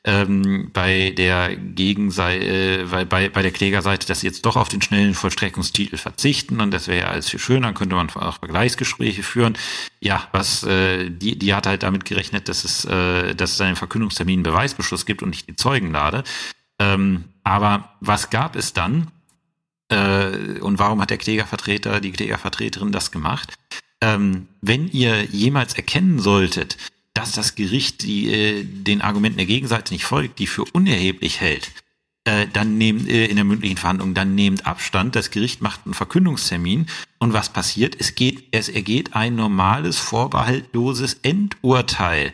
ähm, 0.06 0.70
bei 0.72 1.12
der 1.12 1.56
Gegenseite, 1.56 2.84
äh, 2.84 3.06
bei, 3.06 3.30
bei 3.30 3.42
der 3.42 3.52
Klägerseite, 3.52 4.08
dass 4.08 4.22
sie 4.22 4.28
jetzt 4.28 4.46
doch 4.46 4.56
auf 4.56 4.70
den 4.70 4.82
schnellen 4.82 5.14
Vollstreckungstitel 5.14 5.98
verzichten 5.98 6.62
und 6.62 6.72
das 6.72 6.88
wäre 6.88 7.00
ja 7.00 7.08
alles 7.08 7.30
viel 7.30 7.40
schöner, 7.40 7.68
dann 7.68 7.74
könnte 7.74 7.96
man 7.96 8.10
auch 8.12 8.40
Vergleichsgespräche 8.40 9.24
führen. 9.24 9.58
Ja, 10.00 10.28
was 10.32 10.64
äh, 10.64 11.10
die, 11.10 11.38
die 11.38 11.54
hat 11.54 11.68
halt 11.68 11.84
damit 11.84 12.06
gerechnet, 12.06 12.48
dass 12.48 12.64
es, 12.64 12.86
äh, 12.86 13.36
dass 13.36 13.54
es 13.54 13.62
einen 13.62 13.76
Verkündungstermin 13.76 14.44
Beweisbeschluss 14.44 15.06
gibt 15.06 15.24
und 15.24 15.32
nicht 15.32 15.50
die 15.50 15.56
Zeugen 15.56 15.92
lade. 15.92 16.24
Ähm, 16.80 17.26
aber 17.44 17.96
was 18.00 18.30
gab 18.30 18.56
es 18.56 18.74
dann? 18.74 19.12
Äh, 19.90 20.60
und 20.62 20.80
warum 20.80 21.02
hat 21.02 21.10
der 21.10 21.18
Klägervertreter, 21.18 22.00
die 22.00 22.12
Klägervertreterin 22.12 22.92
das 22.92 23.12
gemacht? 23.12 23.54
ähm, 24.02 24.48
wenn 24.62 24.90
ihr 24.90 25.24
jemals 25.26 25.74
erkennen 25.74 26.20
solltet, 26.20 26.78
dass 27.16 27.32
das 27.32 27.56
Gericht 27.56 28.04
die, 28.04 28.32
äh, 28.32 28.64
den 28.64 29.02
Argumenten 29.02 29.38
der 29.38 29.48
Gegenseite 29.48 29.94
nicht 29.94 30.06
folgt, 30.06 30.38
die 30.38 30.46
für 30.46 30.66
unerheblich 30.74 31.42
hält, 31.42 31.72
äh, 32.26 32.46
dann 32.54 32.78
nehmt 32.78 33.10
äh, 33.10 33.26
in 33.26 33.38
der 33.38 33.46
mündlichen 33.46 33.78
Verhandlung, 33.78 34.14
dann 34.14 34.36
nehmt 34.36 34.68
Abstand. 34.68 35.16
Das 35.16 35.32
Gericht 35.32 35.62
macht 35.62 35.82
einen 35.86 35.94
Verkündungstermin 35.96 36.86
und 37.18 37.34
was 37.34 37.50
passiert? 37.50 37.96
Es 38.00 38.14
geht, 38.14 38.44
es 38.52 38.70
ergeht 38.70 39.16
ein 39.16 39.36
normales 39.36 39.98
vorbehaltloses 39.98 41.18
Endurteil 41.24 42.34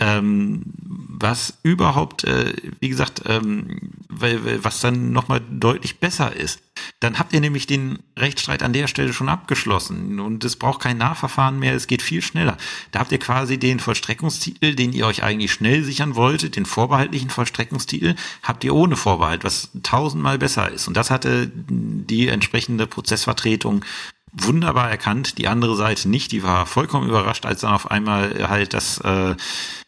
ähm, 0.00 0.62
was 0.74 1.58
überhaupt, 1.62 2.24
äh, 2.24 2.54
wie 2.80 2.88
gesagt, 2.88 3.22
ähm, 3.26 3.90
weil, 4.10 4.62
was 4.64 4.80
dann 4.80 5.12
nochmal 5.12 5.40
deutlich 5.50 5.98
besser 5.98 6.34
ist. 6.34 6.60
Dann 7.00 7.18
habt 7.18 7.32
ihr 7.32 7.40
nämlich 7.40 7.66
den 7.66 7.98
Rechtsstreit 8.18 8.62
an 8.62 8.72
der 8.72 8.86
Stelle 8.86 9.12
schon 9.12 9.28
abgeschlossen 9.28 10.20
und 10.20 10.44
es 10.44 10.56
braucht 10.56 10.80
kein 10.80 10.98
Nachverfahren 10.98 11.58
mehr, 11.58 11.74
es 11.74 11.86
geht 11.86 12.02
viel 12.02 12.22
schneller. 12.22 12.56
Da 12.90 13.00
habt 13.00 13.12
ihr 13.12 13.18
quasi 13.18 13.58
den 13.58 13.80
Vollstreckungstitel, 13.80 14.74
den 14.74 14.92
ihr 14.92 15.06
euch 15.06 15.22
eigentlich 15.22 15.52
schnell 15.52 15.84
sichern 15.84 16.16
wolltet, 16.16 16.56
den 16.56 16.66
vorbehaltlichen 16.66 17.30
Vollstreckungstitel, 17.30 18.14
habt 18.42 18.64
ihr 18.64 18.74
ohne 18.74 18.96
Vorbehalt, 18.96 19.44
was 19.44 19.70
tausendmal 19.82 20.38
besser 20.38 20.70
ist. 20.70 20.88
Und 20.88 20.96
das 20.96 21.10
hatte 21.10 21.50
die 21.54 22.28
entsprechende 22.28 22.86
Prozessvertretung 22.86 23.84
wunderbar 24.32 24.90
erkannt, 24.90 25.38
die 25.38 25.48
andere 25.48 25.76
Seite 25.76 26.08
nicht, 26.08 26.32
die 26.32 26.42
war 26.42 26.66
vollkommen 26.66 27.08
überrascht, 27.08 27.46
als 27.46 27.62
dann 27.62 27.74
auf 27.74 27.90
einmal 27.90 28.48
halt 28.48 28.74
das 28.74 28.98
äh, 28.98 29.34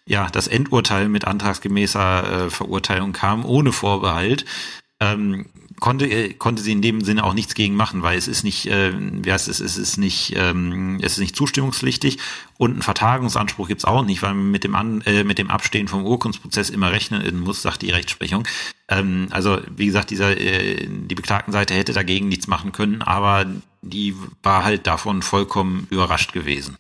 ja, 0.07 0.29
das 0.31 0.49
Endurteil 0.49 1.09
mit 1.09 1.27
antragsgemäßer 1.27 2.47
äh, 2.47 2.51
Verurteilung 2.51 3.13
kam, 3.13 3.45
ohne 3.45 3.73
Vorbehalt, 3.73 4.45
ähm, 5.01 5.47
konnte, 5.83 6.07
äh, 6.07 6.33
konnte 6.33 6.63
sie 6.63 6.73
in 6.73 6.81
dem 6.81 7.03
Sinne 7.03 7.25
auch 7.25 7.35
nichts 7.35 7.55
gegen 7.55 7.75
machen, 7.75 8.03
weil 8.03 8.17
es 8.17 8.29
ist 8.29 8.45
nicht, 8.45 8.67
äh, 8.67 8.93
wie 8.97 9.33
heißt 9.33 9.49
es, 9.49 9.59
es 9.59 9.77
ist 9.77 9.97
nicht, 9.97 10.35
ähm, 10.37 10.99
es 11.03 11.15
ist 11.15 11.19
nicht 11.19 11.35
zustimmungspflichtig 11.35 12.19
und 12.57 12.71
einen 12.71 12.83
Vertagungsanspruch 12.83 13.67
gibt's 13.67 13.85
auch 13.85 14.05
nicht, 14.05 14.23
weil 14.23 14.35
man 14.35 14.51
mit 14.51 14.63
dem, 14.63 14.77
An, 14.77 15.01
äh, 15.03 15.25
mit 15.25 15.39
dem 15.39 15.51
Abstehen 15.51 15.89
vom 15.89 16.05
Urkundsprozess 16.05 16.71
immer 16.71 16.93
rechnen 16.93 17.41
muss, 17.41 17.63
sagt 17.63 17.83
die 17.83 17.91
Rechtsprechung. 17.91 18.47
Ähm, 18.89 19.27
also 19.31 19.59
wie 19.77 19.87
gesagt, 19.87 20.11
dieser, 20.11 20.37
äh, 20.41 20.87
die 20.89 21.15
Beklagtenseite 21.17 21.75
hätte 21.75 21.93
dagegen 21.93 22.29
nichts 22.29 22.47
machen 22.47 22.71
können, 22.71 23.03
aber 23.03 23.47
die 23.83 24.15
war 24.43 24.65
halt 24.65 24.87
davon 24.87 25.23
vollkommen 25.23 25.89
überrascht 25.91 26.33
gewesen. 26.33 26.77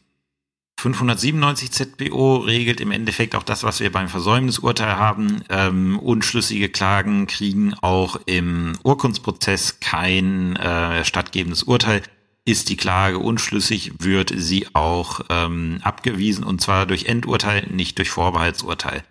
597 0.82 1.70
ZBO 1.70 2.38
regelt 2.38 2.80
im 2.80 2.90
Endeffekt 2.90 3.36
auch 3.36 3.44
das, 3.44 3.62
was 3.62 3.78
wir 3.78 3.92
beim 3.92 4.08
Versäumnisurteil 4.08 4.96
haben. 4.96 5.44
Ähm, 5.48 5.96
unschlüssige 6.00 6.68
Klagen 6.68 7.28
kriegen 7.28 7.74
auch 7.74 8.16
im 8.26 8.72
Urkundsprozess 8.82 9.78
kein 9.78 10.56
äh, 10.56 11.04
stattgebendes 11.04 11.62
Urteil. 11.62 12.02
Ist 12.44 12.68
die 12.68 12.76
Klage 12.76 13.20
unschlüssig, 13.20 13.92
wird 14.00 14.32
sie 14.34 14.66
auch 14.72 15.20
ähm, 15.30 15.78
abgewiesen 15.82 16.42
und 16.42 16.60
zwar 16.60 16.86
durch 16.86 17.04
Endurteil, 17.04 17.68
nicht 17.70 17.98
durch 17.98 18.10
Vorbehaltsurteil. 18.10 19.04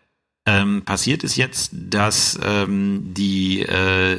Ähm, 0.47 0.81
passiert 0.81 1.23
ist 1.23 1.35
jetzt, 1.35 1.69
dass 1.71 2.39
ähm, 2.43 3.13
die, 3.13 3.61
äh, 3.61 4.13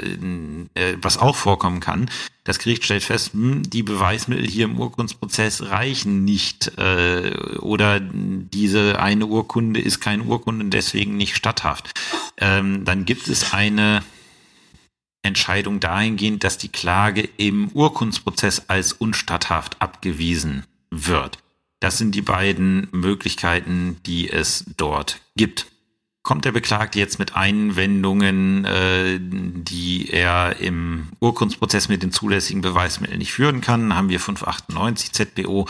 äh, 0.74 0.96
was 1.02 1.18
auch 1.18 1.34
vorkommen 1.34 1.80
kann, 1.80 2.08
das 2.44 2.60
Gericht 2.60 2.84
stellt 2.84 3.02
fest, 3.02 3.32
hm, 3.32 3.68
die 3.68 3.82
Beweismittel 3.82 4.46
hier 4.46 4.66
im 4.66 4.78
Urkundsprozess 4.78 5.62
reichen 5.62 6.24
nicht 6.24 6.78
äh, 6.78 7.34
oder 7.58 7.98
diese 8.00 9.00
eine 9.00 9.26
Urkunde 9.26 9.80
ist 9.80 9.98
keine 9.98 10.22
Urkunde 10.22 10.64
und 10.64 10.70
deswegen 10.70 11.16
nicht 11.16 11.34
statthaft. 11.34 11.90
Ähm, 12.38 12.84
dann 12.84 13.04
gibt 13.04 13.26
es 13.26 13.52
eine 13.52 14.04
Entscheidung 15.22 15.80
dahingehend, 15.80 16.44
dass 16.44 16.56
die 16.56 16.68
Klage 16.68 17.28
im 17.36 17.68
Urkundsprozess 17.68 18.68
als 18.68 18.92
unstatthaft 18.92 19.82
abgewiesen 19.82 20.66
wird. 20.90 21.38
Das 21.80 21.98
sind 21.98 22.14
die 22.14 22.22
beiden 22.22 22.86
Möglichkeiten, 22.92 23.96
die 24.06 24.30
es 24.30 24.64
dort 24.76 25.20
gibt. 25.34 25.71
Kommt 26.22 26.44
der 26.44 26.52
Beklagte 26.52 27.00
jetzt 27.00 27.18
mit 27.18 27.34
Einwendungen, 27.34 28.64
äh, 28.64 29.18
die 29.20 30.08
er 30.08 30.60
im 30.60 31.08
Urkundsprozess 31.18 31.88
mit 31.88 32.04
den 32.04 32.12
zulässigen 32.12 32.62
Beweismitteln 32.62 33.18
nicht 33.18 33.32
führen 33.32 33.60
kann, 33.60 33.94
haben 33.94 34.08
wir 34.08 34.20
598 34.20 35.12
ZBO. 35.12 35.66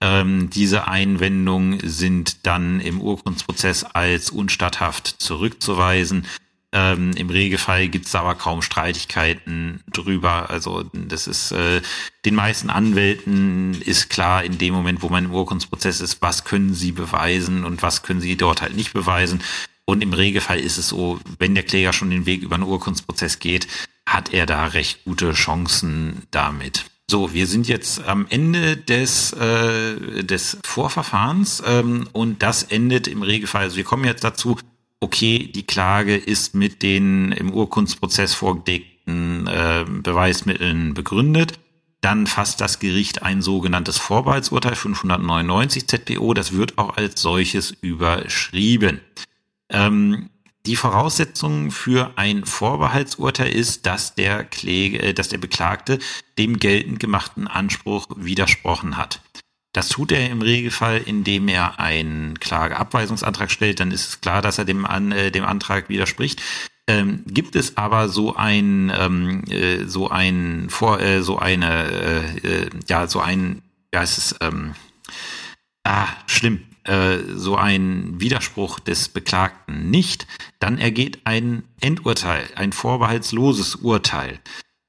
Ähm, 0.00 0.50
diese 0.50 0.86
Einwendungen 0.86 1.80
sind 1.82 2.46
dann 2.46 2.80
im 2.80 3.00
Urkundsprozess 3.00 3.82
als 3.82 4.30
unstatthaft 4.30 5.08
zurückzuweisen. 5.18 6.26
Ähm, 6.72 7.12
Im 7.16 7.30
Regelfall 7.30 7.88
gibt 7.88 8.06
es 8.06 8.14
aber 8.14 8.34
kaum 8.34 8.60
Streitigkeiten 8.60 9.82
drüber. 9.90 10.50
Also 10.50 10.84
das 10.92 11.26
ist 11.26 11.50
äh, 11.52 11.80
den 12.24 12.34
meisten 12.34 12.70
Anwälten 12.70 13.80
ist 13.80 14.10
klar 14.10 14.44
in 14.44 14.58
dem 14.58 14.74
Moment, 14.74 15.00
wo 15.00 15.08
man 15.08 15.24
im 15.24 15.34
Urkundsprozess 15.34 16.00
ist, 16.00 16.20
was 16.22 16.44
können 16.44 16.74
sie 16.74 16.92
beweisen 16.92 17.64
und 17.64 17.82
was 17.82 18.02
können 18.02 18.20
sie 18.20 18.36
dort 18.36 18.62
halt 18.62 18.76
nicht 18.76 18.92
beweisen. 18.92 19.42
Und 19.86 20.02
im 20.02 20.12
Regelfall 20.12 20.58
ist 20.58 20.78
es 20.78 20.88
so, 20.88 21.20
wenn 21.38 21.54
der 21.54 21.62
Kläger 21.62 21.92
schon 21.92 22.10
den 22.10 22.26
Weg 22.26 22.42
über 22.42 22.56
einen 22.56 22.64
Urkundsprozess 22.64 23.38
geht, 23.38 23.68
hat 24.04 24.34
er 24.34 24.44
da 24.44 24.66
recht 24.66 25.04
gute 25.04 25.32
Chancen 25.32 26.22
damit. 26.32 26.84
So, 27.08 27.32
wir 27.32 27.46
sind 27.46 27.68
jetzt 27.68 28.04
am 28.04 28.26
Ende 28.28 28.76
des, 28.76 29.32
äh, 29.32 30.24
des 30.24 30.58
Vorverfahrens 30.64 31.62
ähm, 31.64 32.08
und 32.12 32.42
das 32.42 32.64
endet 32.64 33.06
im 33.06 33.22
Regelfall. 33.22 33.62
Also 33.62 33.76
wir 33.76 33.84
kommen 33.84 34.04
jetzt 34.04 34.24
dazu, 34.24 34.56
okay, 34.98 35.50
die 35.54 35.62
Klage 35.62 36.16
ist 36.16 36.56
mit 36.56 36.82
den 36.82 37.30
im 37.30 37.52
Urkundsprozess 37.52 38.34
vorgelegten 38.34 39.46
äh, 39.46 39.84
Beweismitteln 39.88 40.94
begründet. 40.94 41.60
Dann 42.00 42.26
fasst 42.26 42.60
das 42.60 42.80
Gericht 42.80 43.22
ein 43.22 43.40
sogenanntes 43.40 43.98
Vorbehaltsurteil 43.98 44.74
599 44.74 45.86
ZPO. 45.86 46.34
Das 46.34 46.52
wird 46.52 46.76
auch 46.76 46.96
als 46.96 47.22
solches 47.22 47.70
überschrieben. 47.70 49.00
Ähm, 49.76 50.30
die 50.64 50.76
Voraussetzung 50.76 51.70
für 51.70 52.12
ein 52.16 52.44
Vorbehaltsurteil 52.44 53.52
ist, 53.52 53.86
dass 53.86 54.14
der 54.14 54.42
Kläger, 54.42 55.02
äh, 55.02 55.14
dass 55.14 55.28
der 55.28 55.38
Beklagte 55.38 55.98
dem 56.38 56.58
geltend 56.58 56.98
gemachten 56.98 57.46
Anspruch 57.46 58.08
widersprochen 58.16 58.96
hat. 58.96 59.20
Das 59.72 59.90
tut 59.90 60.10
er 60.10 60.30
im 60.30 60.40
Regelfall, 60.40 61.02
indem 61.04 61.48
er 61.48 61.78
einen 61.78 62.40
Klageabweisungsantrag 62.40 63.50
stellt. 63.50 63.78
Dann 63.78 63.90
ist 63.90 64.08
es 64.08 64.20
klar, 64.22 64.40
dass 64.40 64.56
er 64.56 64.64
dem, 64.64 64.86
an, 64.86 65.12
äh, 65.12 65.30
dem 65.30 65.44
Antrag 65.44 65.90
widerspricht. 65.90 66.42
Ähm, 66.88 67.24
gibt 67.26 67.56
es 67.56 67.76
aber 67.76 68.08
so 68.08 68.36
ein 68.36 68.92
ähm, 68.96 69.42
äh, 69.50 69.84
so 69.86 70.08
ein 70.08 70.68
vor 70.70 71.00
äh, 71.00 71.20
so 71.20 71.36
eine 71.36 71.90
äh, 71.90 72.48
äh 72.48 72.70
ja 72.88 73.08
so 73.08 73.20
ein 73.20 73.62
ja 73.92 74.02
es 74.04 74.18
ist 74.18 74.36
ähm, 74.40 74.74
ah 75.82 76.06
schlimm 76.28 76.62
äh, 76.86 77.18
so 77.34 77.56
ein 77.56 78.20
Widerspruch 78.20 78.80
des 78.80 79.08
Beklagten 79.08 79.90
nicht, 79.90 80.26
dann 80.58 80.78
ergeht 80.78 81.20
ein 81.24 81.64
Endurteil, 81.80 82.44
ein 82.54 82.72
vorbehaltsloses 82.72 83.76
Urteil. 83.76 84.40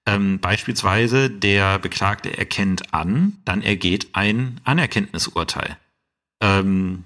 Ähm, 0.05 0.39
beispielsweise 0.39 1.29
der 1.29 1.79
Beklagte 1.79 2.37
erkennt 2.37 2.93
an, 2.93 3.37
dann 3.45 3.61
ergeht 3.61 4.09
ein 4.13 4.61
Anerkenntnisurteil. 4.63 5.77
Ähm, 6.41 7.03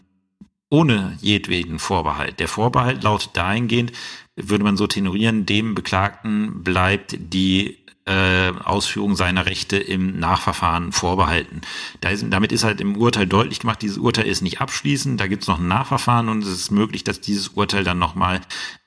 ohne 0.69 1.17
jedweden 1.19 1.79
Vorbehalt. 1.79 2.39
Der 2.39 2.47
Vorbehalt 2.47 3.03
lautet 3.03 3.31
dahingehend, 3.35 3.91
würde 4.35 4.63
man 4.63 4.77
so 4.77 4.87
tenorieren, 4.87 5.45
dem 5.45 5.75
Beklagten 5.75 6.63
bleibt 6.63 7.15
die 7.17 7.77
äh, 8.11 8.51
Ausführung 8.63 9.15
seiner 9.15 9.45
Rechte 9.45 9.77
im 9.77 10.19
Nachverfahren 10.19 10.91
vorbehalten. 10.91 11.61
Da 12.01 12.09
ist, 12.09 12.25
damit 12.29 12.51
ist 12.51 12.63
halt 12.63 12.81
im 12.81 12.97
Urteil 12.97 13.25
deutlich 13.25 13.59
gemacht, 13.59 13.81
dieses 13.81 13.97
Urteil 13.97 14.27
ist 14.27 14.41
nicht 14.41 14.59
abschließend, 14.59 15.19
da 15.19 15.27
gibt 15.27 15.43
es 15.43 15.47
noch 15.47 15.59
ein 15.59 15.67
Nachverfahren 15.67 16.27
und 16.27 16.43
es 16.43 16.49
ist 16.49 16.71
möglich, 16.71 17.03
dass 17.03 17.21
dieses 17.21 17.49
Urteil 17.49 17.83
dann 17.83 17.99
nochmal 17.99 18.41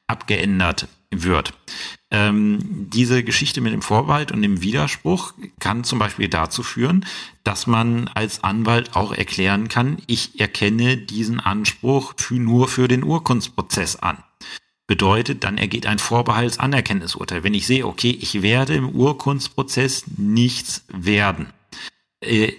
abgeändert 0.06 0.88
wird. 1.10 1.54
Ähm, 2.10 2.58
diese 2.90 3.24
Geschichte 3.24 3.60
mit 3.60 3.72
dem 3.72 3.82
Vorbehalt 3.82 4.30
und 4.30 4.42
dem 4.42 4.60
Widerspruch 4.60 5.32
kann 5.58 5.84
zum 5.84 5.98
Beispiel 5.98 6.28
dazu 6.28 6.62
führen, 6.62 7.06
dass 7.44 7.66
man 7.66 8.08
als 8.08 8.44
Anwalt 8.44 8.94
auch 8.94 9.12
erklären 9.12 9.68
kann, 9.68 9.98
ich 10.06 10.38
erkenne 10.38 10.98
diesen 10.98 11.40
Anspruch 11.40 12.14
für, 12.18 12.34
nur 12.34 12.68
für 12.68 12.88
den 12.88 13.04
Urkundsprozess 13.04 13.96
an. 13.96 14.18
Bedeutet, 14.94 15.42
dann 15.42 15.58
ergeht 15.58 15.86
ein 15.86 15.98
Vorbehaltsanerkenntnisurteil. 15.98 17.42
Wenn 17.42 17.52
ich 17.52 17.66
sehe, 17.66 17.84
okay, 17.84 18.16
ich 18.20 18.42
werde 18.42 18.76
im 18.76 18.90
Urkundsprozess 18.90 20.04
nichts 20.16 20.84
werden. 20.86 21.48
Äh, 22.20 22.52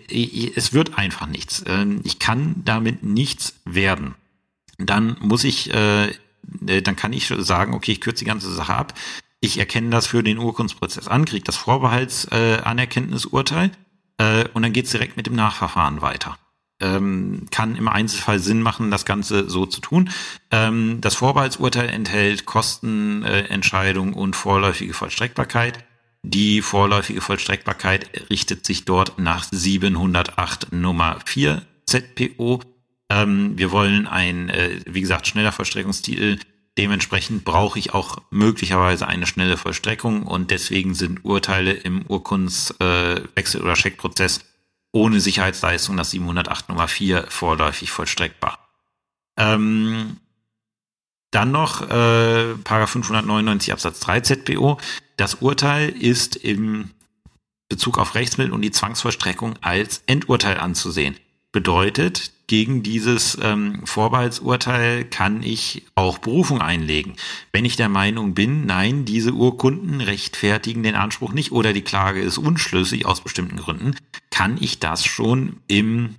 es 0.54 0.74
wird 0.74 0.98
einfach 0.98 1.28
nichts. 1.28 1.64
Ähm, 1.66 2.02
ich 2.04 2.20
kann 2.20 2.56
damit 2.66 3.04
nichts 3.04 3.54
werden. 3.64 4.16
Dann 4.78 5.16
muss 5.22 5.46
ich 5.46 5.74
äh, 5.74 6.08
äh, 6.08 6.82
dann 6.82 6.98
kann 6.98 7.14
ich 7.14 7.34
sagen, 7.38 7.74
okay, 7.74 7.94
ich 7.94 8.02
kürze 8.02 8.26
die 8.26 8.30
ganze 8.30 8.54
Sache 8.54 8.74
ab. 8.74 8.94
Ich 9.40 9.58
erkenne 9.58 9.92
das 9.92 10.06
für 10.06 10.22
den 10.22 10.38
Urkundsprozess 10.38 11.08
an, 11.08 11.24
kriege 11.24 11.46
das 11.46 11.56
Vorbehaltsanerkenntnisurteil 11.56 13.72
und 14.54 14.62
dann 14.62 14.74
geht's 14.74 14.92
direkt 14.92 15.16
mit 15.16 15.28
dem 15.28 15.36
Nachverfahren 15.36 16.02
weiter. 16.02 16.38
Ähm, 16.82 17.48
kann 17.52 17.78
im 17.78 17.88
Einzelfall 17.88 18.40
Sinn 18.40 18.62
machen, 18.62 18.92
das 18.92 19.06
Ganze 19.06 19.50
so 19.50 19.66
zu 19.66 19.80
tun. 19.80 20.10
Ähm, 20.52 21.00
das 21.00 21.16
Vorbehaltsurteil 21.16 21.90
enthält 21.90 22.46
Kostenentscheidung 22.46 24.14
äh, 24.14 24.16
und 24.18 24.36
vorläufige 24.36 24.94
Vollstreckbarkeit. 24.94 25.86
Die 26.24 26.62
vorläufige 26.62 27.22
Vollstreckbarkeit 27.22 28.30
richtet 28.30 28.66
sich 28.66 28.84
dort 28.84 29.20
nach 29.20 29.46
708 29.52 30.74
Nummer 30.74 31.20
4 31.26 31.62
ZPO 31.86 32.62
ähm, 33.10 33.58
wir 33.58 33.72
wollen 33.72 34.08
ein, 34.08 34.50
äh, 34.50 34.82
wie 34.86 35.02
gesagt, 35.02 35.28
schneller 35.28 35.52
Vollstreckungstitel. 35.52 36.40
Dementsprechend 36.78 37.46
brauche 37.46 37.80
ich 37.80 37.94
auch 37.94 38.18
möglicherweise 38.32 39.08
eine 39.08 39.28
schnelle 39.28 39.58
Vollstreckung 39.58 40.24
und 40.24 40.52
deswegen 40.52 40.94
sind 40.94 41.24
Urteile 41.24 41.72
im 41.72 42.04
Urkundswechsel- 42.04 43.60
äh, 43.60 43.64
oder 43.64 43.76
Scheckprozess 43.76 44.42
ohne 44.96 45.20
Sicherheitsleistung 45.20 45.96
nach 45.96 46.06
708 46.06 46.70
Nummer 46.70 46.88
4 46.88 47.26
vorläufig 47.28 47.92
vollstreckbar. 47.92 48.58
Ähm, 49.38 50.18
dann 51.32 51.52
noch 51.52 51.82
äh, 51.82 52.56
Paragraph 52.64 52.92
599 52.92 53.74
Absatz 53.74 54.00
3 54.00 54.22
ZBO. 54.22 54.80
Das 55.18 55.36
Urteil 55.36 55.90
ist 55.90 56.38
im 56.38 56.92
Bezug 57.68 57.98
auf 57.98 58.16
Rechtsmittel 58.16 58.54
und 58.54 58.62
die 58.62 58.72
Zwangsvollstreckung 58.72 59.56
als 59.60 60.02
Endurteil 60.08 60.58
anzusehen. 60.58 61.18
Bedeutet, 61.52 62.32
gegen 62.48 62.84
dieses 62.84 63.38
ähm, 63.42 63.86
Vorbehaltsurteil 63.86 65.06
kann 65.06 65.42
ich 65.44 65.84
auch 65.96 66.20
Berufung 66.20 66.62
einlegen. 66.62 67.16
Wenn 67.52 67.66
ich 67.66 67.76
der 67.76 67.90
Meinung 67.90 68.34
bin, 68.34 68.66
nein, 68.66 69.06
diese 69.06 69.34
Urkunden 69.34 70.02
rechtfertigen 70.02 70.84
den 70.84 70.96
Anspruch 70.96 71.34
nicht 71.34 71.52
oder 71.52 71.74
die 71.74 71.82
Klage 71.82 72.22
ist 72.22 72.38
unschlüssig 72.38 73.06
aus 73.06 73.22
bestimmten 73.22 73.58
Gründen, 73.58 73.96
kann 74.30 74.58
ich 74.60 74.80
das 74.80 75.06
schon 75.06 75.58
im 75.68 76.16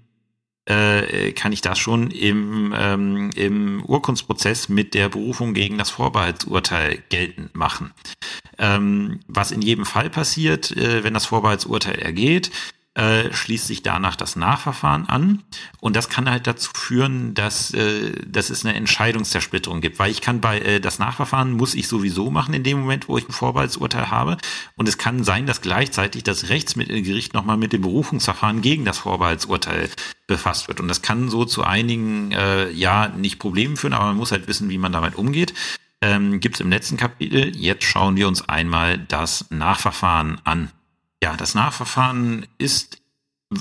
äh, 0.69 1.31
kann 1.33 1.53
ich 1.53 1.61
das 1.61 1.79
schon 1.79 2.11
im, 2.11 2.75
ähm, 2.77 3.31
im 3.37 3.85
Urkundsprozess 3.85 4.69
mit 4.69 4.95
der 4.95 5.09
Berufung 5.09 5.55
gegen 5.55 5.79
das 5.79 5.91
Vorbehaltsurteil 5.91 7.05
geltend 7.09 7.55
machen. 7.55 7.93
Ähm, 8.59 9.21
was 9.29 9.53
in 9.53 9.63
jedem 9.63 9.87
Fall 9.87 10.11
passiert, 10.11 10.77
äh, 10.77 11.05
wenn 11.05 11.15
das 11.15 11.27
Vorbehaltsurteil 11.27 12.01
ergeht, 12.01 12.51
äh, 12.97 13.31
schließt 13.31 13.67
sich 13.67 13.83
danach 13.83 14.17
das 14.17 14.37
Nachverfahren 14.37 15.07
an. 15.07 15.43
Und 15.81 15.97
das 15.97 16.09
kann 16.09 16.31
halt 16.31 16.47
dazu 16.47 16.71
führen, 16.75 17.35
dass, 17.35 17.75
äh, 17.75 18.13
dass 18.27 18.49
es 18.49 18.65
eine 18.65 18.75
Entscheidungszersplitterung 18.75 19.83
gibt. 19.83 19.99
Weil 19.99 20.11
ich 20.11 20.23
kann 20.23 20.41
bei 20.41 20.61
äh, 20.61 20.81
das 20.81 20.99
Nachverfahren 20.99 21.53
muss 21.53 21.75
ich 21.75 21.89
sowieso 21.89 22.31
machen 22.31 22.55
in 22.55 22.63
dem 22.63 22.81
Moment, 22.81 23.07
wo 23.07 23.19
ich 23.19 23.29
ein 23.29 23.33
Vorbehaltsurteil 23.33 24.11
habe. 24.11 24.39
Und 24.77 24.89
es 24.89 24.97
kann 24.97 25.25
sein, 25.25 25.47
dass 25.47 25.61
gleichzeitig 25.61 26.25
das 26.25 26.49
Rechtsmittelgericht 26.49 27.35
nochmal 27.35 27.59
mit 27.59 27.75
dem 27.75 27.83
Berufungsverfahren 27.83 28.63
gegen 28.63 28.87
das 28.87 28.97
Vorbehaltsurteil 28.97 29.91
befasst 30.27 30.69
wird. 30.69 30.81
Und 30.81 30.89
das 30.89 31.03
kann 31.03 31.29
so 31.29 31.45
zu 31.45 31.65
einigen, 31.65 32.33
äh, 32.33 32.71
ja, 32.71 33.09
nicht 33.09 33.39
Problemen 33.39 33.77
führen, 33.77 33.93
aber 33.93 34.07
man 34.07 34.17
muss 34.17 34.33
halt 34.33 34.49
wissen, 34.49 34.71
wie 34.71 34.79
man 34.79 34.93
damit 34.93 35.17
umgeht. 35.17 35.53
Ähm, 36.01 36.41
Gibt 36.41 36.57
es 36.57 36.61
im 36.63 36.71
letzten 36.71 36.97
Kapitel. 36.97 37.55
Jetzt 37.57 37.85
schauen 37.85 38.17
wir 38.17 38.27
uns 38.27 38.49
einmal 38.49 38.97
das 38.99 39.51
Nachverfahren 39.51 40.41
an. 40.45 40.71
Ja, 41.23 41.37
das 41.37 41.55
Nachverfahren 41.55 42.47
ist 42.59 43.03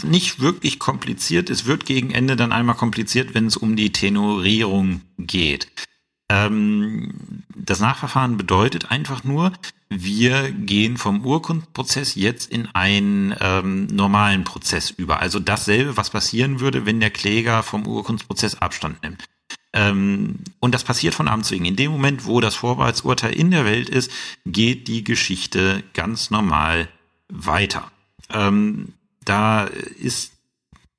nicht 0.04 0.40
wirklich 0.40 0.80
kompliziert. 0.80 1.50
Es 1.50 1.66
wird 1.66 1.86
gegen 1.86 2.12
Ende 2.12 2.36
dann 2.36 2.52
einmal 2.52 2.76
kompliziert, 2.76 3.34
wenn 3.34 3.48
es 3.48 3.58
um 3.58 3.76
die 3.76 3.92
Tenorierung 3.92 5.02
geht. 5.18 5.68
Ähm, 6.30 7.44
das 7.56 7.80
Nachverfahren 7.80 8.38
bedeutet 8.38 8.90
einfach 8.92 9.24
nur, 9.24 9.54
wir 9.90 10.52
gehen 10.52 10.98
vom 10.98 11.24
Urkundprozess 11.24 12.16
jetzt 12.16 12.52
in 12.52 12.68
einen 12.74 13.36
ähm, 13.40 13.86
normalen 13.88 14.44
Prozess 14.44 14.90
über. 14.90 15.20
Also 15.20 15.40
dasselbe, 15.40 15.98
was 15.98 16.10
passieren 16.10 16.60
würde, 16.60 16.86
wenn 16.86 17.00
der 17.00 17.12
Kläger 17.12 17.62
vom 17.62 17.86
Urkundsprozess 17.86 18.56
Abstand 18.56 19.04
nimmt. 19.04 19.24
Ähm, 19.74 20.40
und 20.60 20.74
das 20.74 20.84
passiert 20.84 21.14
von 21.14 21.28
Amts 21.28 21.52
wegen. 21.52 21.66
In 21.66 21.76
dem 21.76 21.92
Moment, 21.92 22.26
wo 22.26 22.42
das 22.42 22.56
Vorbehaltsurteil 22.56 23.34
in 23.34 23.52
der 23.52 23.66
Welt 23.66 23.90
ist, 23.90 24.10
geht 24.46 24.88
die 24.88 25.04
Geschichte 25.04 25.84
ganz 25.94 26.32
normal 26.32 26.88
weiter. 27.30 27.92
Ähm, 28.32 28.94
da 29.24 29.66
ist 29.66 30.34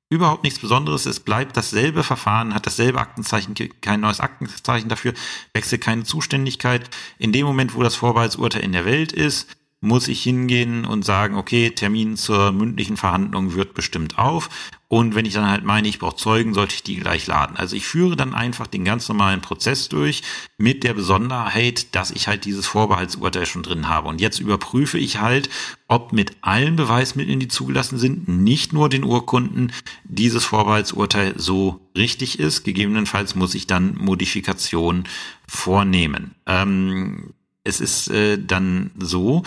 überhaupt 0.09 0.43
nichts 0.43 0.59
Besonderes. 0.59 1.05
Es 1.05 1.19
bleibt 1.19 1.57
dasselbe 1.57 2.03
Verfahren, 2.03 2.53
hat 2.53 2.65
dasselbe 2.65 2.99
Aktenzeichen, 2.99 3.55
kein 3.81 3.99
neues 3.99 4.19
Aktenzeichen 4.19 4.89
dafür, 4.89 5.13
wechselt 5.53 5.81
keine 5.81 6.03
Zuständigkeit. 6.03 6.89
In 7.17 7.31
dem 7.31 7.45
Moment, 7.45 7.75
wo 7.75 7.83
das 7.83 7.95
Vorbehaltsurteil 7.95 8.63
in 8.63 8.71
der 8.71 8.85
Welt 8.85 9.11
ist, 9.11 9.47
muss 9.79 10.07
ich 10.07 10.23
hingehen 10.23 10.85
und 10.85 11.05
sagen, 11.05 11.35
okay, 11.35 11.69
Termin 11.69 12.17
zur 12.17 12.51
mündlichen 12.51 12.97
Verhandlung 12.97 13.53
wird 13.53 13.73
bestimmt 13.73 14.17
auf. 14.17 14.49
Und 14.89 15.15
wenn 15.15 15.25
ich 15.25 15.33
dann 15.33 15.49
halt 15.49 15.65
meine, 15.65 15.87
ich 15.89 15.99
brauche 15.99 16.15
Zeugen, 16.15 16.53
sollte 16.53 16.75
ich 16.75 16.83
die 16.83 16.95
gleich 16.95 17.27
laden. 17.27 17.57
Also 17.57 17.75
ich 17.75 17.85
führe 17.85 18.15
dann 18.15 18.33
einfach 18.33 18.67
den 18.67 18.85
ganz 18.85 19.09
normalen 19.09 19.41
Prozess 19.41 19.89
durch 19.89 20.23
mit 20.57 20.85
der 20.85 20.93
Besonderheit, 20.93 21.93
dass 21.93 22.09
ich 22.11 22.29
halt 22.29 22.45
dieses 22.45 22.67
Vorbehaltsurteil 22.67 23.45
schon 23.45 23.63
drin 23.63 23.89
habe. 23.89 24.07
Und 24.07 24.21
jetzt 24.21 24.39
überprüfe 24.39 24.97
ich 24.97 25.19
halt, 25.19 25.49
ob 25.89 26.13
mit 26.13 26.37
allen 26.39 26.77
Beweismitteln, 26.77 27.39
die 27.41 27.49
zugelassen 27.49 27.97
sind, 27.97 28.29
nicht 28.29 28.71
nur 28.71 28.87
den 28.87 29.03
Urkunden, 29.03 29.73
dieses 30.05 30.45
Vorbehaltsurteil 30.45 31.33
so 31.37 31.81
richtig 31.97 32.39
ist. 32.39 32.63
Gegebenenfalls 32.63 33.35
muss 33.35 33.55
ich 33.55 33.67
dann 33.67 33.95
Modifikationen 33.97 35.03
vornehmen. 35.47 36.35
Ähm, 36.45 37.33
es 37.65 37.81
ist 37.81 38.09
äh, 38.09 38.37
dann 38.41 38.91
so, 38.97 39.43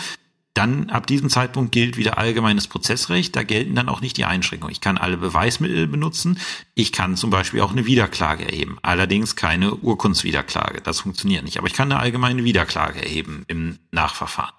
dann 0.53 0.89
ab 0.89 1.07
diesem 1.07 1.29
Zeitpunkt 1.29 1.71
gilt 1.71 1.95
wieder 1.95 2.17
allgemeines 2.17 2.67
Prozessrecht. 2.67 3.35
Da 3.35 3.43
gelten 3.43 3.75
dann 3.75 3.87
auch 3.87 4.01
nicht 4.01 4.17
die 4.17 4.25
Einschränkungen. 4.25 4.71
Ich 4.71 4.81
kann 4.81 4.97
alle 4.97 5.15
Beweismittel 5.15 5.87
benutzen. 5.87 6.39
Ich 6.75 6.91
kann 6.91 7.15
zum 7.15 7.29
Beispiel 7.29 7.61
auch 7.61 7.71
eine 7.71 7.85
Wiederklage 7.85 8.45
erheben. 8.45 8.77
Allerdings 8.81 9.37
keine 9.37 9.75
Urkundswiederklage. 9.75 10.81
Das 10.81 10.99
funktioniert 10.99 11.45
nicht. 11.45 11.57
Aber 11.57 11.67
ich 11.67 11.73
kann 11.73 11.91
eine 11.91 12.01
allgemeine 12.01 12.43
Wiederklage 12.43 13.01
erheben 13.01 13.45
im 13.47 13.79
Nachverfahren. 13.91 14.55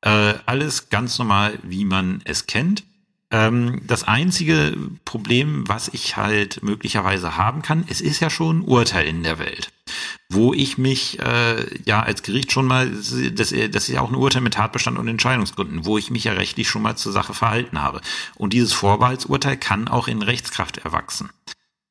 Äh, 0.00 0.34
alles 0.46 0.88
ganz 0.88 1.18
normal, 1.18 1.58
wie 1.62 1.84
man 1.84 2.22
es 2.24 2.46
kennt. 2.46 2.84
Ähm, 3.34 3.80
das 3.84 4.04
einzige 4.04 4.76
Problem, 5.04 5.66
was 5.66 5.88
ich 5.88 6.16
halt 6.16 6.62
möglicherweise 6.62 7.36
haben 7.36 7.62
kann, 7.62 7.84
es 7.88 8.00
ist 8.00 8.20
ja 8.20 8.30
schon 8.30 8.60
ein 8.60 8.62
Urteil 8.62 9.08
in 9.08 9.24
der 9.24 9.40
Welt, 9.40 9.72
wo 10.28 10.54
ich 10.54 10.78
mich 10.78 11.18
äh, 11.18 11.66
ja 11.84 12.00
als 12.00 12.22
Gericht 12.22 12.52
schon 12.52 12.66
mal, 12.66 12.88
das, 12.88 13.10
das 13.32 13.52
ist 13.52 13.88
ja 13.88 14.02
auch 14.02 14.10
ein 14.10 14.14
Urteil 14.14 14.40
mit 14.40 14.54
Tatbestand 14.54 15.00
und 15.00 15.08
Entscheidungsgründen, 15.08 15.84
wo 15.84 15.98
ich 15.98 16.12
mich 16.12 16.22
ja 16.22 16.34
rechtlich 16.34 16.68
schon 16.68 16.82
mal 16.82 16.94
zur 16.94 17.10
Sache 17.10 17.34
verhalten 17.34 17.82
habe. 17.82 18.02
Und 18.36 18.52
dieses 18.52 18.72
Vorbehaltsurteil 18.72 19.56
kann 19.56 19.88
auch 19.88 20.06
in 20.06 20.22
Rechtskraft 20.22 20.78
erwachsen. 20.78 21.30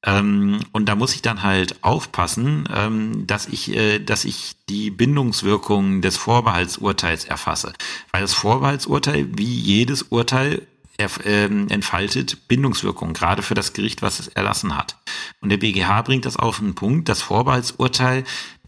Ähm, 0.05 0.61
und 0.71 0.87
da 0.87 0.95
muss 0.95 1.13
ich 1.13 1.21
dann 1.21 1.43
halt 1.43 1.83
aufpassen, 1.83 2.69
ähm, 2.73 3.27
dass 3.27 3.47
ich, 3.47 3.75
äh, 3.75 3.99
dass 3.99 4.23
ich 4.23 4.55
die 4.69 4.91
Bindungswirkungen 4.91 6.01
des 6.01 6.15
Vorbehaltsurteils 6.15 7.25
erfasse. 7.25 7.73
Weil 8.13 8.21
das 8.21 8.33
Vorbehaltsurteil, 8.33 9.27
wie 9.37 9.43
jedes 9.43 10.03
Urteil, 10.03 10.65
entfaltet 10.97 12.47
Bindungswirkung, 12.47 13.13
gerade 13.13 13.41
für 13.41 13.55
das 13.55 13.73
Gericht, 13.73 14.01
was 14.01 14.19
es 14.19 14.27
erlassen 14.27 14.77
hat. 14.77 14.95
Und 15.41 15.49
der 15.49 15.57
BGH 15.57 16.03
bringt 16.03 16.25
das 16.25 16.37
auf 16.37 16.59
den 16.59 16.75
Punkt, 16.75 17.09
das 17.09 17.21
Vorbehaltsurteil 17.21 18.23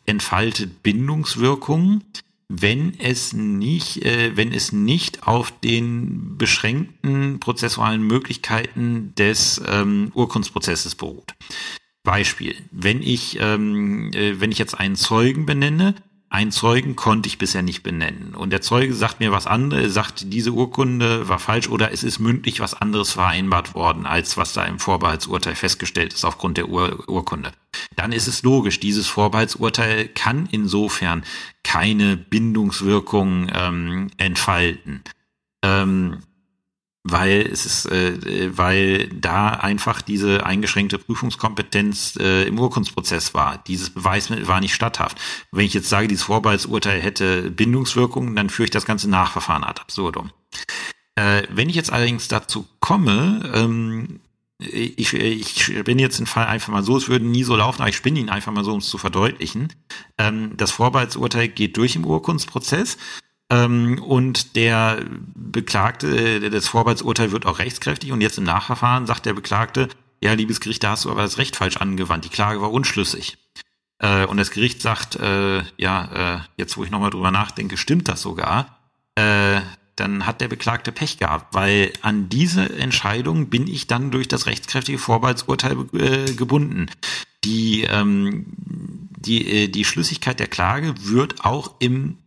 entfaltet 0.06 0.84
Bindungswirkung, 0.84 2.04
wenn 2.48 3.00
es 3.00 3.34
nicht, 3.34 4.06
äh, 4.06 4.38
wenn 4.38 4.54
es 4.54 4.72
nicht 4.72 5.28
auf 5.28 5.52
den 5.60 6.38
beschränkten 6.38 7.40
prozessualen 7.40 8.06
Möglichkeiten 8.06 9.14
des 9.16 9.62
ähm, 9.68 10.12
Urkundsprozesses 10.14 10.96
beruht. 10.96 11.34
Beispiel: 12.04 12.56
Wenn 12.72 13.02
ich, 13.02 13.40
ähm, 13.40 14.12
äh, 14.14 14.40
wenn 14.40 14.52
ich 14.52 14.60
jetzt 14.60 14.80
einen 14.80 14.96
Zeugen 14.96 15.46
benenne, 15.48 15.96
einen 16.30 16.52
Zeugen 16.52 16.96
konnte 16.96 17.28
ich 17.28 17.38
bisher 17.38 17.62
nicht 17.62 17.84
benennen. 17.84 18.36
Und 18.36 18.50
der 18.50 18.62
Zeuge 18.62 18.94
sagt 18.94 19.20
mir 19.20 19.32
was 19.32 19.48
anderes, 19.48 19.94
sagt, 19.94 20.34
diese 20.34 20.52
Urkunde 20.52 21.30
war 21.30 21.40
falsch 21.40 21.70
oder 21.70 21.92
es 21.92 22.04
ist 22.04 22.20
mündlich 22.20 22.60
was 22.60 22.74
anderes 22.74 23.12
vereinbart 23.12 23.74
worden, 23.76 24.06
als 24.06 24.36
was 24.36 24.54
da 24.54 24.64
im 24.66 24.80
Vorbehaltsurteil 24.80 25.56
festgestellt 25.56 26.14
ist 26.14 26.26
aufgrund 26.26 26.58
der 26.58 26.68
Ur 26.70 27.08
Urkunde. 27.08 27.52
Dann 27.96 28.12
ist 28.12 28.28
es 28.28 28.44
logisch, 28.44 28.80
dieses 28.80 29.08
Vorbehaltsurteil 29.08 30.08
kann 30.10 30.48
insofern 30.52 31.24
keine 31.64 32.18
Bindungswirkung 32.18 33.50
ähm, 33.54 34.08
entfalten. 34.18 35.04
Ähm, 35.64 36.20
weil 37.08 37.42
es 37.42 37.68
ist, 37.68 37.86
äh, 37.86 38.58
weil 38.58 39.08
da 39.10 39.50
einfach 39.52 40.02
diese 40.02 40.44
eingeschränkte 40.44 40.98
Prüfungskompetenz 40.98 42.18
äh, 42.20 42.48
im 42.48 42.60
Urkundsprozess 42.60 43.36
war. 43.36 43.64
Dieses 43.68 43.92
Beweismittel 43.92 44.48
war 44.48 44.60
nicht 44.60 44.74
statthaft. 44.74 45.22
Wenn 45.52 45.66
ich 45.66 45.76
jetzt 45.76 45.88
sage, 45.88 46.08
dieses 46.08 46.24
Vorbehaltsurteil 46.24 47.00
hätte 47.00 47.52
Bindungswirkungen, 47.52 48.36
dann 48.36 48.50
führe 48.50 48.66
ich 48.66 48.72
das 48.72 48.86
ganze 48.86 49.08
Nachverfahren 49.08 49.64
ad 49.64 49.80
absurdum. 49.80 50.32
Äh, 51.14 51.44
wenn 51.52 51.70
ich 51.70 51.76
jetzt 51.76 51.94
allerdings 51.94 52.28
dazu 52.28 52.66
komme, 52.80 53.52
ähm, 53.54 54.20
ich, 54.58 55.14
ich 55.14 55.84
bin 55.84 56.00
jetzt 56.00 56.18
den 56.18 56.26
Fall 56.26 56.48
einfach 56.48 56.72
mal 56.72 56.82
so, 56.82 56.98
es 56.98 57.08
würde 57.08 57.26
nie 57.26 57.44
so 57.44 57.56
laufen, 57.56 57.82
aber 57.82 57.90
ich 57.90 57.98
spinne 57.98 58.20
ihn 58.20 58.30
einfach 58.30 58.52
mal 58.52 58.64
so, 58.64 58.72
um 58.72 58.80
es 58.80 58.88
zu 58.88 58.98
verdeutlichen. 58.98 59.72
Ähm, 60.18 60.58
das 60.58 60.72
Vorbehaltsurteil 60.72 61.50
geht 61.50 61.78
durch 61.78 61.96
im 61.96 62.06
Urkundsprozess 62.06 62.98
ähm, 63.50 64.02
und 64.02 64.56
der 64.56 65.04
Beklagte, 65.36 66.50
das 66.50 66.68
Vorbehaltsurteil 66.68 67.32
wird 67.32 67.46
auch 67.46 67.60
rechtskräftig 67.60 68.12
und 68.12 68.22
jetzt 68.22 68.38
im 68.38 68.44
Nachverfahren 68.44 69.06
sagt 69.06 69.26
der 69.26 69.34
Beklagte, 69.34 69.90
ja, 70.22 70.34
liebes 70.34 70.60
Gericht, 70.60 70.84
da 70.84 70.92
hast 70.92 71.06
du 71.06 71.12
aber 71.12 71.22
das 71.22 71.38
Recht 71.38 71.56
falsch 71.56 71.78
angewandt, 71.78 72.26
die 72.26 72.30
Klage 72.30 72.62
war 72.62 72.72
unschlüssig. 72.72 73.38
Äh, 74.00 74.26
und 74.26 74.38
das 74.38 74.52
Gericht 74.52 74.82
sagt, 74.82 75.16
äh, 75.18 75.64
ja, 75.78 76.38
äh, 76.38 76.40
jetzt 76.58 76.78
wo 76.78 76.84
ich 76.84 76.92
nochmal 76.92 77.12
drüber 77.12 77.32
nachdenke, 77.32 77.78
stimmt 77.78 78.08
das 78.08 78.22
sogar. 78.22 78.80
Äh, 79.16 79.62
dann 79.96 80.26
hat 80.26 80.42
der 80.42 80.50
Beklagte 80.50 80.92
Pech 80.92 81.18
gehabt, 81.20 81.54
weil 81.54 81.94
an 82.02 82.28
diese 82.28 82.78
Entscheidung 82.78 83.50
bin 83.50 83.68
ich 83.68 83.88
dann 83.88 84.12
durch 84.12 84.28
das 84.28 84.46
rechtskräftige 84.46 84.98
Vorbehaltsurteil 84.98 85.78
äh, 85.94 86.34
gebunden. 86.34 86.88
Die, 87.46 87.84
ähm, 87.84 88.46
die, 89.18 89.48
äh, 89.48 89.68
die 89.70 89.86
Schlüssigkeit 89.86 90.40
der 90.40 90.48
Klage 90.48 90.96
wird 91.00 91.46
auch 91.46 91.76
im 91.80 92.18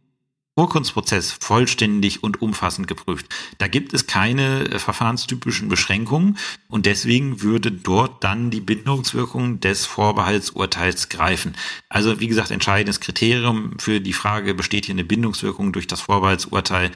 Urkundsprozess 0.59 1.33
vollständig 1.33 2.23
und 2.23 2.43
umfassend 2.43 2.89
geprüft. 2.89 3.27
Da 3.59 3.69
gibt 3.69 3.95
es 3.95 4.07
keine 4.07 4.69
äh, 4.69 4.79
verfahrenstypischen 4.79 5.69
Beschränkungen 5.69 6.37
und 6.69 6.85
deswegen 6.85 7.43
würde 7.43 7.71
dort 7.71 8.25
dann 8.25 8.51
die 8.51 8.61
Bindungswirkung 8.61 9.61
des 9.61 9.87
Vorbehaltsurteils 9.87 11.09
greifen. 11.09 11.55
Also 11.89 12.19
wie 12.21 12.29
gesagt, 12.29 12.51
entscheidendes 12.51 13.01
Kriterium 13.01 13.79
für 13.79 14.01
die 14.01 14.13
Frage, 14.13 14.55
besteht 14.55 14.87
hier 14.87 14.95
eine 14.95 15.05
Bindungswirkung 15.05 15.73
durch 15.73 15.87
das 15.87 16.01
Vorbehaltsurteil, 16.01 16.91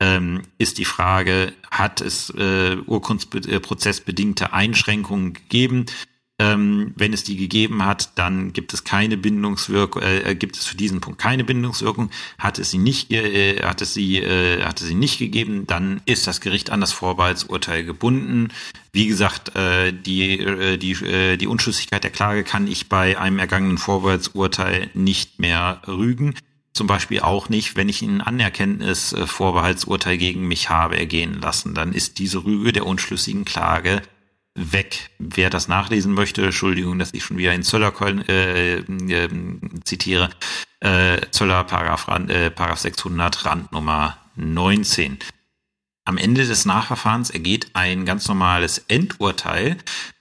ähm, 0.00 0.42
ist 0.58 0.78
die 0.78 0.84
Frage, 0.84 1.52
hat 1.70 2.00
es 2.00 2.30
äh, 2.30 2.76
urkundsprozessbedingte 2.86 4.52
Einschränkungen 4.52 5.34
gegeben? 5.34 5.86
Ähm, 6.40 6.92
wenn 6.94 7.12
es 7.12 7.24
die 7.24 7.36
gegeben 7.36 7.84
hat, 7.84 8.10
dann 8.14 8.52
gibt 8.52 8.72
es 8.72 8.84
keine 8.84 9.16
Bindungswirkung, 9.16 10.02
äh, 10.02 10.36
gibt 10.36 10.56
es 10.56 10.66
für 10.66 10.76
diesen 10.76 11.00
Punkt 11.00 11.20
keine 11.20 11.42
Bindungswirkung. 11.42 12.10
Hat 12.38 12.60
es 12.60 12.70
sie 12.70 12.78
nicht, 12.78 13.10
äh, 13.10 13.60
hat 13.62 13.82
es 13.82 13.92
sie, 13.92 14.18
äh, 14.18 14.62
hat 14.62 14.80
es 14.80 14.86
sie 14.86 14.94
nicht 14.94 15.18
gegeben, 15.18 15.66
dann 15.66 16.00
ist 16.04 16.28
das 16.28 16.40
Gericht 16.40 16.70
an 16.70 16.80
das 16.80 16.92
Vorbehaltsurteil 16.92 17.84
gebunden. 17.84 18.52
Wie 18.92 19.08
gesagt, 19.08 19.56
äh, 19.56 19.92
die, 19.92 20.38
äh, 20.38 20.76
die, 20.76 20.92
äh, 20.92 21.36
die 21.36 21.48
Unschlüssigkeit 21.48 22.04
der 22.04 22.12
Klage 22.12 22.44
kann 22.44 22.68
ich 22.68 22.88
bei 22.88 23.18
einem 23.18 23.40
ergangenen 23.40 23.78
Vorbehaltsurteil 23.78 24.90
nicht 24.94 25.40
mehr 25.40 25.82
rügen. 25.88 26.34
Zum 26.72 26.86
Beispiel 26.86 27.18
auch 27.18 27.48
nicht, 27.48 27.74
wenn 27.74 27.88
ich 27.88 28.02
ein 28.02 28.20
Anerkenntnisvorbehaltsurteil 28.20 30.16
gegen 30.18 30.46
mich 30.46 30.70
habe 30.70 30.96
ergehen 30.96 31.40
lassen. 31.40 31.74
Dann 31.74 31.92
ist 31.92 32.20
diese 32.20 32.44
Rüge 32.44 32.70
der 32.70 32.86
unschlüssigen 32.86 33.44
Klage 33.44 34.02
weg. 34.58 35.10
Wer 35.18 35.50
das 35.50 35.68
nachlesen 35.68 36.12
möchte, 36.12 36.44
Entschuldigung, 36.44 36.98
dass 36.98 37.14
ich 37.14 37.24
schon 37.24 37.38
wieder 37.38 37.54
in 37.54 37.62
Zöller 37.62 37.92
äh, 38.28 38.78
äh, 38.78 39.28
zitiere, 39.84 40.30
äh, 40.80 41.20
Zöller 41.30 41.64
Paragraph, 41.64 42.08
äh, 42.28 42.50
Paragraph 42.50 42.80
600 42.80 43.44
Randnummer 43.44 44.18
19. 44.36 45.18
Am 46.04 46.16
Ende 46.16 46.46
des 46.46 46.64
Nachverfahrens 46.64 47.30
ergeht 47.30 47.70
ein 47.74 48.04
ganz 48.06 48.28
normales 48.28 48.78
Endurteil. 48.88 49.76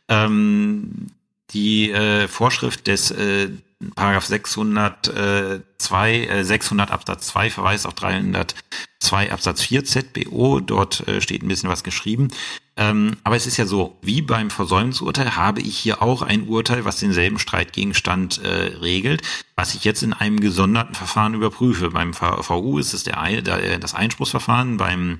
Ähm, 0.09 1.07
die 1.51 1.91
äh, 1.91 2.27
Vorschrift 2.27 2.87
des 2.87 3.11
äh, 3.11 3.49
Paragraph 3.95 4.25
602, 4.25 5.61
äh, 6.11 6.43
600 6.43 6.91
Absatz 6.91 7.27
2 7.27 7.49
verweist 7.51 7.85
auf 7.85 7.93
302 7.93 9.31
Absatz 9.31 9.61
4 9.61 9.85
ZBO. 9.85 10.59
Dort 10.59 11.07
äh, 11.07 11.21
steht 11.21 11.43
ein 11.43 11.47
bisschen 11.47 11.69
was 11.69 11.83
geschrieben. 11.83 12.29
Ähm, 12.77 13.17
aber 13.23 13.35
es 13.35 13.47
ist 13.47 13.57
ja 13.57 13.65
so, 13.65 13.97
wie 14.01 14.21
beim 14.21 14.51
Versäumnisurteil 14.51 15.35
habe 15.35 15.61
ich 15.61 15.77
hier 15.77 16.03
auch 16.03 16.21
ein 16.21 16.47
Urteil, 16.47 16.85
was 16.85 16.99
denselben 16.99 17.39
Streitgegenstand 17.39 18.43
äh, 18.43 18.77
regelt, 18.77 19.23
was 19.55 19.73
ich 19.73 19.83
jetzt 19.83 20.03
in 20.03 20.13
einem 20.13 20.39
gesonderten 20.39 20.93
Verfahren 20.93 21.33
überprüfe. 21.33 21.89
Beim 21.89 22.13
VU 22.13 22.77
ist 22.77 22.93
es 22.93 23.03
der, 23.03 23.79
das 23.79 23.95
Einspruchsverfahren, 23.95 24.77
beim 24.77 25.17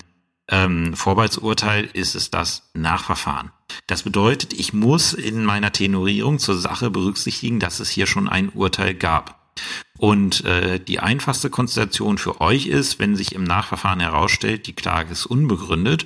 ähm, 0.49 0.93
Vorbehaltsurteil 0.95 1.89
ist 1.93 2.15
es 2.15 2.29
das 2.29 2.69
Nachverfahren. 2.73 3.51
Das 3.87 4.03
bedeutet, 4.03 4.53
ich 4.53 4.73
muss 4.73 5.13
in 5.13 5.43
meiner 5.43 5.71
Tenorierung 5.71 6.39
zur 6.39 6.57
Sache 6.57 6.91
berücksichtigen, 6.91 7.59
dass 7.59 7.79
es 7.79 7.89
hier 7.89 8.05
schon 8.05 8.29
ein 8.29 8.49
Urteil 8.49 8.93
gab. 8.93 9.53
Und 9.97 10.45
äh, 10.45 10.79
die 10.79 10.99
einfachste 10.99 11.49
Konstellation 11.49 12.19
für 12.19 12.39
euch 12.39 12.67
ist, 12.67 12.99
wenn 12.99 13.15
sich 13.15 13.33
im 13.33 13.43
Nachverfahren 13.43 13.99
herausstellt, 13.99 14.67
die 14.67 14.73
Klage 14.73 15.11
ist 15.11 15.25
unbegründet, 15.25 16.05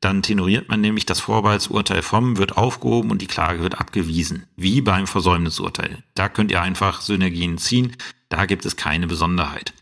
dann 0.00 0.22
tenoriert 0.22 0.68
man 0.68 0.80
nämlich 0.80 1.06
das 1.06 1.20
Vorbehaltsurteil 1.20 2.02
vom, 2.02 2.36
wird 2.36 2.56
aufgehoben 2.56 3.10
und 3.10 3.20
die 3.20 3.26
Klage 3.26 3.62
wird 3.62 3.80
abgewiesen. 3.80 4.46
Wie 4.56 4.80
beim 4.80 5.06
Versäumnisurteil. 5.06 6.04
Da 6.14 6.28
könnt 6.28 6.52
ihr 6.52 6.62
einfach 6.62 7.00
Synergien 7.00 7.58
ziehen. 7.58 7.96
Da 8.28 8.46
gibt 8.46 8.64
es 8.64 8.76
keine 8.76 9.08
Besonderheit. 9.08 9.74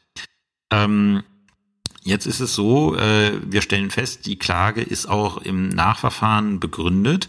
Ähm, 0.71 1.23
jetzt 2.03 2.27
ist 2.27 2.41
es 2.41 2.55
so, 2.55 2.97
äh, 2.97 3.41
wir 3.45 3.61
stellen 3.61 3.91
fest, 3.91 4.25
die 4.27 4.39
Klage 4.39 4.81
ist 4.83 5.07
auch 5.07 5.39
im 5.39 5.69
Nachverfahren 5.69 6.61
begründet. 6.61 7.29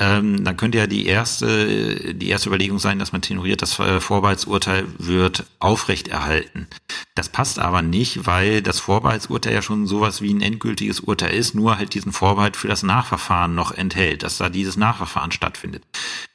Ähm, 0.00 0.42
dann 0.42 0.56
könnte 0.56 0.78
ja 0.78 0.88
die 0.88 1.06
erste, 1.06 2.14
die 2.14 2.28
erste 2.28 2.48
Überlegung 2.48 2.80
sein, 2.80 2.98
dass 2.98 3.12
man 3.12 3.22
tenoriert, 3.22 3.62
das 3.62 3.78
äh, 3.78 4.00
Vorbehaltsurteil 4.00 4.86
wird 4.98 5.44
aufrechterhalten. 5.60 6.66
Das 7.14 7.28
passt 7.28 7.60
aber 7.60 7.80
nicht, 7.80 8.26
weil 8.26 8.60
das 8.60 8.80
Vorbehaltsurteil 8.80 9.54
ja 9.54 9.62
schon 9.62 9.86
sowas 9.86 10.20
wie 10.20 10.34
ein 10.34 10.42
endgültiges 10.42 10.98
Urteil 10.98 11.32
ist, 11.32 11.54
nur 11.54 11.78
halt 11.78 11.94
diesen 11.94 12.10
Vorbehalt 12.10 12.56
für 12.56 12.66
das 12.66 12.82
Nachverfahren 12.82 13.54
noch 13.54 13.70
enthält, 13.70 14.24
dass 14.24 14.38
da 14.38 14.48
dieses 14.48 14.76
Nachverfahren 14.76 15.30
stattfindet. 15.30 15.84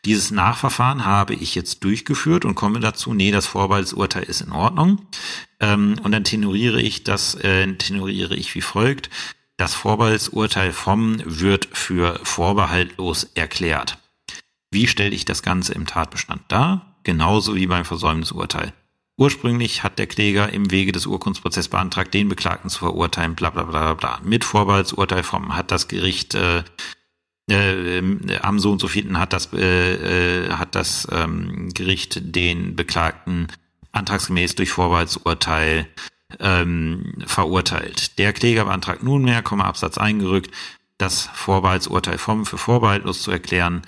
Dieses 0.06 0.32
Nachverfahren 0.32 1.04
habe 1.04 1.34
ich 1.34 1.54
jetzt 1.54 1.84
durchgeführt 1.84 2.46
und 2.46 2.56
komme 2.56 2.80
dazu, 2.80 3.14
nee, 3.14 3.32
das 3.32 3.46
Vorbehaltsurteil 3.46 4.24
ist 4.24 4.40
in 4.40 4.54
Ordnung. 4.54 5.02
Ähm, 5.60 5.96
und 6.02 6.14
dann 6.14 6.24
tenoriere 6.24 6.82
ich 6.82 7.04
das, 7.04 7.36
äh, 7.36 7.68
tenoriere 7.74 8.38
ich 8.38 8.56
wie 8.56 8.62
folgt. 8.62 9.10
Das 9.60 9.76
Vorbehaltsurteil 9.76 10.72
vom 10.72 11.22
wird 11.26 11.68
für 11.74 12.18
vorbehaltlos 12.24 13.26
erklärt. 13.36 13.98
Wie 14.72 14.88
stelle 14.88 15.14
ich 15.14 15.26
das 15.26 15.44
Ganze 15.44 15.74
im 15.74 15.86
Tatbestand 15.86 16.44
dar? 16.48 16.96
Genauso 17.04 17.56
wie 17.56 17.68
beim 17.68 17.84
Versäumnisurteil. 17.84 18.72
Ursprünglich 19.18 19.84
hat 19.84 20.00
der 20.00 20.08
Kläger 20.08 20.54
im 20.54 20.72
Wege 20.72 20.94
des 20.94 21.06
Urkundsprozesses 21.06 21.68
beantragt, 21.68 22.14
den 22.14 22.30
Beklagten 22.30 22.70
zu 22.70 22.80
verurteilen, 22.80 23.36
bla 23.36 23.50
bla 23.50 23.64
bla 23.64 23.96
bla. 23.96 24.22
Mit 24.24 24.46
Vorbehaltsurteil 24.46 25.24
vom 25.24 25.54
hat 25.58 25.72
das 25.72 25.90
Gericht 25.90 26.36
äh, 26.36 26.64
äh, 27.52 28.02
am 28.42 28.60
so 28.60 28.72
und 28.72 28.80
so 28.80 28.88
vielten 28.88 29.20
hat 29.20 29.34
das, 29.34 29.52
äh, 29.52 30.46
äh, 30.46 30.52
hat 30.52 30.74
das 30.74 31.06
ähm, 31.12 31.74
Gericht 31.74 32.34
den 32.34 32.78
Beklagten 32.78 33.48
antragsgemäß 33.92 34.56
durch 34.56 34.72
Vorbehaltsurteil 34.72 35.86
ähm, 36.40 37.14
verurteilt. 37.26 38.18
Der 38.20 38.34
Kläger 38.34 38.66
beantragt 38.66 39.04
nunmehr, 39.04 39.42
Absatz 39.66 39.98
eingerückt, 39.98 40.54
das 40.98 41.30
Vorbehaltsurteil 41.34 42.18
vom 42.18 42.46
für 42.46 42.58
vorbehaltlos 42.58 43.22
zu 43.22 43.32
erklären. 43.32 43.82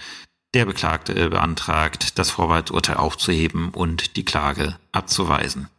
Der 0.53 0.65
Beklagte 0.65 1.13
beantragt, 1.29 2.17
das 2.17 2.29
Vorbehaltsurteil 2.29 2.97
aufzuheben 2.97 3.69
und 3.69 4.15
die 4.15 4.25
Klage 4.25 4.77
abzuweisen. 4.91 5.69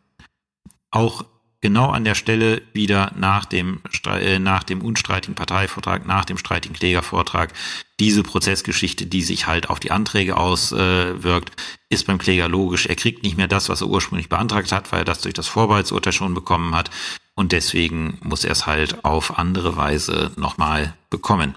Auch 0.90 1.24
genau 1.62 1.90
an 1.90 2.04
der 2.04 2.14
Stelle 2.14 2.60
wieder 2.74 3.12
nach 3.16 3.46
dem, 3.46 3.80
äh, 4.06 4.38
nach 4.38 4.64
dem 4.64 4.82
unstreitigen 4.82 5.34
Parteivortrag, 5.34 6.06
nach 6.06 6.26
dem 6.26 6.36
streitigen 6.36 6.76
Klägervortrag, 6.76 7.54
diese 7.98 8.22
Prozessgeschichte, 8.22 9.06
die 9.06 9.22
sich 9.22 9.46
halt 9.46 9.70
auf 9.70 9.80
die 9.80 9.92
Anträge 9.92 10.36
auswirkt, 10.36 11.52
ist 11.88 12.06
beim 12.06 12.18
Kläger 12.18 12.48
logisch. 12.48 12.86
Er 12.86 12.96
kriegt 12.96 13.22
nicht 13.22 13.36
mehr 13.36 13.48
das, 13.48 13.68
was 13.68 13.80
er 13.80 13.86
ursprünglich 13.86 14.28
beantragt 14.28 14.72
hat, 14.72 14.92
weil 14.92 15.02
er 15.02 15.04
das 15.04 15.20
durch 15.20 15.34
das 15.34 15.46
Vorbehaltsurteil 15.46 16.12
schon 16.12 16.34
bekommen 16.34 16.74
hat. 16.74 16.90
Und 17.34 17.52
deswegen 17.52 18.18
muss 18.22 18.44
er 18.44 18.52
es 18.52 18.66
halt 18.66 19.04
auf 19.04 19.38
andere 19.38 19.76
Weise 19.76 20.32
nochmal 20.36 20.94
bekommen. 21.10 21.54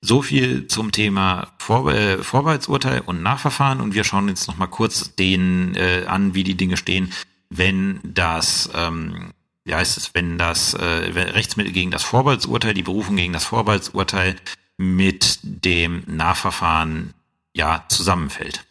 So 0.00 0.22
viel 0.22 0.68
zum 0.68 0.92
Thema 0.92 1.48
Vor 1.58 1.92
äh, 1.92 2.22
Vorbehaltsurteil 2.22 3.02
und 3.04 3.22
Nachverfahren 3.22 3.80
und 3.80 3.94
wir 3.94 4.04
schauen 4.04 4.28
uns 4.28 4.46
nochmal 4.46 4.68
kurz 4.68 5.16
den 5.16 5.74
äh, 5.74 6.04
an, 6.06 6.34
wie 6.34 6.44
die 6.44 6.56
Dinge 6.56 6.76
stehen, 6.76 7.12
wenn 7.50 8.00
das, 8.02 8.70
ähm, 8.74 9.32
wie 9.64 9.74
heißt 9.74 9.96
es, 9.96 10.14
wenn 10.14 10.38
das 10.38 10.74
äh, 10.74 10.84
Rechtsmittel 10.84 11.72
gegen 11.72 11.90
das 11.90 12.04
Vorbehaltsurteil, 12.04 12.74
die 12.74 12.82
Berufung 12.82 13.16
gegen 13.16 13.32
das 13.32 13.44
Vorbehaltsurteil 13.44 14.36
mit 14.76 15.40
dem 15.42 16.04
Nachverfahren 16.06 17.14
ja 17.52 17.84
zusammenfällt. 17.88 18.64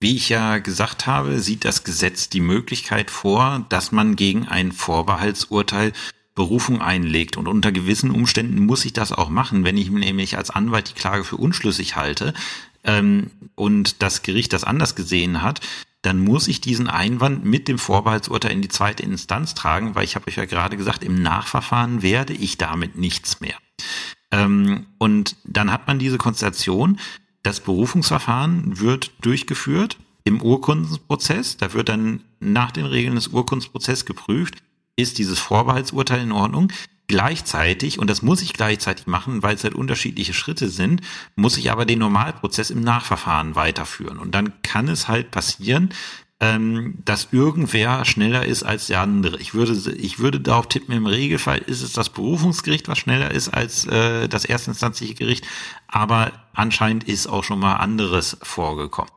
Wie 0.00 0.16
ich 0.16 0.28
ja 0.30 0.58
gesagt 0.58 1.06
habe, 1.06 1.38
sieht 1.40 1.64
das 1.64 1.84
Gesetz 1.84 2.28
die 2.28 2.40
Möglichkeit 2.40 3.10
vor, 3.10 3.64
dass 3.68 3.92
man 3.92 4.16
gegen 4.16 4.48
ein 4.48 4.72
Vorbehaltsurteil 4.72 5.92
Berufung 6.34 6.80
einlegt. 6.80 7.36
Und 7.36 7.46
unter 7.46 7.72
gewissen 7.72 8.10
Umständen 8.10 8.64
muss 8.64 8.84
ich 8.84 8.92
das 8.92 9.12
auch 9.12 9.28
machen, 9.28 9.64
wenn 9.64 9.76
ich 9.76 9.90
nämlich 9.90 10.36
als 10.36 10.50
Anwalt 10.50 10.90
die 10.90 10.94
Klage 10.94 11.24
für 11.24 11.36
unschlüssig 11.36 11.94
halte 11.94 12.34
ähm, 12.84 13.30
und 13.54 14.02
das 14.02 14.22
Gericht 14.22 14.52
das 14.52 14.64
anders 14.64 14.94
gesehen 14.94 15.42
hat, 15.42 15.60
dann 16.02 16.18
muss 16.18 16.48
ich 16.48 16.60
diesen 16.60 16.88
Einwand 16.88 17.44
mit 17.44 17.68
dem 17.68 17.78
Vorbehaltsurteil 17.78 18.52
in 18.52 18.62
die 18.62 18.68
zweite 18.68 19.04
Instanz 19.04 19.54
tragen, 19.54 19.94
weil 19.94 20.04
ich 20.04 20.16
habe 20.16 20.26
euch 20.28 20.36
ja 20.36 20.44
gerade 20.44 20.76
gesagt, 20.76 21.04
im 21.04 21.22
Nachverfahren 21.22 22.02
werde 22.02 22.32
ich 22.32 22.58
damit 22.58 22.96
nichts 22.96 23.40
mehr. 23.40 23.56
Ähm, 24.32 24.86
und 24.98 25.36
dann 25.44 25.70
hat 25.70 25.86
man 25.86 25.98
diese 25.98 26.18
Konstellation, 26.18 26.98
das 27.42 27.60
Berufungsverfahren 27.60 28.80
wird 28.80 29.12
durchgeführt 29.20 29.96
im 30.24 30.42
Urkundenprozess. 30.42 31.56
Da 31.56 31.72
wird 31.72 31.88
dann 31.88 32.22
nach 32.40 32.72
den 32.72 32.86
Regeln 32.86 33.14
des 33.14 33.28
Urkundenprozesses 33.28 34.04
geprüft, 34.04 34.62
ist 34.96 35.18
dieses 35.18 35.38
Vorbehaltsurteil 35.38 36.22
in 36.22 36.32
Ordnung. 36.32 36.72
Gleichzeitig, 37.08 37.98
und 37.98 38.08
das 38.08 38.22
muss 38.22 38.42
ich 38.42 38.52
gleichzeitig 38.52 39.06
machen, 39.06 39.42
weil 39.42 39.54
es 39.54 39.64
halt 39.64 39.74
unterschiedliche 39.74 40.32
Schritte 40.32 40.68
sind, 40.68 41.02
muss 41.34 41.56
ich 41.58 41.70
aber 41.70 41.84
den 41.84 41.98
Normalprozess 41.98 42.70
im 42.70 42.80
Nachverfahren 42.80 43.54
weiterführen. 43.54 44.18
Und 44.18 44.34
dann 44.34 44.52
kann 44.62 44.88
es 44.88 45.08
halt 45.08 45.30
passieren, 45.30 45.90
ähm, 46.42 46.98
dass 47.04 47.28
irgendwer 47.30 48.04
schneller 48.04 48.44
ist 48.44 48.64
als 48.64 48.88
der 48.88 49.00
andere. 49.00 49.38
Ich 49.38 49.54
würde, 49.54 49.92
ich 49.92 50.18
würde 50.18 50.40
darauf 50.40 50.68
tippen, 50.68 50.92
im 50.92 51.06
Regelfall 51.06 51.58
ist 51.58 51.82
es 51.82 51.92
das 51.92 52.08
Berufungsgericht, 52.08 52.88
was 52.88 52.98
schneller 52.98 53.30
ist 53.30 53.48
als 53.50 53.86
äh, 53.86 54.28
das 54.28 54.44
erstinstanzliche 54.44 55.14
Gericht, 55.14 55.46
aber 55.86 56.32
anscheinend 56.52 57.04
ist 57.04 57.28
auch 57.28 57.44
schon 57.44 57.60
mal 57.60 57.76
anderes 57.76 58.36
vorgekommen. 58.42 59.12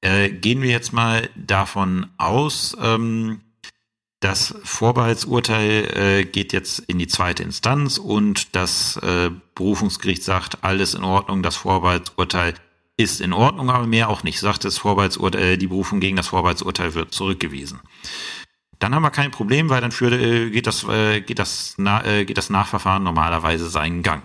Äh, 0.00 0.30
gehen 0.30 0.62
wir 0.62 0.70
jetzt 0.70 0.94
mal 0.94 1.28
davon 1.36 2.06
aus, 2.16 2.74
ähm, 2.80 3.40
das 4.24 4.54
Vorbehaltsurteil 4.64 5.96
äh, 5.96 6.24
geht 6.24 6.54
jetzt 6.54 6.78
in 6.78 6.98
die 6.98 7.06
zweite 7.06 7.42
Instanz 7.42 7.98
und 7.98 8.56
das 8.56 8.96
äh, 8.96 9.30
Berufungsgericht 9.54 10.24
sagt, 10.24 10.64
alles 10.64 10.94
in 10.94 11.04
Ordnung, 11.04 11.42
das 11.42 11.56
Vorbehaltsurteil 11.56 12.54
ist 12.96 13.20
in 13.20 13.34
Ordnung, 13.34 13.68
aber 13.68 13.86
mehr 13.86 14.08
auch 14.08 14.22
nicht. 14.22 14.40
Sagt 14.40 14.64
das 14.64 14.78
Vorbehaltsurteil, 14.78 15.42
äh, 15.42 15.58
die 15.58 15.66
Berufung 15.66 16.00
gegen 16.00 16.16
das 16.16 16.28
Vorbehaltsurteil 16.28 16.94
wird 16.94 17.12
zurückgewiesen. 17.12 17.80
Dann 18.78 18.94
haben 18.94 19.02
wir 19.02 19.10
kein 19.10 19.30
Problem, 19.30 19.68
weil 19.68 19.82
dann 19.82 19.92
für, 19.92 20.10
äh, 20.10 20.48
geht, 20.48 20.66
das, 20.66 20.84
äh, 20.84 21.20
geht, 21.20 21.38
das, 21.38 21.74
na, 21.76 22.02
äh, 22.06 22.24
geht 22.24 22.38
das 22.38 22.48
Nachverfahren 22.48 23.02
normalerweise 23.02 23.68
seinen 23.68 24.02
Gang. 24.02 24.22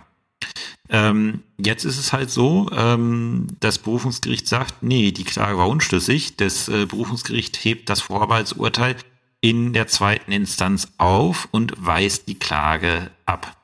Ähm, 0.88 1.44
jetzt 1.58 1.84
ist 1.84 2.00
es 2.00 2.14
halt 2.14 2.32
so, 2.32 2.70
ähm, 2.72 3.48
das 3.60 3.80
Berufungsgericht 3.80 4.48
sagt, 4.48 4.82
nee, 4.82 5.12
die 5.12 5.26
Klage 5.26 5.58
war 5.58 5.68
unschlüssig. 5.68 6.38
Das 6.38 6.70
äh, 6.70 6.86
Berufungsgericht 6.86 7.58
hebt 7.66 7.90
das 7.90 8.00
Vorbehaltsurteil 8.00 8.96
in 9.42 9.74
der 9.74 9.88
zweiten 9.88 10.32
Instanz 10.32 10.90
auf 10.98 11.48
und 11.52 11.74
weist 11.78 12.28
die 12.28 12.40
Klage 12.40 13.12
ab. 13.26 13.56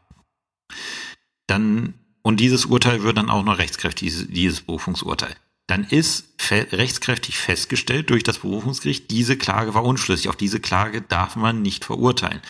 Dann 1.47 1.93
und 2.25 2.39
dieses 2.39 2.65
Urteil 2.65 3.03
wird 3.03 3.17
dann 3.17 3.29
auch 3.29 3.43
noch 3.43 3.59
rechtskräftig, 3.59 4.07
dieses, 4.07 4.27
dieses 4.27 4.61
Berufungsurteil. 4.61 5.35
Dann 5.67 5.83
ist 5.83 6.25
fe 6.37 6.67
rechtskräftig 6.71 7.37
festgestellt 7.37 8.09
durch 8.09 8.23
das 8.23 8.39
Berufungsgericht, 8.39 9.11
diese 9.11 9.37
Klage 9.37 9.75
war 9.75 9.83
unschlüssig. 9.83 10.29
Auf 10.29 10.35
diese 10.35 10.59
Klage 10.59 11.01
darf 11.01 11.35
man 11.35 11.61
nicht 11.61 11.85
verurteilen. 11.85 12.41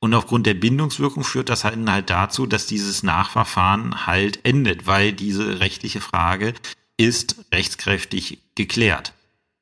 Und 0.00 0.12
aufgrund 0.12 0.46
der 0.46 0.52
Bindungswirkung 0.52 1.24
führt 1.24 1.48
das 1.48 1.64
halt, 1.64 1.78
halt 1.88 2.10
dazu, 2.10 2.46
dass 2.46 2.66
dieses 2.66 3.02
Nachverfahren 3.02 4.06
halt 4.06 4.44
endet, 4.44 4.86
weil 4.86 5.12
diese 5.12 5.60
rechtliche 5.60 6.02
Frage 6.02 6.52
ist 6.98 7.36
rechtskräftig 7.52 8.38
geklärt. 8.54 9.14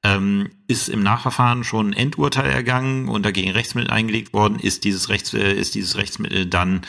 Ähm, 0.02 0.50
ist 0.66 0.88
im 0.88 1.02
Nachverfahren 1.02 1.62
schon 1.62 1.88
ein 1.88 1.92
Endurteil 1.92 2.50
ergangen 2.50 3.08
und 3.08 3.24
dagegen 3.24 3.50
Rechtsmittel 3.50 3.90
eingelegt 3.90 4.32
worden, 4.32 4.58
ist 4.58 4.84
dieses, 4.84 5.10
Rechts, 5.10 5.34
äh, 5.34 5.52
ist 5.52 5.74
dieses 5.74 5.96
Rechtsmittel 5.96 6.46
dann 6.46 6.82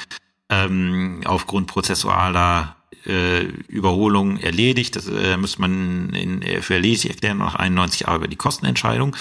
ähm, 0.50 1.22
aufgrund 1.26 1.68
prozessualer 1.68 2.78
äh, 3.06 3.44
Überholung 3.68 4.38
erledigt. 4.38 4.96
Das 4.96 5.08
äh, 5.08 5.38
müsste 5.38 5.62
man 5.62 6.10
in, 6.14 6.42
für 6.62 6.76
erledigt 6.76 7.10
erklären 7.10 7.40
nach 7.40 7.56
91 7.56 8.02
Jahre 8.02 8.18
über 8.18 8.28
die 8.28 8.36
Kostenentscheidung 8.36 9.16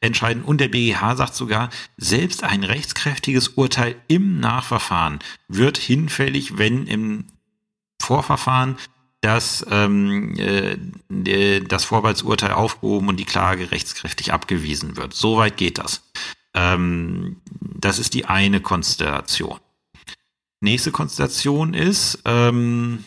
entscheiden. 0.00 0.42
Und 0.42 0.60
der 0.60 0.68
BGH 0.68 1.16
sagt 1.16 1.34
sogar, 1.34 1.70
selbst 1.96 2.44
ein 2.44 2.64
rechtskräftiges 2.64 3.48
Urteil 3.48 3.96
im 4.08 4.40
Nachverfahren 4.40 5.18
wird 5.48 5.76
hinfällig, 5.76 6.58
wenn 6.58 6.86
im 6.86 7.26
Vorverfahren 8.00 8.76
das, 9.20 9.66
ähm, 9.70 10.34
äh, 10.38 11.60
das 11.60 11.84
Vorbehaltsurteil 11.84 12.52
aufgehoben 12.52 13.08
und 13.08 13.16
die 13.16 13.24
Klage 13.24 13.70
rechtskräftig 13.70 14.32
abgewiesen 14.32 14.96
wird. 14.96 15.14
Soweit 15.14 15.56
geht 15.56 15.78
das. 15.78 16.02
Ähm, 16.54 17.40
das 17.60 17.98
ist 17.98 18.14
die 18.14 18.26
eine 18.26 18.60
Konstellation. 18.60 19.58
Nächste 20.60 20.90
Konstellation 20.90 21.74
ist, 21.74 22.20
ähm, 22.24 23.04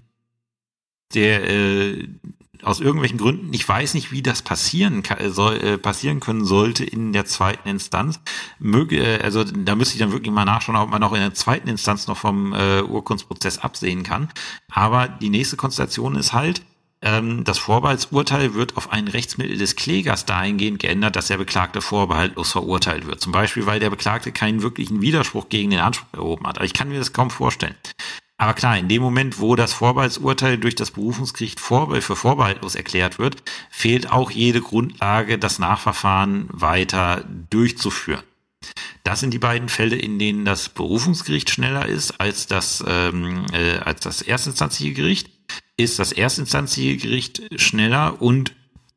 der 1.13 1.49
äh, 1.49 2.07
aus 2.63 2.79
irgendwelchen 2.79 3.17
Gründen, 3.17 3.53
ich 3.53 3.67
weiß 3.67 3.93
nicht, 3.93 4.11
wie 4.11 4.21
das 4.21 4.41
passieren 4.41 5.03
kann, 5.03 5.31
soll, 5.31 5.57
äh, 5.57 5.77
passieren 5.77 6.19
können 6.19 6.45
sollte 6.45 6.83
in 6.83 7.13
der 7.13 7.25
zweiten 7.25 7.67
Instanz. 7.69 8.19
Möge, 8.59 8.97
äh, 8.97 9.21
also 9.21 9.43
da 9.43 9.75
müsste 9.75 9.95
ich 9.95 9.99
dann 9.99 10.11
wirklich 10.11 10.33
mal 10.33 10.45
nachschauen, 10.45 10.77
ob 10.77 10.89
man 10.89 11.03
auch 11.03 11.13
in 11.13 11.21
der 11.21 11.33
zweiten 11.33 11.69
Instanz 11.69 12.07
noch 12.07 12.17
vom 12.17 12.53
äh, 12.53 12.81
Urkundsprozess 12.81 13.59
absehen 13.59 14.03
kann. 14.03 14.29
Aber 14.71 15.07
die 15.07 15.29
nächste 15.29 15.57
Konstellation 15.57 16.15
ist 16.15 16.33
halt, 16.33 16.61
ähm, 17.01 17.45
das 17.45 17.57
Vorbehaltsurteil 17.57 18.55
wird 18.55 18.75
auf 18.75 18.91
ein 18.91 19.07
Rechtsmittel 19.07 19.57
des 19.57 19.75
Klägers 19.75 20.25
dahingehend 20.25 20.79
geändert, 20.79 21.15
dass 21.15 21.27
der 21.27 21.37
Beklagte 21.37 21.81
vorbehaltlos 21.81 22.51
verurteilt 22.51 23.07
wird. 23.07 23.21
Zum 23.21 23.31
Beispiel, 23.31 23.65
weil 23.65 23.79
der 23.79 23.89
Beklagte 23.89 24.31
keinen 24.31 24.61
wirklichen 24.61 25.01
Widerspruch 25.01 25.47
gegen 25.47 25.69
den 25.69 25.79
Anspruch 25.79 26.07
erhoben 26.13 26.45
hat. 26.45 26.57
Aber 26.57 26.65
ich 26.65 26.73
kann 26.73 26.89
mir 26.89 26.99
das 26.99 27.13
kaum 27.13 27.29
vorstellen. 27.29 27.75
Aber 28.39 28.53
klar, 28.53 28.77
in 28.77 28.87
dem 28.87 29.01
Moment, 29.01 29.39
wo 29.41 29.57
das 29.57 29.73
Vorbehaltsurteil 29.73 30.57
durch 30.57 30.73
das 30.73 30.91
Berufungsgericht 30.91 31.59
für 31.59 32.15
vorbehaltlos 32.15 32.73
erklärt 32.73 33.19
wird, 33.19 33.43
fehlt 33.69 34.09
auch 34.11 34.31
jede 34.31 34.61
Grundlage, 34.61 35.37
das 35.37 35.59
Nachverfahren 35.59 36.47
weiter 36.49 37.25
durchzuführen. 37.49 38.23
Das 39.03 39.19
sind 39.19 39.31
die 39.31 39.39
beiden 39.39 39.67
Fälle, 39.67 39.97
in 39.97 40.19
denen 40.19 40.45
das 40.45 40.69
Berufungsgericht 40.69 41.49
schneller 41.49 41.85
ist 41.85 42.21
als 42.21 42.47
das, 42.47 42.81
ähm, 42.87 43.45
äh, 43.51 43.77
als 43.79 43.99
das 43.99 44.21
erstinstanzliche 44.21 44.93
Gericht. 44.93 45.29
Ist 45.75 45.99
das 45.99 46.13
erstinstanzliche 46.13 46.95
Gericht 46.95 47.41
schneller 47.59 48.21
und 48.21 48.53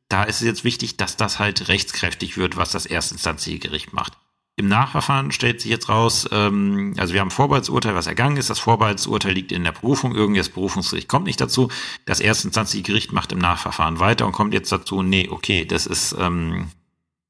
da 0.09 0.22
ist 0.22 0.36
es 0.36 0.47
jetzt 0.47 0.62
wichtig, 0.62 0.99
dass 0.99 1.16
das 1.16 1.40
halt 1.40 1.68
rechtskräftig 1.68 2.36
wird, 2.36 2.57
was 2.57 2.70
das 2.70 2.86
erstinstanzliche 2.86 3.59
Gericht 3.59 3.93
macht. 3.93 4.12
Im 4.57 4.68
Nachverfahren 4.68 5.32
stellt 5.32 5.62
sich 5.62 5.70
jetzt 5.70 5.88
raus, 5.88 6.28
ähm, 6.30 6.94
also 6.98 7.14
wir 7.14 7.20
haben 7.20 7.28
ein 7.28 7.32
Vorbehaltsurteil, 7.32 7.94
was 7.94 8.07
ergangen 8.07 8.36
ist. 8.36 8.50
Das 8.50 8.59
Vorbehaltsurteil 8.59 9.32
liegt 9.32 9.50
in 9.50 9.64
der 9.64 9.72
Berufung. 9.72 10.14
Irgendwas 10.14 10.50
Berufungsgericht 10.50 11.09
kommt 11.09 11.24
nicht 11.24 11.40
dazu. 11.40 11.68
Das 12.05 12.20
erstinstanzliche 12.20 12.82
Gericht 12.82 13.12
macht 13.12 13.32
im 13.32 13.38
Nachverfahren 13.38 13.98
weiter 13.98 14.26
und 14.26 14.32
kommt 14.32 14.53
jetzt 14.53 14.70
dazu, 14.70 15.03
nee, 15.03 15.28
okay, 15.30 15.64
das 15.64 15.86
ist, 15.86 16.14
ähm, 16.18 16.68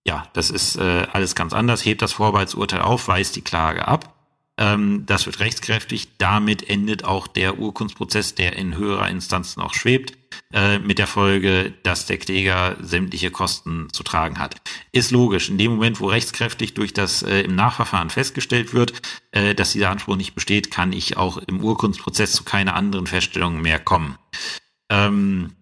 ja, 0.04 0.26
das 0.32 0.50
ist 0.50 0.76
äh, 0.76 1.06
alles 1.12 1.36
ganz 1.36 1.52
anders. 1.52 1.84
Hebt 1.84 2.02
das 2.02 2.12
Vorbehaltsurteil 2.12 2.82
auf, 2.82 3.06
weist 3.06 3.36
die 3.36 3.42
Klage 3.42 3.86
ab. 3.86 4.12
Ähm, 4.58 5.04
das 5.06 5.26
wird 5.26 5.40
rechtskräftig. 5.40 6.16
Damit 6.18 6.68
endet 6.68 7.04
auch 7.04 7.26
der 7.26 7.58
Urkundsprozess, 7.58 8.34
der 8.34 8.56
in 8.56 8.76
höherer 8.76 9.08
Instanz 9.08 9.56
noch 9.56 9.74
schwebt, 9.74 10.12
äh, 10.52 10.78
mit 10.78 10.98
der 10.98 11.06
Folge, 11.06 11.72
dass 11.82 12.06
der 12.06 12.18
Kläger 12.18 12.76
sämtliche 12.80 13.30
Kosten 13.30 13.88
zu 13.92 14.02
tragen 14.02 14.38
hat. 14.38 14.56
Ist 14.92 15.10
logisch. 15.10 15.48
In 15.48 15.58
dem 15.58 15.72
Moment, 15.72 16.00
wo 16.00 16.06
rechtskräftig 16.06 16.74
durch 16.74 16.92
das 16.92 17.22
äh, 17.22 17.40
im 17.42 17.54
Nachverfahren 17.54 18.10
festgestellt 18.10 18.74
wird, 18.74 19.00
äh, 19.30 19.54
dass 19.54 19.72
dieser 19.72 19.90
Anspruch 19.90 20.16
nicht 20.16 20.34
besteht, 20.34 20.70
kann 20.70 20.92
ich 20.92 21.16
auch 21.16 21.38
im 21.38 21.62
Urkundsprozess 21.62 22.32
zu 22.32 22.44
keiner 22.44 22.74
anderen 22.74 23.06
Feststellung 23.06 23.60
mehr 23.60 23.78
kommen. 23.78 24.18
Ähm, 24.90 25.52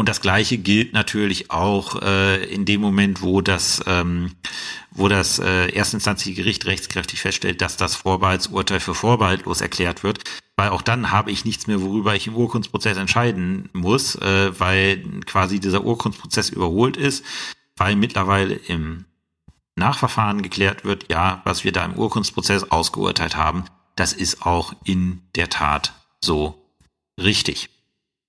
und 0.00 0.08
das 0.08 0.22
Gleiche 0.22 0.56
gilt 0.56 0.94
natürlich 0.94 1.50
auch 1.50 2.00
äh, 2.00 2.42
in 2.46 2.64
dem 2.64 2.80
Moment, 2.80 3.20
wo 3.20 3.42
das, 3.42 3.84
ähm, 3.86 4.32
wo 4.90 5.08
das 5.08 5.38
äh, 5.38 5.66
erstinstanzliche 5.68 6.40
Gericht 6.40 6.64
rechtskräftig 6.64 7.20
feststellt, 7.20 7.60
dass 7.60 7.76
das 7.76 7.96
Vorbehaltsurteil 7.96 8.80
für 8.80 8.94
vorbehaltlos 8.94 9.60
erklärt 9.60 10.02
wird, 10.02 10.24
weil 10.56 10.70
auch 10.70 10.80
dann 10.80 11.10
habe 11.10 11.30
ich 11.30 11.44
nichts 11.44 11.66
mehr, 11.66 11.82
worüber 11.82 12.14
ich 12.14 12.26
im 12.26 12.34
Urkundsprozess 12.34 12.96
entscheiden 12.96 13.68
muss, 13.74 14.14
äh, 14.14 14.58
weil 14.58 15.04
quasi 15.26 15.60
dieser 15.60 15.84
Urkundsprozess 15.84 16.48
überholt 16.48 16.96
ist, 16.96 17.22
weil 17.76 17.94
mittlerweile 17.94 18.54
im 18.54 19.04
Nachverfahren 19.76 20.40
geklärt 20.40 20.82
wird, 20.82 21.10
ja, 21.10 21.42
was 21.44 21.62
wir 21.62 21.72
da 21.72 21.84
im 21.84 21.98
Urkundsprozess 21.98 22.70
ausgeurteilt 22.70 23.36
haben, 23.36 23.66
das 23.96 24.14
ist 24.14 24.46
auch 24.46 24.72
in 24.82 25.20
der 25.34 25.50
Tat 25.50 25.92
so 26.22 26.66
richtig. 27.18 27.68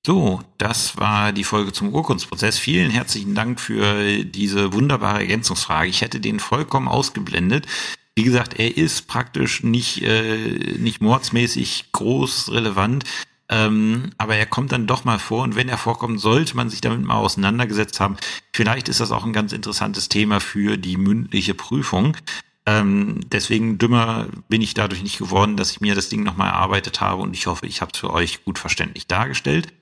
So, 0.05 0.41
das 0.57 0.97
war 0.97 1.31
die 1.31 1.43
Folge 1.43 1.73
zum 1.73 1.93
Urkundsprozess. 1.93 2.57
Vielen 2.57 2.89
herzlichen 2.89 3.35
Dank 3.35 3.59
für 3.59 4.23
diese 4.23 4.73
wunderbare 4.73 5.19
Ergänzungsfrage. 5.19 5.89
Ich 5.89 6.01
hätte 6.01 6.19
den 6.19 6.39
vollkommen 6.39 6.87
ausgeblendet. 6.87 7.67
Wie 8.15 8.23
gesagt, 8.23 8.59
er 8.59 8.75
ist 8.75 9.07
praktisch 9.07 9.61
nicht, 9.61 10.01
äh, 10.01 10.75
nicht 10.79 11.01
mordsmäßig 11.01 11.91
groß 11.91 12.51
relevant, 12.51 13.03
ähm, 13.47 14.09
aber 14.17 14.35
er 14.35 14.47
kommt 14.47 14.71
dann 14.71 14.87
doch 14.87 15.03
mal 15.03 15.19
vor 15.19 15.43
und 15.43 15.55
wenn 15.55 15.69
er 15.69 15.77
vorkommt, 15.77 16.19
sollte 16.19 16.57
man 16.57 16.69
sich 16.71 16.81
damit 16.81 17.03
mal 17.03 17.17
auseinandergesetzt 17.17 17.99
haben. 17.99 18.17
Vielleicht 18.53 18.89
ist 18.89 19.01
das 19.01 19.11
auch 19.11 19.23
ein 19.23 19.33
ganz 19.33 19.53
interessantes 19.53 20.09
Thema 20.09 20.39
für 20.39 20.77
die 20.77 20.97
mündliche 20.97 21.53
Prüfung. 21.53 22.17
Ähm, 22.65 23.19
deswegen 23.31 23.77
dümmer 23.77 24.27
bin 24.47 24.61
ich 24.61 24.73
dadurch 24.73 25.01
nicht 25.01 25.17
geworden, 25.17 25.57
dass 25.57 25.71
ich 25.71 25.81
mir 25.81 25.95
das 25.95 26.09
Ding 26.09 26.23
nochmal 26.23 26.49
erarbeitet 26.49 27.01
habe 27.01 27.21
und 27.21 27.35
ich 27.35 27.47
hoffe, 27.47 27.65
ich 27.65 27.81
habe 27.81 27.91
es 27.93 27.99
für 27.99 28.11
euch 28.11 28.45
gut 28.45 28.59
verständlich 28.59 29.07
dargestellt. 29.07 29.73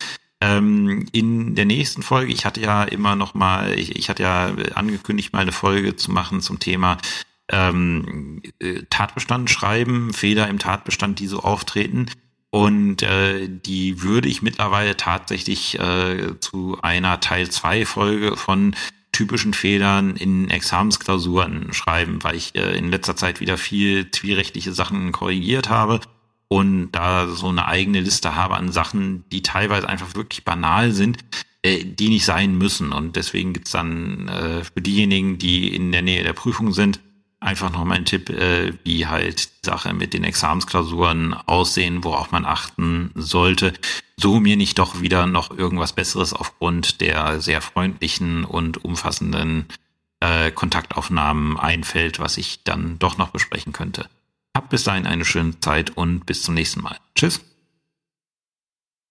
Ähm, 0.41 1.05
in 1.11 1.55
der 1.55 1.65
nächsten 1.65 2.01
Folge, 2.01 2.31
ich 2.31 2.45
hatte 2.45 2.61
ja 2.61 2.83
immer 2.83 3.17
noch 3.17 3.33
mal, 3.33 3.77
ich, 3.77 3.97
ich 3.97 4.09
hatte 4.09 4.23
ja 4.23 4.53
angekündigt, 4.75 5.33
mal 5.33 5.39
eine 5.39 5.51
Folge 5.51 5.97
zu 5.97 6.11
machen 6.11 6.39
zum 6.39 6.59
Thema 6.59 6.97
ähm, 7.49 8.41
äh, 8.59 8.83
Tatbestand 8.89 9.49
schreiben, 9.49 10.13
Fehler 10.13 10.47
im 10.47 10.59
Tatbestand, 10.59 11.19
die 11.19 11.27
so 11.27 11.39
auftreten. 11.39 12.05
Und 12.51 13.03
äh, 13.03 13.47
die 13.47 14.01
würde 14.01 14.29
ich 14.29 14.41
mittlerweile 14.41 14.97
tatsächlich 14.97 15.77
äh, 15.77 16.39
zu 16.39 16.79
einer 16.81 17.19
Teil 17.19 17.49
2 17.49 17.85
Folge 17.85 18.37
von 18.37 18.75
typischen 19.11 19.53
Fehlern 19.53 20.15
in 20.15 20.49
Examensklausuren 20.49 21.73
schreiben, 21.73 22.23
weil 22.23 22.35
ich 22.35 22.55
äh, 22.55 22.77
in 22.77 22.89
letzter 22.89 23.15
Zeit 23.15 23.39
wieder 23.39 23.57
viel 23.57 24.11
zivilrechtliche 24.11 24.73
Sachen 24.73 25.11
korrigiert 25.11 25.69
habe 25.69 25.99
und 26.47 26.91
da 26.91 27.27
so 27.27 27.47
eine 27.47 27.67
eigene 27.67 28.01
Liste 28.01 28.35
habe 28.35 28.55
an 28.55 28.71
Sachen, 28.71 29.23
die 29.31 29.41
teilweise 29.41 29.87
einfach 29.87 30.15
wirklich 30.15 30.43
banal 30.43 30.91
sind, 30.91 31.17
äh, 31.61 31.83
die 31.83 32.09
nicht 32.09 32.25
sein 32.25 32.57
müssen. 32.57 32.91
Und 32.91 33.15
deswegen 33.15 33.53
gibt's 33.53 33.71
dann 33.71 34.27
äh, 34.27 34.63
für 34.63 34.81
diejenigen, 34.81 35.37
die 35.37 35.73
in 35.73 35.91
der 35.91 36.01
Nähe 36.01 36.23
der 36.23 36.33
Prüfung 36.33 36.73
sind, 36.73 36.99
einfach 37.39 37.71
noch 37.71 37.85
mal 37.85 37.95
ein 37.95 38.05
Tipp, 38.05 38.29
äh, 38.29 38.73
wie 38.83 39.07
halt 39.07 39.49
die 39.63 39.69
Sache 39.69 39.93
mit 39.93 40.13
den 40.13 40.23
Examensklausuren 40.23 41.33
aussehen, 41.33 42.03
worauf 42.03 42.31
man 42.31 42.45
achten 42.45 43.11
sollte, 43.15 43.73
so 44.17 44.39
mir 44.39 44.57
nicht 44.57 44.79
doch 44.79 45.01
wieder 45.01 45.25
noch 45.25 45.57
irgendwas 45.57 45.93
Besseres 45.93 46.33
aufgrund 46.33 47.01
der 47.01 47.39
sehr 47.41 47.61
freundlichen 47.61 48.43
und 48.43 48.83
umfassenden 48.83 49.65
äh, 50.19 50.51
Kontaktaufnahmen 50.51 51.57
einfällt, 51.57 52.19
was 52.19 52.37
ich 52.37 52.63
dann 52.63 52.99
doch 52.99 53.17
noch 53.17 53.29
besprechen 53.29 53.71
könnte. 53.73 54.09
Habt 54.55 54.69
bis 54.69 54.83
dahin 54.83 55.07
eine 55.07 55.25
schöne 55.25 55.59
Zeit 55.59 55.91
und 55.91 56.25
bis 56.25 56.43
zum 56.43 56.55
nächsten 56.55 56.81
Mal. 56.81 56.97
Tschüss. 57.15 57.41